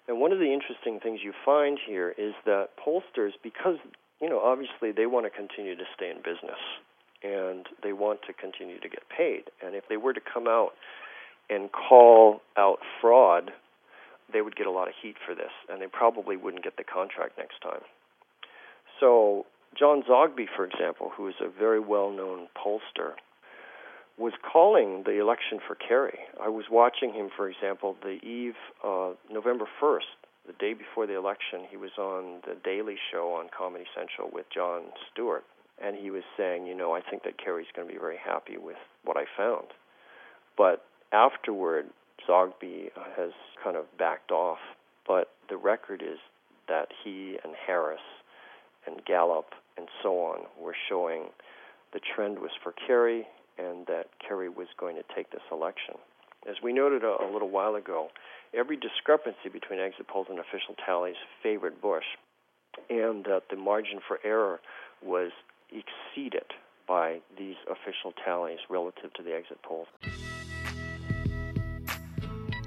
And 0.07 0.19
one 0.19 0.31
of 0.31 0.39
the 0.39 0.53
interesting 0.53 0.99
things 1.01 1.19
you 1.23 1.33
find 1.43 1.77
here 1.85 2.13
is 2.17 2.33
that 2.45 2.69
pollsters, 2.77 3.31
because, 3.43 3.77
you 4.21 4.29
know, 4.29 4.39
obviously 4.39 4.91
they 4.91 5.05
want 5.05 5.25
to 5.25 5.29
continue 5.29 5.75
to 5.75 5.83
stay 5.95 6.09
in 6.09 6.17
business 6.17 6.61
and 7.23 7.65
they 7.83 7.93
want 7.93 8.21
to 8.27 8.33
continue 8.33 8.79
to 8.79 8.87
get 8.87 9.03
paid. 9.09 9.43
And 9.65 9.75
if 9.75 9.83
they 9.89 9.97
were 9.97 10.13
to 10.13 10.21
come 10.21 10.47
out 10.47 10.71
and 11.49 11.69
call 11.71 12.41
out 12.57 12.79
fraud, 13.01 13.51
they 14.31 14.41
would 14.41 14.55
get 14.55 14.67
a 14.67 14.71
lot 14.71 14.87
of 14.87 14.93
heat 15.01 15.15
for 15.25 15.33
this, 15.33 15.51
and 15.69 15.81
they 15.81 15.87
probably 15.87 16.35
wouldn't 16.35 16.63
get 16.63 16.77
the 16.77 16.83
contract 16.83 17.37
next 17.37 17.61
time. 17.61 17.81
So, 18.99 19.45
John 19.77 20.03
Zogby, 20.03 20.45
for 20.53 20.65
example, 20.65 21.11
who 21.15 21.27
is 21.27 21.35
a 21.39 21.49
very 21.49 21.79
well 21.79 22.11
known 22.11 22.47
pollster, 22.57 23.13
was 24.17 24.33
calling 24.41 25.03
the 25.05 25.19
election 25.19 25.59
for 25.65 25.75
Kerry. 25.75 26.19
I 26.41 26.49
was 26.49 26.65
watching 26.71 27.13
him, 27.13 27.29
for 27.35 27.47
example, 27.47 27.95
the 28.01 28.17
eve, 28.25 28.55
uh, 28.83 29.11
November 29.31 29.65
1st, 29.79 30.17
the 30.47 30.53
day 30.53 30.73
before 30.73 31.05
the 31.05 31.15
election, 31.15 31.67
he 31.69 31.77
was 31.77 31.91
on 31.99 32.41
the 32.47 32.55
Daily 32.63 32.95
Show 33.11 33.33
on 33.33 33.49
Comedy 33.55 33.85
Central 33.93 34.29
with 34.33 34.47
Jon 34.49 34.85
Stewart, 35.11 35.43
and 35.77 35.95
he 35.95 36.09
was 36.09 36.23
saying, 36.35 36.65
you 36.65 36.73
know, 36.73 36.93
I 36.93 37.01
think 37.01 37.23
that 37.23 37.37
Kerry's 37.37 37.67
going 37.75 37.87
to 37.87 37.93
be 37.93 37.99
very 37.99 38.17
happy 38.17 38.57
with 38.57 38.77
what 39.03 39.17
I 39.17 39.25
found. 39.37 39.67
But 40.57 40.86
afterward, 41.11 41.87
Zogby 42.27 42.89
has 43.15 43.31
kind 43.63 43.77
of 43.77 43.85
backed 43.97 44.31
off. 44.31 44.59
But 45.07 45.29
the 45.49 45.57
record 45.57 46.01
is 46.01 46.19
that 46.67 46.89
he 47.03 47.37
and 47.43 47.53
Harris 47.65 48.01
and 48.85 49.03
Gallup 49.05 49.53
and 49.77 49.87
so 50.03 50.19
on 50.19 50.39
were 50.59 50.75
showing 50.89 51.25
the 51.93 51.99
trend 52.15 52.39
was 52.39 52.51
for 52.61 52.73
Kerry 52.85 53.25
and 53.57 53.87
that 53.87 54.07
Kerry 54.25 54.49
was 54.49 54.67
going 54.77 54.95
to 54.95 55.03
take 55.15 55.31
this 55.31 55.41
election. 55.51 55.95
As 56.47 56.55
we 56.61 56.73
noted 56.73 57.03
a, 57.03 57.17
a 57.23 57.29
little 57.31 57.49
while 57.49 57.75
ago, 57.75 58.09
every 58.53 58.77
discrepancy 58.77 59.49
between 59.51 59.79
exit 59.79 60.07
polls 60.07 60.27
and 60.29 60.39
official 60.39 60.75
tallies 60.85 61.15
favored 61.41 61.81
Bush, 61.81 62.05
and 62.89 63.25
that 63.25 63.43
the 63.49 63.55
margin 63.55 63.99
for 64.07 64.19
error 64.23 64.59
was 65.03 65.31
exceeded 65.69 66.45
by 66.87 67.19
these 67.37 67.55
official 67.69 68.13
tallies 68.23 68.59
relative 68.69 69.13
to 69.15 69.23
the 69.23 69.33
exit 69.33 69.61
polls. 69.63 69.87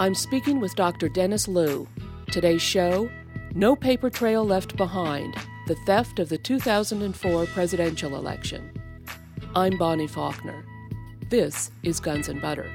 I'm 0.01 0.15
speaking 0.15 0.61
with 0.61 0.75
Dr. 0.77 1.11
Dennis 1.11 1.47
Loo. 1.47 1.87
Today's 2.33 2.63
show 2.63 3.11
No 3.55 3.77
Paper 3.77 4.09
Trail 4.09 4.47
Left 4.47 4.75
Behind 4.79 5.37
The 5.67 5.75
Theft 5.85 6.19
of 6.19 6.31
the 6.31 6.39
2004 6.39 7.45
Presidential 7.45 8.17
Election. 8.17 8.73
I'm 9.55 9.77
Bonnie 9.77 10.07
Faulkner. 10.07 10.65
This 11.29 11.71
is 11.83 12.01
Guns 12.01 12.31
and 12.31 12.41
Butter. 12.41 12.71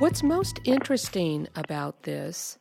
What's 0.00 0.24
most 0.24 0.58
interesting 0.64 1.46
about 1.54 2.02
this 2.02 2.58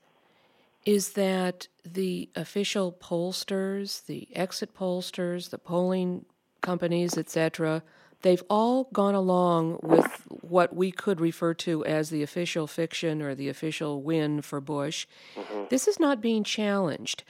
is 0.86 1.14
that 1.14 1.68
the 1.84 2.30
official 2.36 2.91
pollsters, 2.91 4.06
the 4.06 4.28
exit 4.36 4.76
pollsters, 4.76 5.50
the 5.50 5.58
polling 5.58 6.26
companies, 6.62 7.18
etc., 7.18 7.82
they've 8.22 8.43
all 8.49 8.86
gone 8.93 9.15
along 9.15 9.80
with 9.82 10.24
what 10.30 10.76
we 10.76 10.91
could 10.91 11.20
refer 11.20 11.53
to 11.53 11.86
as 11.86 12.09
the 12.09 12.24
official 12.24 12.68
fiction 12.68 13.22
or 13.22 13.36
the 13.36 13.49
official 13.49 14.01
win 14.01 14.41
for 14.41 14.59
Bush. 14.61 15.07
Mm-hmm. 15.36 15.63
This 15.70 15.88
is 15.88 15.99
not 15.99 16.22
being 16.22 16.43
challenged, 16.43 17.24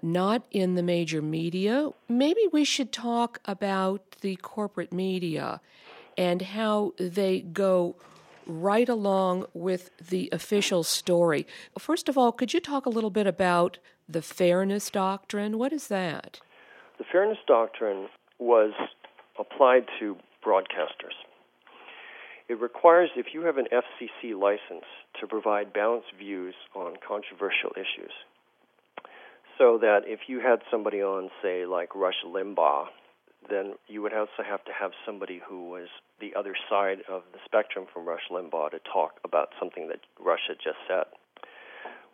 not 0.00 0.44
in 0.50 0.74
the 0.74 0.82
major 0.82 1.22
media. 1.22 1.90
Maybe 2.08 2.48
we 2.52 2.64
should 2.64 2.92
talk 2.92 3.40
about 3.44 4.16
the 4.20 4.36
corporate 4.36 4.92
media 4.92 5.60
and 6.16 6.42
how 6.42 6.92
they 6.98 7.40
go 7.40 7.96
right 8.46 8.88
along 8.88 9.46
with 9.54 9.90
the 9.98 10.28
official 10.32 10.82
story. 10.82 11.46
First 11.78 12.08
of 12.08 12.18
all, 12.18 12.32
could 12.32 12.52
you 12.52 12.60
talk 12.60 12.86
a 12.86 12.90
little 12.90 13.10
bit 13.10 13.26
about 13.26 13.78
the 14.08 14.22
fairness 14.22 14.90
doctrine? 14.90 15.58
What 15.58 15.72
is 15.72 15.88
that? 15.88 16.40
The 16.98 17.04
fairness 17.10 17.38
doctrine 17.46 18.08
was 18.38 18.72
applied 19.38 19.86
to 20.00 20.16
broadcasters. 20.44 21.16
It 22.48 22.60
requires, 22.60 23.10
if 23.16 23.26
you 23.32 23.42
have 23.42 23.56
an 23.56 23.66
FCC 23.72 24.38
license, 24.38 24.84
to 25.20 25.26
provide 25.26 25.72
balanced 25.72 26.12
views 26.18 26.54
on 26.74 26.94
controversial 27.06 27.70
issues. 27.76 28.12
So 29.58 29.78
that 29.78 30.00
if 30.06 30.20
you 30.28 30.40
had 30.40 30.60
somebody 30.70 31.02
on, 31.02 31.30
say, 31.42 31.66
like 31.66 31.94
Rush 31.94 32.22
Limbaugh, 32.26 32.86
then 33.48 33.74
you 33.88 34.02
would 34.02 34.12
also 34.12 34.42
have 34.48 34.64
to 34.64 34.72
have 34.72 34.92
somebody 35.04 35.40
who 35.46 35.70
was 35.70 35.88
the 36.20 36.34
other 36.38 36.54
side 36.68 36.98
of 37.08 37.22
the 37.32 37.38
spectrum 37.44 37.86
from 37.92 38.06
Rush 38.06 38.28
Limbaugh 38.30 38.70
to 38.70 38.78
talk 38.92 39.12
about 39.24 39.50
something 39.58 39.88
that 39.88 40.00
Rush 40.20 40.46
had 40.48 40.58
just 40.62 40.78
said. 40.88 41.06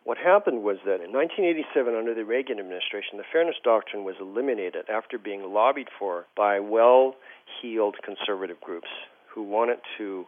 What 0.08 0.16
happened 0.16 0.62
was 0.62 0.78
that 0.86 1.04
in 1.04 1.12
1987, 1.12 1.94
under 1.94 2.14
the 2.14 2.24
Reagan 2.24 2.58
administration, 2.58 3.18
the 3.18 3.28
Fairness 3.30 3.56
Doctrine 3.62 4.04
was 4.04 4.14
eliminated 4.18 4.88
after 4.88 5.18
being 5.18 5.52
lobbied 5.52 5.88
for 5.98 6.24
by 6.34 6.60
well 6.60 7.14
heeled 7.60 7.96
conservative 8.02 8.58
groups 8.62 8.88
who 9.28 9.42
wanted 9.42 9.80
to 9.98 10.24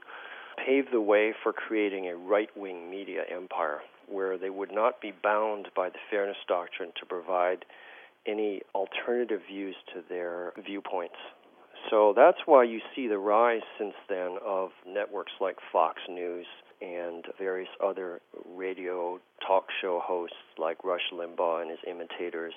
pave 0.67 0.91
the 0.93 1.01
way 1.01 1.33
for 1.43 1.55
creating 1.55 2.09
a 2.09 2.15
right 2.15 2.51
wing 2.55 2.91
media 2.91 3.23
empire 3.35 3.79
where 4.07 4.37
they 4.37 4.51
would 4.51 4.71
not 4.71 5.01
be 5.01 5.15
bound 5.23 5.69
by 5.75 5.89
the 5.89 5.99
Fairness 6.11 6.37
Doctrine 6.47 6.93
to 7.01 7.07
provide 7.07 7.65
any 8.27 8.61
alternative 8.75 9.41
views 9.49 9.77
to 9.95 10.03
their 10.11 10.53
viewpoints. 10.63 11.17
So 11.89 12.13
that's 12.15 12.41
why 12.45 12.65
you 12.65 12.81
see 12.95 13.09
the 13.09 13.17
rise 13.17 13.63
since 13.79 13.95
then 14.11 14.37
of 14.45 14.73
networks 14.87 15.33
like 15.41 15.57
Fox 15.73 16.03
News 16.07 16.45
and 16.81 17.25
various 17.39 17.69
other 17.85 18.21
radio 18.55 19.19
talk 19.47 19.67
show 19.81 20.01
hosts 20.03 20.37
like 20.59 20.83
Rush 20.85 21.11
Limbaugh 21.13 21.63
and 21.63 21.71
his 21.71 21.81
imitators. 21.87 22.55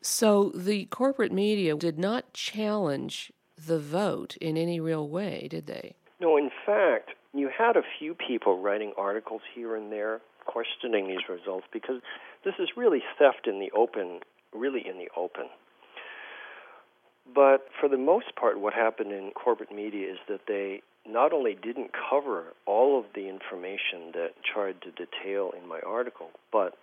So 0.00 0.50
the 0.54 0.86
corporate 0.86 1.32
media 1.32 1.76
did 1.76 1.98
not 1.98 2.32
challenge 2.32 3.32
the 3.56 3.78
vote 3.78 4.36
in 4.40 4.56
any 4.56 4.80
real 4.80 5.08
way, 5.08 5.46
did 5.48 5.66
they? 5.66 5.94
No, 6.20 6.36
in 6.36 6.50
fact, 6.66 7.10
you 7.32 7.48
had 7.56 7.76
a 7.76 7.82
few 7.98 8.14
people 8.14 8.60
writing 8.60 8.92
articles 8.98 9.42
here 9.54 9.76
and 9.76 9.92
there 9.92 10.20
questioning 10.44 11.06
these 11.06 11.28
results 11.28 11.66
because 11.72 12.00
this 12.44 12.54
is 12.58 12.70
really 12.76 13.02
theft 13.18 13.46
in 13.46 13.60
the 13.60 13.70
open, 13.76 14.20
really 14.52 14.86
in 14.86 14.98
the 14.98 15.08
open. 15.16 15.46
But 17.32 17.66
for 17.80 17.88
the 17.88 17.96
most 17.96 18.34
part, 18.34 18.60
what 18.60 18.74
happened 18.74 19.12
in 19.12 19.30
corporate 19.30 19.72
media 19.72 20.10
is 20.10 20.18
that 20.28 20.40
they 20.48 20.82
not 21.08 21.32
only 21.32 21.54
didn't 21.54 21.90
cover 22.10 22.54
all 22.66 22.98
of 22.98 23.06
the 23.14 23.28
information 23.28 24.12
that 24.14 24.30
tried 24.44 24.76
to 24.82 24.90
detail 24.90 25.52
in 25.60 25.68
my 25.68 25.80
article, 25.80 26.30
but 26.50 26.74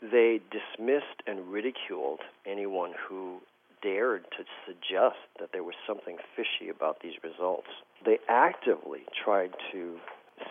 they 0.00 0.40
dismissed 0.50 1.22
and 1.26 1.52
ridiculed 1.52 2.20
anyone 2.46 2.92
who 3.08 3.38
dared 3.82 4.24
to 4.36 4.44
suggest 4.66 5.16
that 5.38 5.50
there 5.52 5.62
was 5.62 5.74
something 5.86 6.16
fishy 6.34 6.70
about 6.70 7.00
these 7.02 7.14
results. 7.22 7.68
They 8.04 8.18
actively 8.28 9.04
tried 9.24 9.52
to 9.72 9.96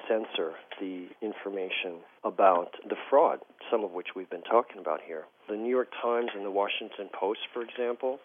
censor 0.07 0.53
the 0.79 1.07
information 1.21 2.01
about 2.23 2.71
the 2.87 2.95
fraud, 3.09 3.39
some 3.69 3.83
of 3.83 3.91
which 3.91 4.09
we've 4.15 4.29
been 4.29 4.41
talking 4.43 4.79
about 4.79 4.99
here. 5.05 5.23
The 5.47 5.55
New 5.55 5.69
York 5.69 5.89
Times 6.01 6.31
and 6.35 6.45
the 6.45 6.51
Washington 6.51 7.09
Post, 7.13 7.41
for 7.53 7.61
example, 7.61 8.19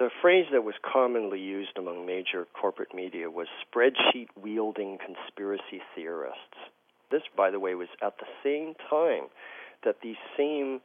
the 0.00 0.08
phrase 0.22 0.46
that 0.50 0.64
was 0.64 0.74
commonly 0.82 1.38
used 1.38 1.76
among 1.76 2.06
major 2.06 2.46
corporate 2.58 2.94
media 2.94 3.30
was 3.30 3.46
spreadsheet 3.62 4.28
wielding 4.34 4.96
conspiracy 4.96 5.82
theorists. 5.94 6.56
This, 7.10 7.20
by 7.36 7.50
the 7.50 7.60
way, 7.60 7.74
was 7.74 7.88
at 8.02 8.14
the 8.16 8.26
same 8.42 8.72
time 8.88 9.28
that 9.84 9.96
these 10.02 10.16
same 10.38 10.80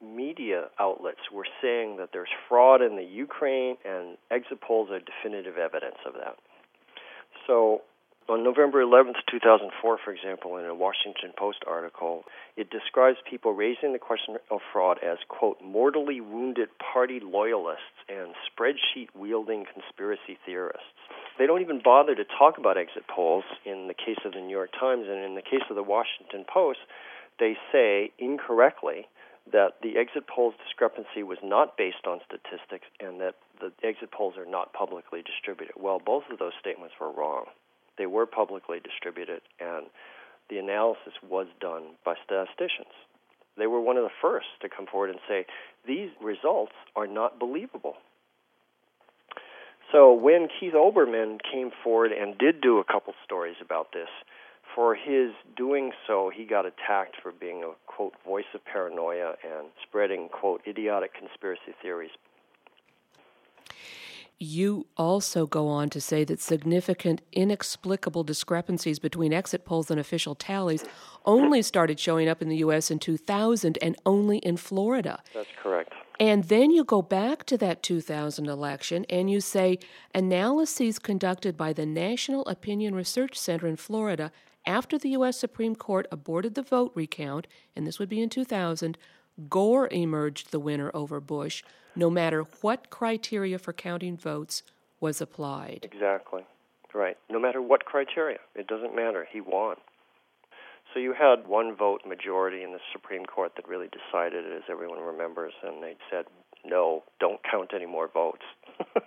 media 0.00 0.66
outlets 0.78 1.18
were 1.32 1.46
saying 1.60 1.96
that 1.96 2.10
there's 2.12 2.28
fraud 2.48 2.80
in 2.82 2.94
the 2.94 3.02
Ukraine 3.02 3.76
and 3.84 4.16
exit 4.30 4.60
polls 4.60 4.90
are 4.90 5.00
definitive 5.00 5.58
evidence 5.58 5.98
of 6.06 6.14
that. 6.14 6.36
So 7.48 7.82
on 8.30 8.44
November 8.44 8.80
11th, 8.80 9.18
2004, 9.28 9.98
for 9.98 10.12
example, 10.12 10.56
in 10.56 10.64
a 10.64 10.74
Washington 10.74 11.32
Post 11.36 11.64
article, 11.66 12.22
it 12.56 12.70
describes 12.70 13.18
people 13.28 13.52
raising 13.52 13.92
the 13.92 13.98
question 13.98 14.36
of 14.52 14.60
fraud 14.72 14.98
as, 15.02 15.18
quote, 15.26 15.58
mortally 15.60 16.20
wounded 16.20 16.68
party 16.78 17.18
loyalists 17.18 17.98
and 18.08 18.30
spreadsheet 18.46 19.08
wielding 19.18 19.66
conspiracy 19.66 20.38
theorists. 20.46 20.94
They 21.38 21.46
don't 21.46 21.60
even 21.60 21.80
bother 21.82 22.14
to 22.14 22.22
talk 22.24 22.56
about 22.56 22.78
exit 22.78 23.02
polls 23.08 23.44
in 23.66 23.88
the 23.88 23.94
case 23.94 24.22
of 24.24 24.32
the 24.32 24.40
New 24.40 24.54
York 24.54 24.70
Times, 24.78 25.06
and 25.08 25.24
in 25.24 25.34
the 25.34 25.42
case 25.42 25.66
of 25.68 25.74
the 25.74 25.82
Washington 25.82 26.44
Post, 26.46 26.78
they 27.40 27.56
say 27.72 28.12
incorrectly 28.16 29.08
that 29.50 29.82
the 29.82 29.98
exit 29.98 30.28
polls 30.28 30.54
discrepancy 30.62 31.24
was 31.24 31.38
not 31.42 31.76
based 31.76 32.06
on 32.06 32.20
statistics 32.22 32.86
and 33.00 33.20
that 33.20 33.34
the 33.58 33.72
exit 33.82 34.12
polls 34.12 34.34
are 34.38 34.46
not 34.46 34.72
publicly 34.72 35.22
distributed. 35.22 35.74
Well, 35.76 35.98
both 35.98 36.24
of 36.30 36.38
those 36.38 36.52
statements 36.60 36.94
were 37.00 37.10
wrong. 37.10 37.46
They 38.00 38.06
were 38.06 38.24
publicly 38.24 38.80
distributed, 38.80 39.42
and 39.60 39.84
the 40.48 40.56
analysis 40.56 41.12
was 41.28 41.48
done 41.60 41.82
by 42.02 42.14
statisticians. 42.24 42.94
They 43.58 43.66
were 43.66 43.82
one 43.82 43.98
of 43.98 44.04
the 44.04 44.16
first 44.22 44.46
to 44.62 44.70
come 44.70 44.86
forward 44.86 45.10
and 45.10 45.18
say, 45.28 45.44
these 45.86 46.08
results 46.18 46.72
are 46.96 47.06
not 47.06 47.38
believable. 47.38 47.96
So 49.92 50.14
when 50.14 50.48
Keith 50.48 50.72
Olbermann 50.72 51.40
came 51.52 51.72
forward 51.84 52.12
and 52.12 52.38
did 52.38 52.62
do 52.62 52.78
a 52.78 52.84
couple 52.84 53.12
stories 53.22 53.56
about 53.60 53.92
this, 53.92 54.08
for 54.74 54.94
his 54.94 55.32
doing 55.54 55.92
so, 56.06 56.30
he 56.34 56.46
got 56.46 56.64
attacked 56.64 57.16
for 57.22 57.32
being 57.32 57.62
a, 57.62 57.72
quote, 57.86 58.14
voice 58.24 58.48
of 58.54 58.64
paranoia 58.64 59.34
and 59.44 59.66
spreading, 59.86 60.30
quote, 60.30 60.62
idiotic 60.66 61.12
conspiracy 61.12 61.74
theories 61.82 62.12
you 64.40 64.86
also 64.96 65.46
go 65.46 65.68
on 65.68 65.90
to 65.90 66.00
say 66.00 66.24
that 66.24 66.40
significant, 66.40 67.20
inexplicable 67.30 68.24
discrepancies 68.24 68.98
between 68.98 69.34
exit 69.34 69.66
polls 69.66 69.90
and 69.90 70.00
official 70.00 70.34
tallies 70.34 70.82
only 71.26 71.60
started 71.60 72.00
showing 72.00 72.26
up 72.26 72.40
in 72.40 72.48
the 72.48 72.56
U.S. 72.56 72.90
in 72.90 72.98
2000 72.98 73.78
and 73.82 73.96
only 74.06 74.38
in 74.38 74.56
Florida. 74.56 75.22
That's 75.34 75.50
correct. 75.62 75.92
And 76.18 76.44
then 76.44 76.70
you 76.70 76.84
go 76.84 77.02
back 77.02 77.44
to 77.46 77.58
that 77.58 77.82
2000 77.82 78.46
election 78.46 79.04
and 79.10 79.30
you 79.30 79.42
say 79.42 79.78
analyses 80.14 80.98
conducted 80.98 81.58
by 81.58 81.74
the 81.74 81.84
National 81.84 82.46
Opinion 82.46 82.94
Research 82.94 83.38
Center 83.38 83.66
in 83.66 83.76
Florida 83.76 84.32
after 84.66 84.96
the 84.96 85.10
U.S. 85.10 85.38
Supreme 85.38 85.76
Court 85.76 86.06
aborted 86.10 86.54
the 86.54 86.62
vote 86.62 86.92
recount, 86.94 87.46
and 87.76 87.86
this 87.86 87.98
would 87.98 88.08
be 88.08 88.22
in 88.22 88.28
2000, 88.28 88.96
Gore 89.48 89.88
emerged 89.90 90.50
the 90.50 90.60
winner 90.60 90.90
over 90.92 91.20
Bush, 91.20 91.62
no 91.96 92.10
matter 92.10 92.42
what 92.60 92.90
criteria 92.90 93.58
for 93.58 93.72
counting 93.72 94.16
votes 94.16 94.62
was 95.00 95.20
applied. 95.20 95.80
Exactly. 95.82 96.42
Right. 96.92 97.16
No 97.30 97.38
matter 97.38 97.62
what 97.62 97.84
criteria, 97.84 98.38
it 98.54 98.66
doesn't 98.66 98.94
matter. 98.94 99.26
He 99.30 99.40
won. 99.40 99.76
So 100.92 100.98
you 100.98 101.12
had 101.12 101.46
one 101.46 101.76
vote 101.76 102.02
majority 102.06 102.62
in 102.62 102.72
the 102.72 102.80
Supreme 102.92 103.24
Court 103.24 103.52
that 103.56 103.68
really 103.68 103.88
decided 103.88 104.44
it, 104.44 104.52
as 104.52 104.62
everyone 104.68 104.98
remembers, 104.98 105.52
and 105.62 105.82
they 105.82 105.94
said, 106.10 106.24
no, 106.64 107.04
don't 107.20 107.40
count 107.48 107.70
any 107.74 107.86
more 107.86 108.08
votes. 108.08 108.42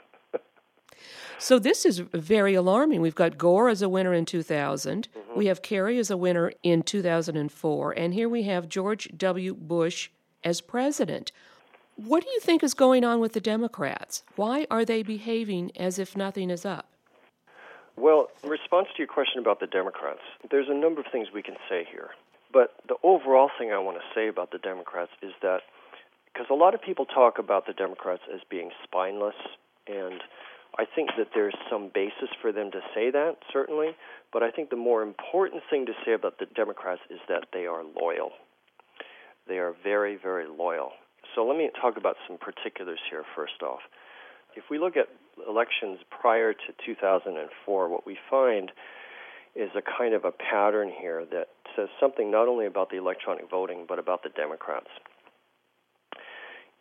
so 1.37 1.59
this 1.59 1.85
is 1.85 1.99
very 1.99 2.53
alarming. 2.53 3.01
We've 3.01 3.13
got 3.13 3.37
Gore 3.37 3.67
as 3.67 3.81
a 3.81 3.89
winner 3.89 4.13
in 4.13 4.25
2000. 4.25 5.09
Mm-hmm. 5.09 5.37
We 5.37 5.47
have 5.47 5.61
Kerry 5.61 5.99
as 5.99 6.09
a 6.09 6.17
winner 6.17 6.53
in 6.63 6.83
2004. 6.83 7.91
And 7.91 8.13
here 8.13 8.29
we 8.29 8.43
have 8.43 8.69
George 8.69 9.09
W. 9.17 9.53
Bush 9.53 10.09
as 10.43 10.61
president. 10.61 11.31
What 11.95 12.23
do 12.23 12.29
you 12.29 12.39
think 12.39 12.63
is 12.63 12.73
going 12.73 13.03
on 13.03 13.19
with 13.19 13.33
the 13.33 13.39
Democrats? 13.39 14.23
Why 14.35 14.65
are 14.71 14.83
they 14.83 15.03
behaving 15.03 15.71
as 15.77 15.99
if 15.99 16.17
nothing 16.17 16.49
is 16.49 16.65
up? 16.65 16.87
Well, 17.95 18.29
in 18.43 18.49
response 18.49 18.87
to 18.95 18.97
your 18.97 19.07
question 19.07 19.39
about 19.39 19.59
the 19.59 19.67
Democrats, 19.67 20.21
there's 20.49 20.69
a 20.69 20.73
number 20.73 21.01
of 21.01 21.07
things 21.11 21.27
we 21.33 21.43
can 21.43 21.55
say 21.69 21.85
here. 21.91 22.09
But 22.51 22.73
the 22.87 22.95
overall 23.03 23.51
thing 23.59 23.71
I 23.71 23.77
want 23.77 23.97
to 23.97 24.03
say 24.15 24.27
about 24.27 24.51
the 24.51 24.57
Democrats 24.57 25.11
is 25.21 25.33
that 25.43 25.61
because 26.33 26.47
a 26.49 26.55
lot 26.55 26.73
of 26.73 26.81
people 26.81 27.05
talk 27.05 27.37
about 27.37 27.67
the 27.67 27.73
Democrats 27.73 28.23
as 28.33 28.41
being 28.49 28.71
spineless, 28.83 29.35
and 29.87 30.21
I 30.79 30.85
think 30.85 31.11
that 31.17 31.27
there's 31.35 31.53
some 31.69 31.91
basis 31.93 32.29
for 32.41 32.51
them 32.51 32.71
to 32.71 32.79
say 32.95 33.11
that, 33.11 33.37
certainly. 33.51 33.95
But 34.31 34.41
I 34.41 34.49
think 34.49 34.71
the 34.71 34.75
more 34.75 35.03
important 35.03 35.61
thing 35.69 35.85
to 35.85 35.93
say 36.03 36.13
about 36.13 36.39
the 36.39 36.47
Democrats 36.47 37.01
is 37.11 37.19
that 37.29 37.45
they 37.53 37.67
are 37.67 37.83
loyal. 37.83 38.31
They 39.47 39.59
are 39.59 39.75
very, 39.83 40.15
very 40.15 40.47
loyal. 40.47 40.93
So 41.35 41.45
let 41.45 41.57
me 41.57 41.69
talk 41.79 41.97
about 41.97 42.15
some 42.27 42.37
particulars 42.37 42.99
here 43.09 43.23
first 43.35 43.61
off. 43.63 43.81
If 44.55 44.65
we 44.69 44.77
look 44.77 44.95
at 44.97 45.07
elections 45.47 45.99
prior 46.09 46.53
to 46.53 46.73
2004, 46.85 47.89
what 47.89 48.05
we 48.05 48.17
find 48.29 48.71
is 49.55 49.69
a 49.75 49.81
kind 49.81 50.13
of 50.13 50.25
a 50.25 50.31
pattern 50.31 50.91
here 50.99 51.25
that 51.31 51.49
says 51.75 51.89
something 51.99 52.31
not 52.31 52.47
only 52.47 52.65
about 52.65 52.89
the 52.89 52.97
electronic 52.97 53.49
voting 53.49 53.85
but 53.87 53.99
about 53.99 54.23
the 54.23 54.29
Democrats. 54.29 54.89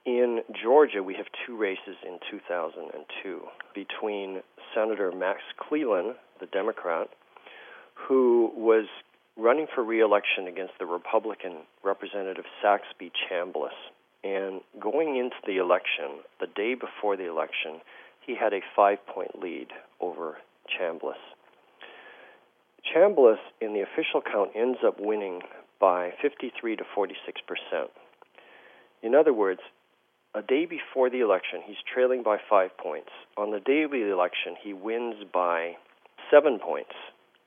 In 0.04 0.40
Georgia, 0.60 1.02
we 1.02 1.14
have 1.14 1.26
two 1.46 1.56
races 1.56 1.96
in 2.04 2.18
2002 2.30 3.40
between 3.74 4.42
Senator 4.74 5.12
Max 5.12 5.40
Cleland, 5.56 6.16
the 6.40 6.46
Democrat, 6.46 7.08
who 7.94 8.50
was 8.56 8.86
running 9.36 9.66
for 9.72 9.84
reelection 9.84 10.48
against 10.48 10.72
the 10.78 10.86
Republican 10.86 11.58
Representative 11.84 12.44
Saxby 12.60 13.12
Chambliss. 13.30 13.70
And 14.24 14.60
going 14.80 15.16
into 15.16 15.36
the 15.46 15.56
election, 15.56 16.22
the 16.40 16.46
day 16.46 16.74
before 16.74 17.16
the 17.16 17.28
election, 17.28 17.80
he 18.24 18.36
had 18.36 18.52
a 18.52 18.60
five 18.76 19.04
point 19.06 19.40
lead 19.40 19.68
over 20.00 20.38
Chambliss. 20.68 21.18
Chambliss, 22.94 23.38
in 23.60 23.74
the 23.74 23.80
official 23.80 24.20
count, 24.20 24.50
ends 24.54 24.78
up 24.86 25.00
winning 25.00 25.42
by 25.80 26.12
53 26.22 26.76
to 26.76 26.84
46 26.94 27.40
percent. 27.46 27.90
In 29.02 29.14
other 29.14 29.32
words, 29.32 29.60
a 30.34 30.42
day 30.42 30.64
before 30.64 31.10
the 31.10 31.20
election, 31.20 31.60
he's 31.66 31.76
trailing 31.92 32.22
by 32.22 32.38
five 32.48 32.76
points. 32.78 33.10
On 33.36 33.50
the 33.50 33.60
day 33.60 33.82
of 33.82 33.90
the 33.90 34.10
election, 34.10 34.56
he 34.62 34.72
wins 34.72 35.16
by 35.32 35.76
seven 36.30 36.58
points. 36.58 36.94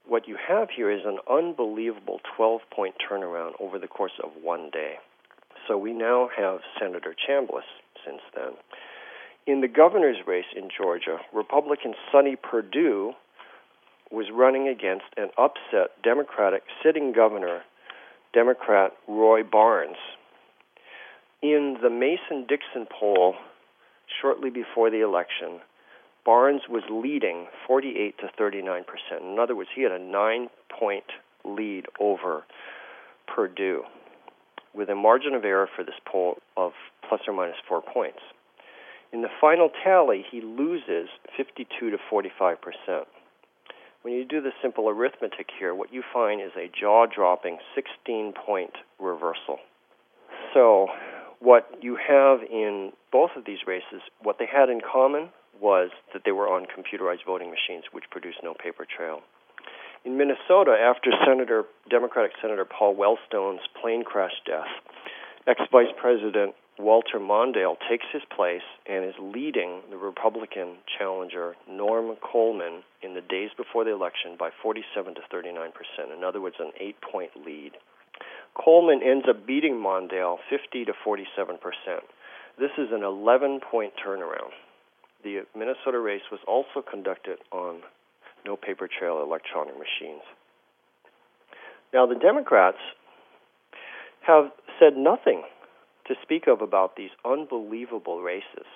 what 0.07 0.28
you 0.28 0.38
have 0.47 0.69
here 0.69 0.91
is 0.91 1.01
an 1.03 1.17
unbelievable 1.28 2.19
12 2.36 2.61
point 2.69 2.95
turnaround 3.09 3.53
over 3.59 3.80
the 3.80 3.88
course 3.88 4.19
of 4.23 4.30
one 4.43 4.69
day. 4.71 4.95
So 5.68 5.78
we 5.78 5.93
now 5.93 6.30
have 6.38 6.59
Senator 6.80 7.16
Chambliss 7.28 7.68
since 8.05 8.22
then. 8.36 8.53
In 9.47 9.61
the 9.61 9.68
governor's 9.68 10.18
race 10.28 10.45
in 10.55 10.70
Georgia, 10.76 11.18
Republican 11.34 11.93
Sonny 12.11 12.36
Perdue 12.36 13.13
was 14.11 14.28
running 14.34 14.68
against 14.68 15.05
an 15.18 15.30
upset 15.38 16.01
Democratic 16.03 16.63
sitting 16.84 17.11
governor, 17.13 17.61
Democrat 18.34 18.91
Roy 19.07 19.43
Barnes. 19.43 19.97
In 21.41 21.78
the 21.82 21.89
Mason 21.89 22.45
Dixon 22.47 22.88
poll 22.89 23.36
shortly 24.22 24.49
before 24.49 24.89
the 24.89 25.01
election, 25.01 25.59
Barnes 26.26 26.63
was 26.70 26.84
leading 26.89 27.47
48 27.68 28.18
to 28.20 28.30
39 28.38 28.84
percent. 28.84 29.24
In 29.24 29.39
other 29.39 29.55
words, 29.55 29.70
he 29.76 29.84
had 29.84 29.91
a 29.91 29.99
nine 29.99 30.49
point 30.70 31.05
lead 31.43 31.86
over 31.99 32.43
Perdue, 33.28 33.84
with 34.76 34.89
a 34.89 34.95
margin 34.95 35.34
of 35.34 35.45
error 35.45 35.69
for 35.76 35.84
this 35.84 35.95
poll 36.05 36.38
of 36.57 36.73
plus 37.07 37.21
or 37.28 37.34
minus 37.34 37.57
four 37.67 37.82
points. 37.82 38.19
In 39.13 39.21
the 39.21 39.30
final 39.39 39.69
tally, 39.84 40.26
he 40.30 40.41
loses 40.41 41.09
52 41.38 41.89
to 41.89 41.97
45 42.09 42.57
percent. 42.61 43.07
When 44.01 44.13
you 44.13 44.26
do 44.26 44.39
the 44.39 44.51
simple 44.61 44.88
arithmetic 44.88 45.49
here, 45.57 45.73
what 45.73 45.91
you 45.91 46.03
find 46.13 46.41
is 46.41 46.51
a 46.55 46.69
jaw 46.69 47.07
dropping 47.07 47.57
16 47.73 48.34
point 48.45 48.73
reversal. 48.99 49.57
So, 50.53 50.89
what 51.39 51.67
you 51.82 51.97
have 51.97 52.39
in 52.43 52.91
both 53.11 53.32
of 53.36 53.45
these 53.45 53.65
races, 53.65 54.01
what 54.21 54.38
they 54.38 54.45
had 54.45 54.69
in 54.69 54.80
common 54.82 55.30
was 55.59 55.89
that 56.13 56.21
they 56.26 56.32
were 56.32 56.47
on 56.47 56.65
computerized 56.65 57.26
voting 57.26 57.49
machines, 57.49 57.86
which 57.91 58.03
produced 58.11 58.39
no 58.43 58.53
paper 58.53 58.86
trail. 58.86 59.21
In 60.06 60.18
Minnesota, 60.18 60.78
after 60.80 61.10
Senator 61.26 61.64
Democratic 61.89 62.34
Senator 62.39 62.64
Paul 62.64 62.95
Wellstone's 62.95 63.66
plane 63.82 64.03
crash 64.03 64.36
death, 64.45 64.70
ex 65.47 65.60
Vice 65.72 65.91
President 65.99 66.53
Walter 66.78 67.20
Mondale 67.20 67.76
takes 67.89 68.06
his 68.14 68.22
place 68.36 68.62
and 68.86 69.03
is 69.03 69.16
leading 69.20 69.82
the 69.89 69.97
Republican 69.97 70.78
challenger 70.99 71.56
Norm 71.68 72.16
Coleman 72.22 72.84
in 73.01 73.16
the 73.16 73.22
days 73.22 73.49
before 73.58 73.84
the 73.84 73.91
election 73.91 74.36
by 74.38 74.51
47 74.62 75.16
to 75.16 75.22
39 75.32 75.72
percent. 75.72 76.16
In 76.16 76.24
other 76.24 76.39
words, 76.39 76.58
an 76.60 76.72
eight-point 76.80 77.32
lead. 77.43 77.72
Coleman 78.53 79.01
ends 79.01 79.26
up 79.28 79.47
beating 79.47 79.74
Mondale 79.74 80.38
50 80.51 80.86
to 80.86 80.93
47 81.03 81.58
percent. 81.58 82.06
This 82.60 82.72
is 82.78 82.89
an 82.91 83.01
11-point 83.01 83.93
turnaround. 84.06 84.53
The 85.24 85.47
Minnesota 85.58 85.97
race 85.97 86.30
was 86.32 86.41
also 86.47 86.86
conducted 86.88 87.39
on 87.51 87.82
no 88.45 88.55
paper 88.55 88.87
trail 88.87 89.21
electronic 89.21 89.75
machines. 89.75 90.21
Now, 91.93 92.05
the 92.05 92.15
Democrats 92.15 92.77
have 94.27 94.51
said 94.79 94.97
nothing 94.97 95.43
to 96.07 96.15
speak 96.21 96.47
of 96.47 96.61
about 96.61 96.95
these 96.95 97.11
unbelievable 97.23 98.21
races. 98.21 98.67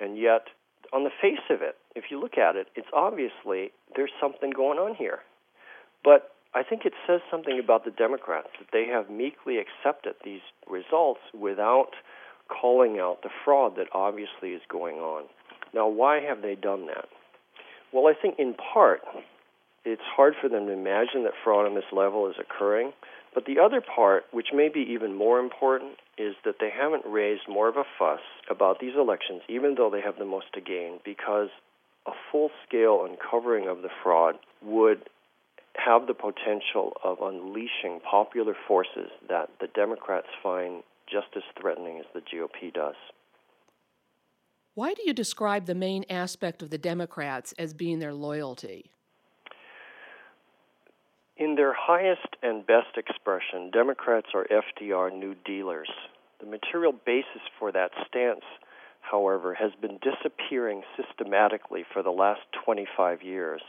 And 0.00 0.18
yet, 0.18 0.48
on 0.92 1.04
the 1.04 1.10
face 1.20 1.44
of 1.50 1.62
it, 1.62 1.76
if 1.94 2.04
you 2.10 2.20
look 2.20 2.38
at 2.38 2.56
it, 2.56 2.68
it's 2.74 2.88
obviously 2.92 3.72
there's 3.96 4.10
something 4.20 4.50
going 4.50 4.78
on 4.78 4.94
here. 4.94 5.20
But 6.04 6.32
I 6.54 6.62
think 6.62 6.84
it 6.84 6.94
says 7.06 7.20
something 7.30 7.60
about 7.62 7.84
the 7.84 7.90
Democrats 7.90 8.48
that 8.58 8.68
they 8.72 8.86
have 8.86 9.10
meekly 9.10 9.58
accepted 9.58 10.14
these 10.24 10.40
results 10.66 11.20
without 11.34 11.90
calling 12.48 12.98
out 12.98 13.22
the 13.22 13.30
fraud 13.44 13.76
that 13.76 13.88
obviously 13.92 14.50
is 14.50 14.62
going 14.70 14.96
on. 14.96 15.24
Now, 15.74 15.88
why 15.88 16.20
have 16.20 16.40
they 16.40 16.54
done 16.54 16.86
that? 16.86 17.08
Well, 17.92 18.06
I 18.06 18.14
think 18.20 18.38
in 18.38 18.54
part 18.54 19.00
it's 19.84 20.02
hard 20.04 20.34
for 20.40 20.48
them 20.48 20.66
to 20.66 20.72
imagine 20.72 21.24
that 21.24 21.32
fraud 21.42 21.66
on 21.66 21.74
this 21.74 21.90
level 21.92 22.28
is 22.28 22.36
occurring. 22.38 22.92
But 23.34 23.46
the 23.46 23.58
other 23.58 23.80
part, 23.80 24.24
which 24.32 24.48
may 24.52 24.68
be 24.68 24.80
even 24.80 25.14
more 25.14 25.38
important, 25.38 25.92
is 26.16 26.34
that 26.44 26.56
they 26.60 26.70
haven't 26.70 27.04
raised 27.06 27.48
more 27.48 27.68
of 27.68 27.76
a 27.76 27.84
fuss 27.98 28.20
about 28.50 28.80
these 28.80 28.94
elections, 28.96 29.42
even 29.48 29.74
though 29.76 29.90
they 29.90 30.00
have 30.00 30.18
the 30.18 30.24
most 30.24 30.46
to 30.54 30.60
gain, 30.60 30.98
because 31.04 31.48
a 32.06 32.12
full 32.32 32.50
scale 32.66 33.06
uncovering 33.08 33.68
of 33.68 33.82
the 33.82 33.90
fraud 34.02 34.36
would 34.62 35.08
have 35.74 36.06
the 36.06 36.14
potential 36.14 36.94
of 37.04 37.18
unleashing 37.22 38.00
popular 38.00 38.54
forces 38.66 39.10
that 39.28 39.50
the 39.60 39.68
Democrats 39.68 40.26
find 40.42 40.82
just 41.06 41.28
as 41.36 41.42
threatening 41.60 41.98
as 41.98 42.06
the 42.12 42.20
GOP 42.20 42.72
does. 42.72 42.96
Why 44.78 44.94
do 44.94 45.02
you 45.04 45.12
describe 45.12 45.66
the 45.66 45.74
main 45.74 46.04
aspect 46.08 46.62
of 46.62 46.70
the 46.70 46.78
Democrats 46.78 47.52
as 47.58 47.74
being 47.74 47.98
their 47.98 48.14
loyalty? 48.14 48.92
In 51.36 51.56
their 51.56 51.74
highest 51.76 52.36
and 52.44 52.64
best 52.64 52.96
expression, 52.96 53.72
Democrats 53.72 54.28
are 54.34 54.46
FDR 54.46 55.12
New 55.12 55.34
Dealers. 55.44 55.90
The 56.38 56.46
material 56.46 56.92
basis 56.92 57.42
for 57.58 57.72
that 57.72 57.90
stance, 58.06 58.44
however, 59.00 59.52
has 59.54 59.72
been 59.82 59.98
disappearing 59.98 60.84
systematically 60.96 61.84
for 61.92 62.04
the 62.04 62.12
last 62.12 62.42
25 62.64 63.24
years. 63.24 63.62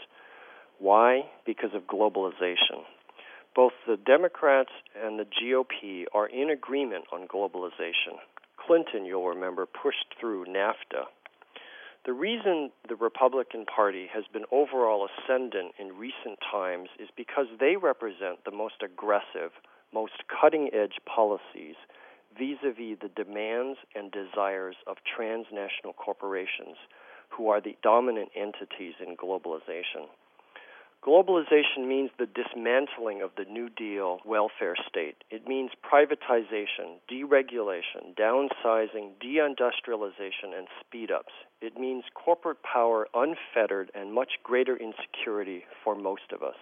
Why? 0.77 1.21
Because 1.43 1.73
of 1.73 1.87
globalization. 1.87 2.85
Both 3.55 3.73
the 3.87 3.97
Democrats 3.97 4.69
and 4.95 5.17
the 5.17 5.25
GOP 5.25 6.05
are 6.13 6.27
in 6.27 6.51
agreement 6.51 7.05
on 7.11 7.27
globalization. 7.27 8.21
Clinton, 8.65 9.05
you'll 9.05 9.27
remember, 9.27 9.65
pushed 9.65 10.15
through 10.19 10.45
NAFTA 10.45 11.05
the 12.05 12.13
reason 12.13 12.71
the 12.87 12.95
Republican 12.95 13.65
Party 13.65 14.07
has 14.13 14.23
been 14.31 14.45
overall 14.51 15.07
ascendant 15.07 15.73
in 15.77 15.97
recent 15.97 16.39
times 16.51 16.89
is 16.97 17.09
because 17.15 17.47
they 17.59 17.75
represent 17.75 18.43
the 18.45 18.51
most 18.51 18.81
aggressive, 18.83 19.51
most 19.93 20.23
cutting 20.27 20.69
edge 20.73 20.97
policies 21.05 21.75
vis 22.37 22.57
a 22.63 22.71
vis 22.71 22.97
the 23.01 23.11
demands 23.15 23.79
and 23.95 24.11
desires 24.11 24.77
of 24.87 24.97
transnational 25.03 25.93
corporations 25.93 26.77
who 27.29 27.49
are 27.49 27.59
the 27.59 27.75
dominant 27.83 28.29
entities 28.35 28.95
in 29.05 29.17
globalization. 29.17 30.07
Globalization 31.01 31.87
means 31.87 32.11
the 32.19 32.25
dismantling 32.27 33.21
of 33.21 33.31
the 33.37 33.45
New 33.45 33.69
Deal 33.69 34.19
welfare 34.25 34.75
state. 34.87 35.15
It 35.29 35.47
means 35.47 35.71
privatization, 35.81 36.99
deregulation, 37.09 38.15
downsizing, 38.19 39.11
deindustrialization, 39.23 40.57
and 40.57 40.67
speed 40.81 41.09
ups. 41.09 41.31
It 41.61 41.77
means 41.77 42.03
corporate 42.13 42.61
power 42.63 43.07
unfettered 43.13 43.91
and 43.95 44.13
much 44.13 44.31
greater 44.43 44.75
insecurity 44.75 45.63
for 45.85 45.95
most 45.95 46.33
of 46.33 46.43
us. 46.43 46.57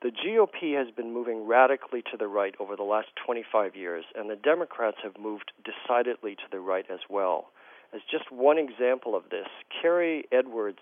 The 0.00 0.10
GOP 0.10 0.74
has 0.76 0.90
been 0.90 1.12
moving 1.12 1.46
radically 1.46 2.02
to 2.10 2.16
the 2.16 2.26
right 2.28 2.54
over 2.58 2.76
the 2.76 2.82
last 2.82 3.08
25 3.26 3.76
years, 3.76 4.06
and 4.16 4.30
the 4.30 4.36
Democrats 4.36 4.96
have 5.04 5.18
moved 5.18 5.52
decidedly 5.62 6.34
to 6.34 6.50
the 6.50 6.60
right 6.60 6.86
as 6.90 7.00
well. 7.10 7.52
As 7.94 8.00
just 8.10 8.32
one 8.32 8.56
example 8.56 9.14
of 9.14 9.24
this, 9.30 9.46
Kerry 9.82 10.24
Edwards' 10.32 10.78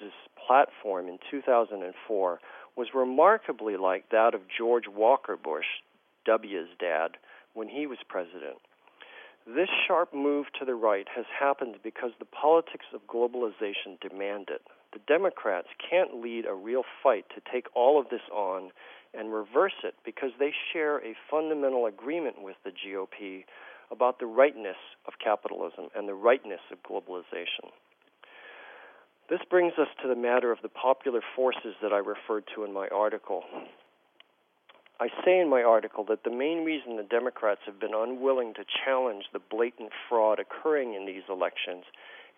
platform 0.46 1.08
in 1.08 1.18
2004 1.28 2.40
was 2.76 2.88
remarkably 2.94 3.76
like 3.76 4.10
that 4.10 4.32
of 4.32 4.42
George 4.56 4.86
Walker 4.86 5.36
Bush, 5.36 5.66
W's 6.24 6.68
dad, 6.78 7.16
when 7.52 7.68
he 7.68 7.86
was 7.86 7.98
president. 8.08 8.58
This 9.44 9.68
sharp 9.88 10.14
move 10.14 10.46
to 10.58 10.64
the 10.64 10.76
right 10.76 11.08
has 11.16 11.24
happened 11.36 11.76
because 11.82 12.12
the 12.18 12.26
politics 12.26 12.86
of 12.94 13.06
globalization 13.08 13.98
demand 14.00 14.48
it. 14.48 14.62
The 14.92 15.00
Democrats 15.08 15.68
can't 15.78 16.20
lead 16.20 16.46
a 16.46 16.54
real 16.54 16.84
fight 17.02 17.24
to 17.34 17.42
take 17.52 17.66
all 17.74 17.98
of 17.98 18.08
this 18.10 18.28
on 18.32 18.70
and 19.14 19.32
reverse 19.32 19.82
it 19.82 19.94
because 20.04 20.30
they 20.38 20.52
share 20.72 20.98
a 20.98 21.16
fundamental 21.28 21.86
agreement 21.86 22.42
with 22.42 22.56
the 22.64 22.70
GOP 22.70 23.44
about 23.90 24.18
the 24.18 24.26
rightness 24.26 24.76
of 25.06 25.14
capitalism 25.22 25.88
and 25.94 26.08
the 26.08 26.14
rightness 26.14 26.60
of 26.70 26.82
globalization. 26.82 27.70
This 29.28 29.40
brings 29.48 29.74
us 29.78 29.88
to 30.02 30.08
the 30.08 30.16
matter 30.16 30.50
of 30.50 30.58
the 30.62 30.68
popular 30.68 31.20
forces 31.36 31.74
that 31.82 31.92
I 31.92 31.98
referred 31.98 32.44
to 32.54 32.64
in 32.64 32.72
my 32.72 32.88
article. 32.88 33.44
I 34.98 35.08
say 35.24 35.38
in 35.40 35.48
my 35.48 35.62
article 35.62 36.04
that 36.08 36.24
the 36.24 36.30
main 36.30 36.64
reason 36.64 36.96
the 36.96 37.02
Democrats 37.02 37.60
have 37.64 37.80
been 37.80 37.94
unwilling 37.94 38.54
to 38.54 38.64
challenge 38.84 39.24
the 39.32 39.38
blatant 39.38 39.92
fraud 40.08 40.38
occurring 40.38 40.94
in 40.94 41.06
these 41.06 41.22
elections 41.28 41.84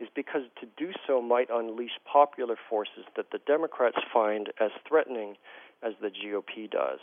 is 0.00 0.08
because 0.14 0.42
to 0.60 0.66
do 0.76 0.92
so 1.06 1.20
might 1.20 1.48
unleash 1.50 1.98
popular 2.04 2.56
forces 2.68 3.04
that 3.16 3.30
the 3.32 3.40
Democrats 3.46 3.98
find 4.12 4.48
as 4.60 4.70
threatening 4.86 5.36
as 5.82 5.94
the 6.00 6.08
GOP 6.08 6.70
does. 6.70 7.00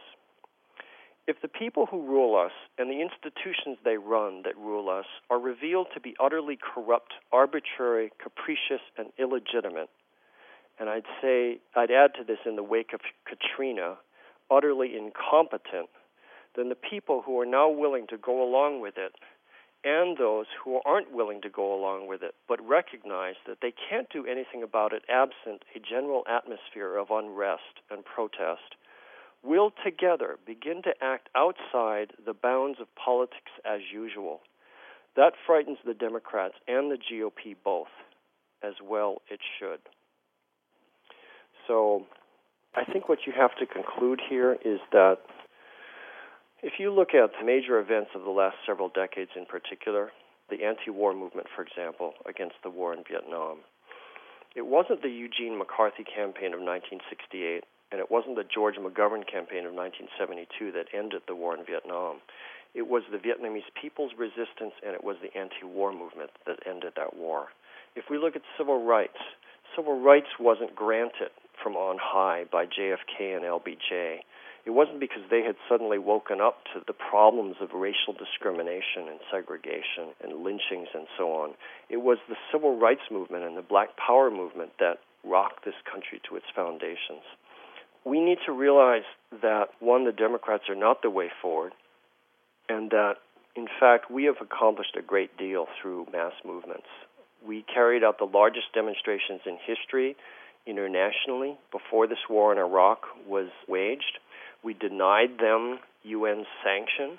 If 1.29 1.43
the 1.43 1.47
people 1.47 1.85
who 1.85 2.01
rule 2.01 2.35
us 2.35 2.53
and 2.79 2.89
the 2.89 3.03
institutions 3.03 3.77
they 3.85 3.97
run 3.97 4.41
that 4.45 4.57
rule 4.57 4.89
us 4.89 5.05
are 5.29 5.37
revealed 5.37 5.85
to 5.93 5.99
be 5.99 6.15
utterly 6.19 6.57
corrupt, 6.57 7.13
arbitrary, 7.31 8.11
capricious, 8.17 8.81
and 8.97 9.09
illegitimate, 9.19 9.91
and 10.79 10.89
I'd 10.89 11.05
say, 11.21 11.59
I'd 11.75 11.91
add 11.91 12.15
to 12.15 12.23
this 12.23 12.39
in 12.47 12.55
the 12.55 12.63
wake 12.63 12.93
of 12.93 13.01
Katrina, 13.27 13.97
utterly 14.49 14.97
incompetent, 14.97 15.89
then 16.55 16.69
the 16.69 16.89
people 16.89 17.21
who 17.23 17.39
are 17.39 17.45
now 17.45 17.69
willing 17.69 18.07
to 18.07 18.17
go 18.17 18.41
along 18.41 18.81
with 18.81 18.95
it 18.97 19.13
and 19.83 20.17
those 20.17 20.47
who 20.65 20.81
aren't 20.83 21.13
willing 21.13 21.43
to 21.43 21.49
go 21.49 21.79
along 21.79 22.07
with 22.07 22.23
it, 22.23 22.33
but 22.47 22.59
recognize 22.67 23.35
that 23.45 23.59
they 23.61 23.71
can't 23.87 24.09
do 24.09 24.25
anything 24.25 24.63
about 24.63 24.93
it 24.93 25.03
absent 25.07 25.61
a 25.75 25.79
general 25.79 26.23
atmosphere 26.27 26.97
of 26.97 27.11
unrest 27.11 27.85
and 27.91 28.03
protest, 28.03 28.73
will 29.43 29.71
together 29.83 30.37
begin 30.45 30.81
to 30.83 30.93
act 31.01 31.29
outside 31.35 32.11
the 32.25 32.33
bounds 32.33 32.79
of 32.81 32.87
politics 32.95 33.51
as 33.65 33.79
usual. 33.91 34.41
That 35.15 35.33
frightens 35.45 35.77
the 35.85 35.93
Democrats 35.93 36.55
and 36.67 36.91
the 36.91 36.97
GOP 36.97 37.55
both, 37.63 37.87
as 38.63 38.73
well 38.83 39.21
it 39.29 39.39
should. 39.59 39.79
So 41.67 42.05
I 42.75 42.83
think 42.83 43.09
what 43.09 43.19
you 43.25 43.33
have 43.37 43.55
to 43.59 43.65
conclude 43.65 44.21
here 44.29 44.57
is 44.63 44.79
that 44.91 45.17
if 46.61 46.73
you 46.77 46.93
look 46.93 47.09
at 47.13 47.31
the 47.39 47.45
major 47.45 47.79
events 47.79 48.11
of 48.15 48.23
the 48.23 48.29
last 48.29 48.57
several 48.67 48.89
decades 48.89 49.31
in 49.35 49.45
particular, 49.45 50.11
the 50.49 50.65
anti 50.65 50.89
war 50.89 51.13
movement, 51.13 51.47
for 51.55 51.63
example, 51.63 52.13
against 52.27 52.55
the 52.63 52.69
war 52.69 52.93
in 52.93 53.03
Vietnam, 53.09 53.59
it 54.55 54.65
wasn't 54.65 55.01
the 55.01 55.09
Eugene 55.09 55.57
McCarthy 55.57 56.03
campaign 56.03 56.53
of 56.53 56.59
1968, 56.59 57.63
and 57.91 57.99
it 57.99 58.11
wasn't 58.11 58.35
the 58.35 58.43
George 58.43 58.75
McGovern 58.75 59.25
campaign 59.25 59.65
of 59.65 59.73
1972 59.73 60.71
that 60.73 60.87
ended 60.93 61.21
the 61.27 61.35
war 61.35 61.55
in 61.57 61.65
Vietnam. 61.65 62.21
It 62.75 62.87
was 62.87 63.03
the 63.11 63.17
Vietnamese 63.17 63.67
people's 63.79 64.11
resistance 64.17 64.73
and 64.85 64.93
it 64.93 65.03
was 65.03 65.17
the 65.21 65.35
anti 65.37 65.65
war 65.65 65.91
movement 65.91 66.31
that 66.45 66.59
ended 66.67 66.93
that 66.95 67.15
war. 67.15 67.47
If 67.95 68.05
we 68.09 68.17
look 68.17 68.35
at 68.35 68.43
civil 68.57 68.85
rights, 68.85 69.17
civil 69.75 69.99
rights 69.99 70.29
wasn't 70.39 70.75
granted 70.75 71.33
from 71.61 71.75
on 71.75 71.97
high 71.99 72.45
by 72.51 72.65
JFK 72.65 73.35
and 73.35 73.43
LBJ 73.43 74.21
it 74.65 74.71
wasn't 74.71 74.99
because 74.99 75.23
they 75.31 75.41
had 75.41 75.55
suddenly 75.67 75.97
woken 75.97 76.41
up 76.41 76.63
to 76.73 76.81
the 76.85 76.93
problems 76.93 77.55
of 77.61 77.73
racial 77.73 78.13
discrimination 78.13 79.07
and 79.07 79.19
segregation 79.31 80.13
and 80.21 80.43
lynchings 80.43 80.89
and 80.93 81.07
so 81.17 81.31
on. 81.31 81.55
It 81.89 82.05
was 82.05 82.19
the 82.27 82.35
civil 82.51 82.77
rights 82.77 83.09
movement 83.09 83.45
and 83.45 83.57
the 83.57 83.63
black 83.63 83.95
power 83.95 84.29
movement 84.29 84.73
that 84.79 84.99
rocked 85.23 85.65
this 85.65 85.79
country 85.89 86.21
to 86.29 86.35
its 86.35 86.45
foundations. 86.53 87.23
We 88.05 88.19
need 88.19 88.37
to 88.45 88.51
realize 88.51 89.03
that, 89.41 89.69
one, 89.79 90.05
the 90.05 90.11
Democrats 90.11 90.63
are 90.69 90.75
not 90.75 91.01
the 91.01 91.09
way 91.09 91.29
forward, 91.41 91.73
and 92.67 92.89
that, 92.91 93.15
in 93.55 93.67
fact, 93.79 94.09
we 94.09 94.23
have 94.25 94.37
accomplished 94.41 94.95
a 94.97 95.01
great 95.01 95.37
deal 95.37 95.67
through 95.81 96.07
mass 96.11 96.33
movements. 96.45 96.87
We 97.45 97.63
carried 97.73 98.03
out 98.03 98.17
the 98.17 98.25
largest 98.25 98.73
demonstrations 98.73 99.41
in 99.45 99.57
history 99.65 100.15
internationally 100.65 101.57
before 101.71 102.07
this 102.07 102.19
war 102.29 102.51
in 102.51 102.57
Iraq 102.57 103.03
was 103.27 103.49
waged. 103.67 104.19
We 104.63 104.73
denied 104.73 105.39
them 105.39 105.79
UN 106.03 106.45
sanction. 106.63 107.17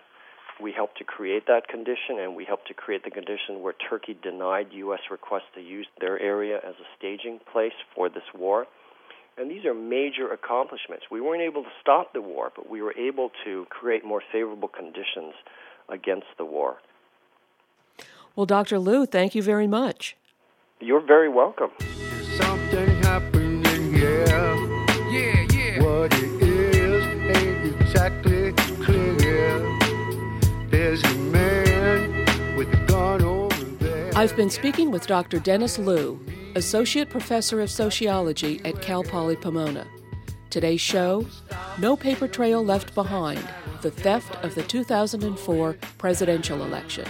We 0.60 0.72
helped 0.72 0.98
to 0.98 1.04
create 1.04 1.46
that 1.46 1.68
condition, 1.68 2.18
and 2.18 2.36
we 2.36 2.44
helped 2.44 2.68
to 2.68 2.74
create 2.74 3.02
the 3.04 3.10
condition 3.10 3.62
where 3.62 3.72
Turkey 3.72 4.16
denied 4.22 4.68
U.S. 4.72 5.00
requests 5.10 5.50
to 5.54 5.60
use 5.60 5.86
their 6.00 6.18
area 6.20 6.58
as 6.58 6.74
a 6.74 6.86
staging 6.98 7.40
place 7.50 7.72
for 7.94 8.08
this 8.08 8.28
war. 8.34 8.66
And 9.38 9.50
these 9.50 9.64
are 9.64 9.74
major 9.74 10.32
accomplishments. 10.32 11.06
We 11.10 11.20
weren't 11.20 11.42
able 11.42 11.62
to 11.62 11.70
stop 11.80 12.12
the 12.12 12.20
war, 12.20 12.52
but 12.54 12.68
we 12.68 12.82
were 12.82 12.94
able 12.96 13.30
to 13.44 13.66
create 13.70 14.04
more 14.04 14.22
favorable 14.32 14.68
conditions 14.68 15.34
against 15.88 16.26
the 16.36 16.44
war. 16.44 16.78
Well, 18.36 18.46
Dr. 18.46 18.78
Loo, 18.78 19.06
thank 19.06 19.34
you 19.34 19.42
very 19.42 19.66
much. 19.66 20.16
You're 20.80 21.04
very 21.04 21.28
welcome. 21.28 21.70
I've 34.20 34.36
been 34.36 34.50
speaking 34.50 34.90
with 34.90 35.06
Dr. 35.06 35.38
Dennis 35.38 35.78
Loo, 35.78 36.20
Associate 36.54 37.08
Professor 37.08 37.62
of 37.62 37.70
Sociology 37.70 38.60
at 38.66 38.82
Cal 38.82 39.02
Poly 39.02 39.34
Pomona. 39.34 39.86
Today's 40.50 40.82
show 40.82 41.26
No 41.78 41.96
Paper 41.96 42.28
Trail 42.28 42.62
Left 42.62 42.94
Behind 42.94 43.42
The 43.80 43.90
Theft 43.90 44.36
of 44.44 44.54
the 44.54 44.62
2004 44.62 45.72
Presidential 45.96 46.62
Election. 46.62 47.08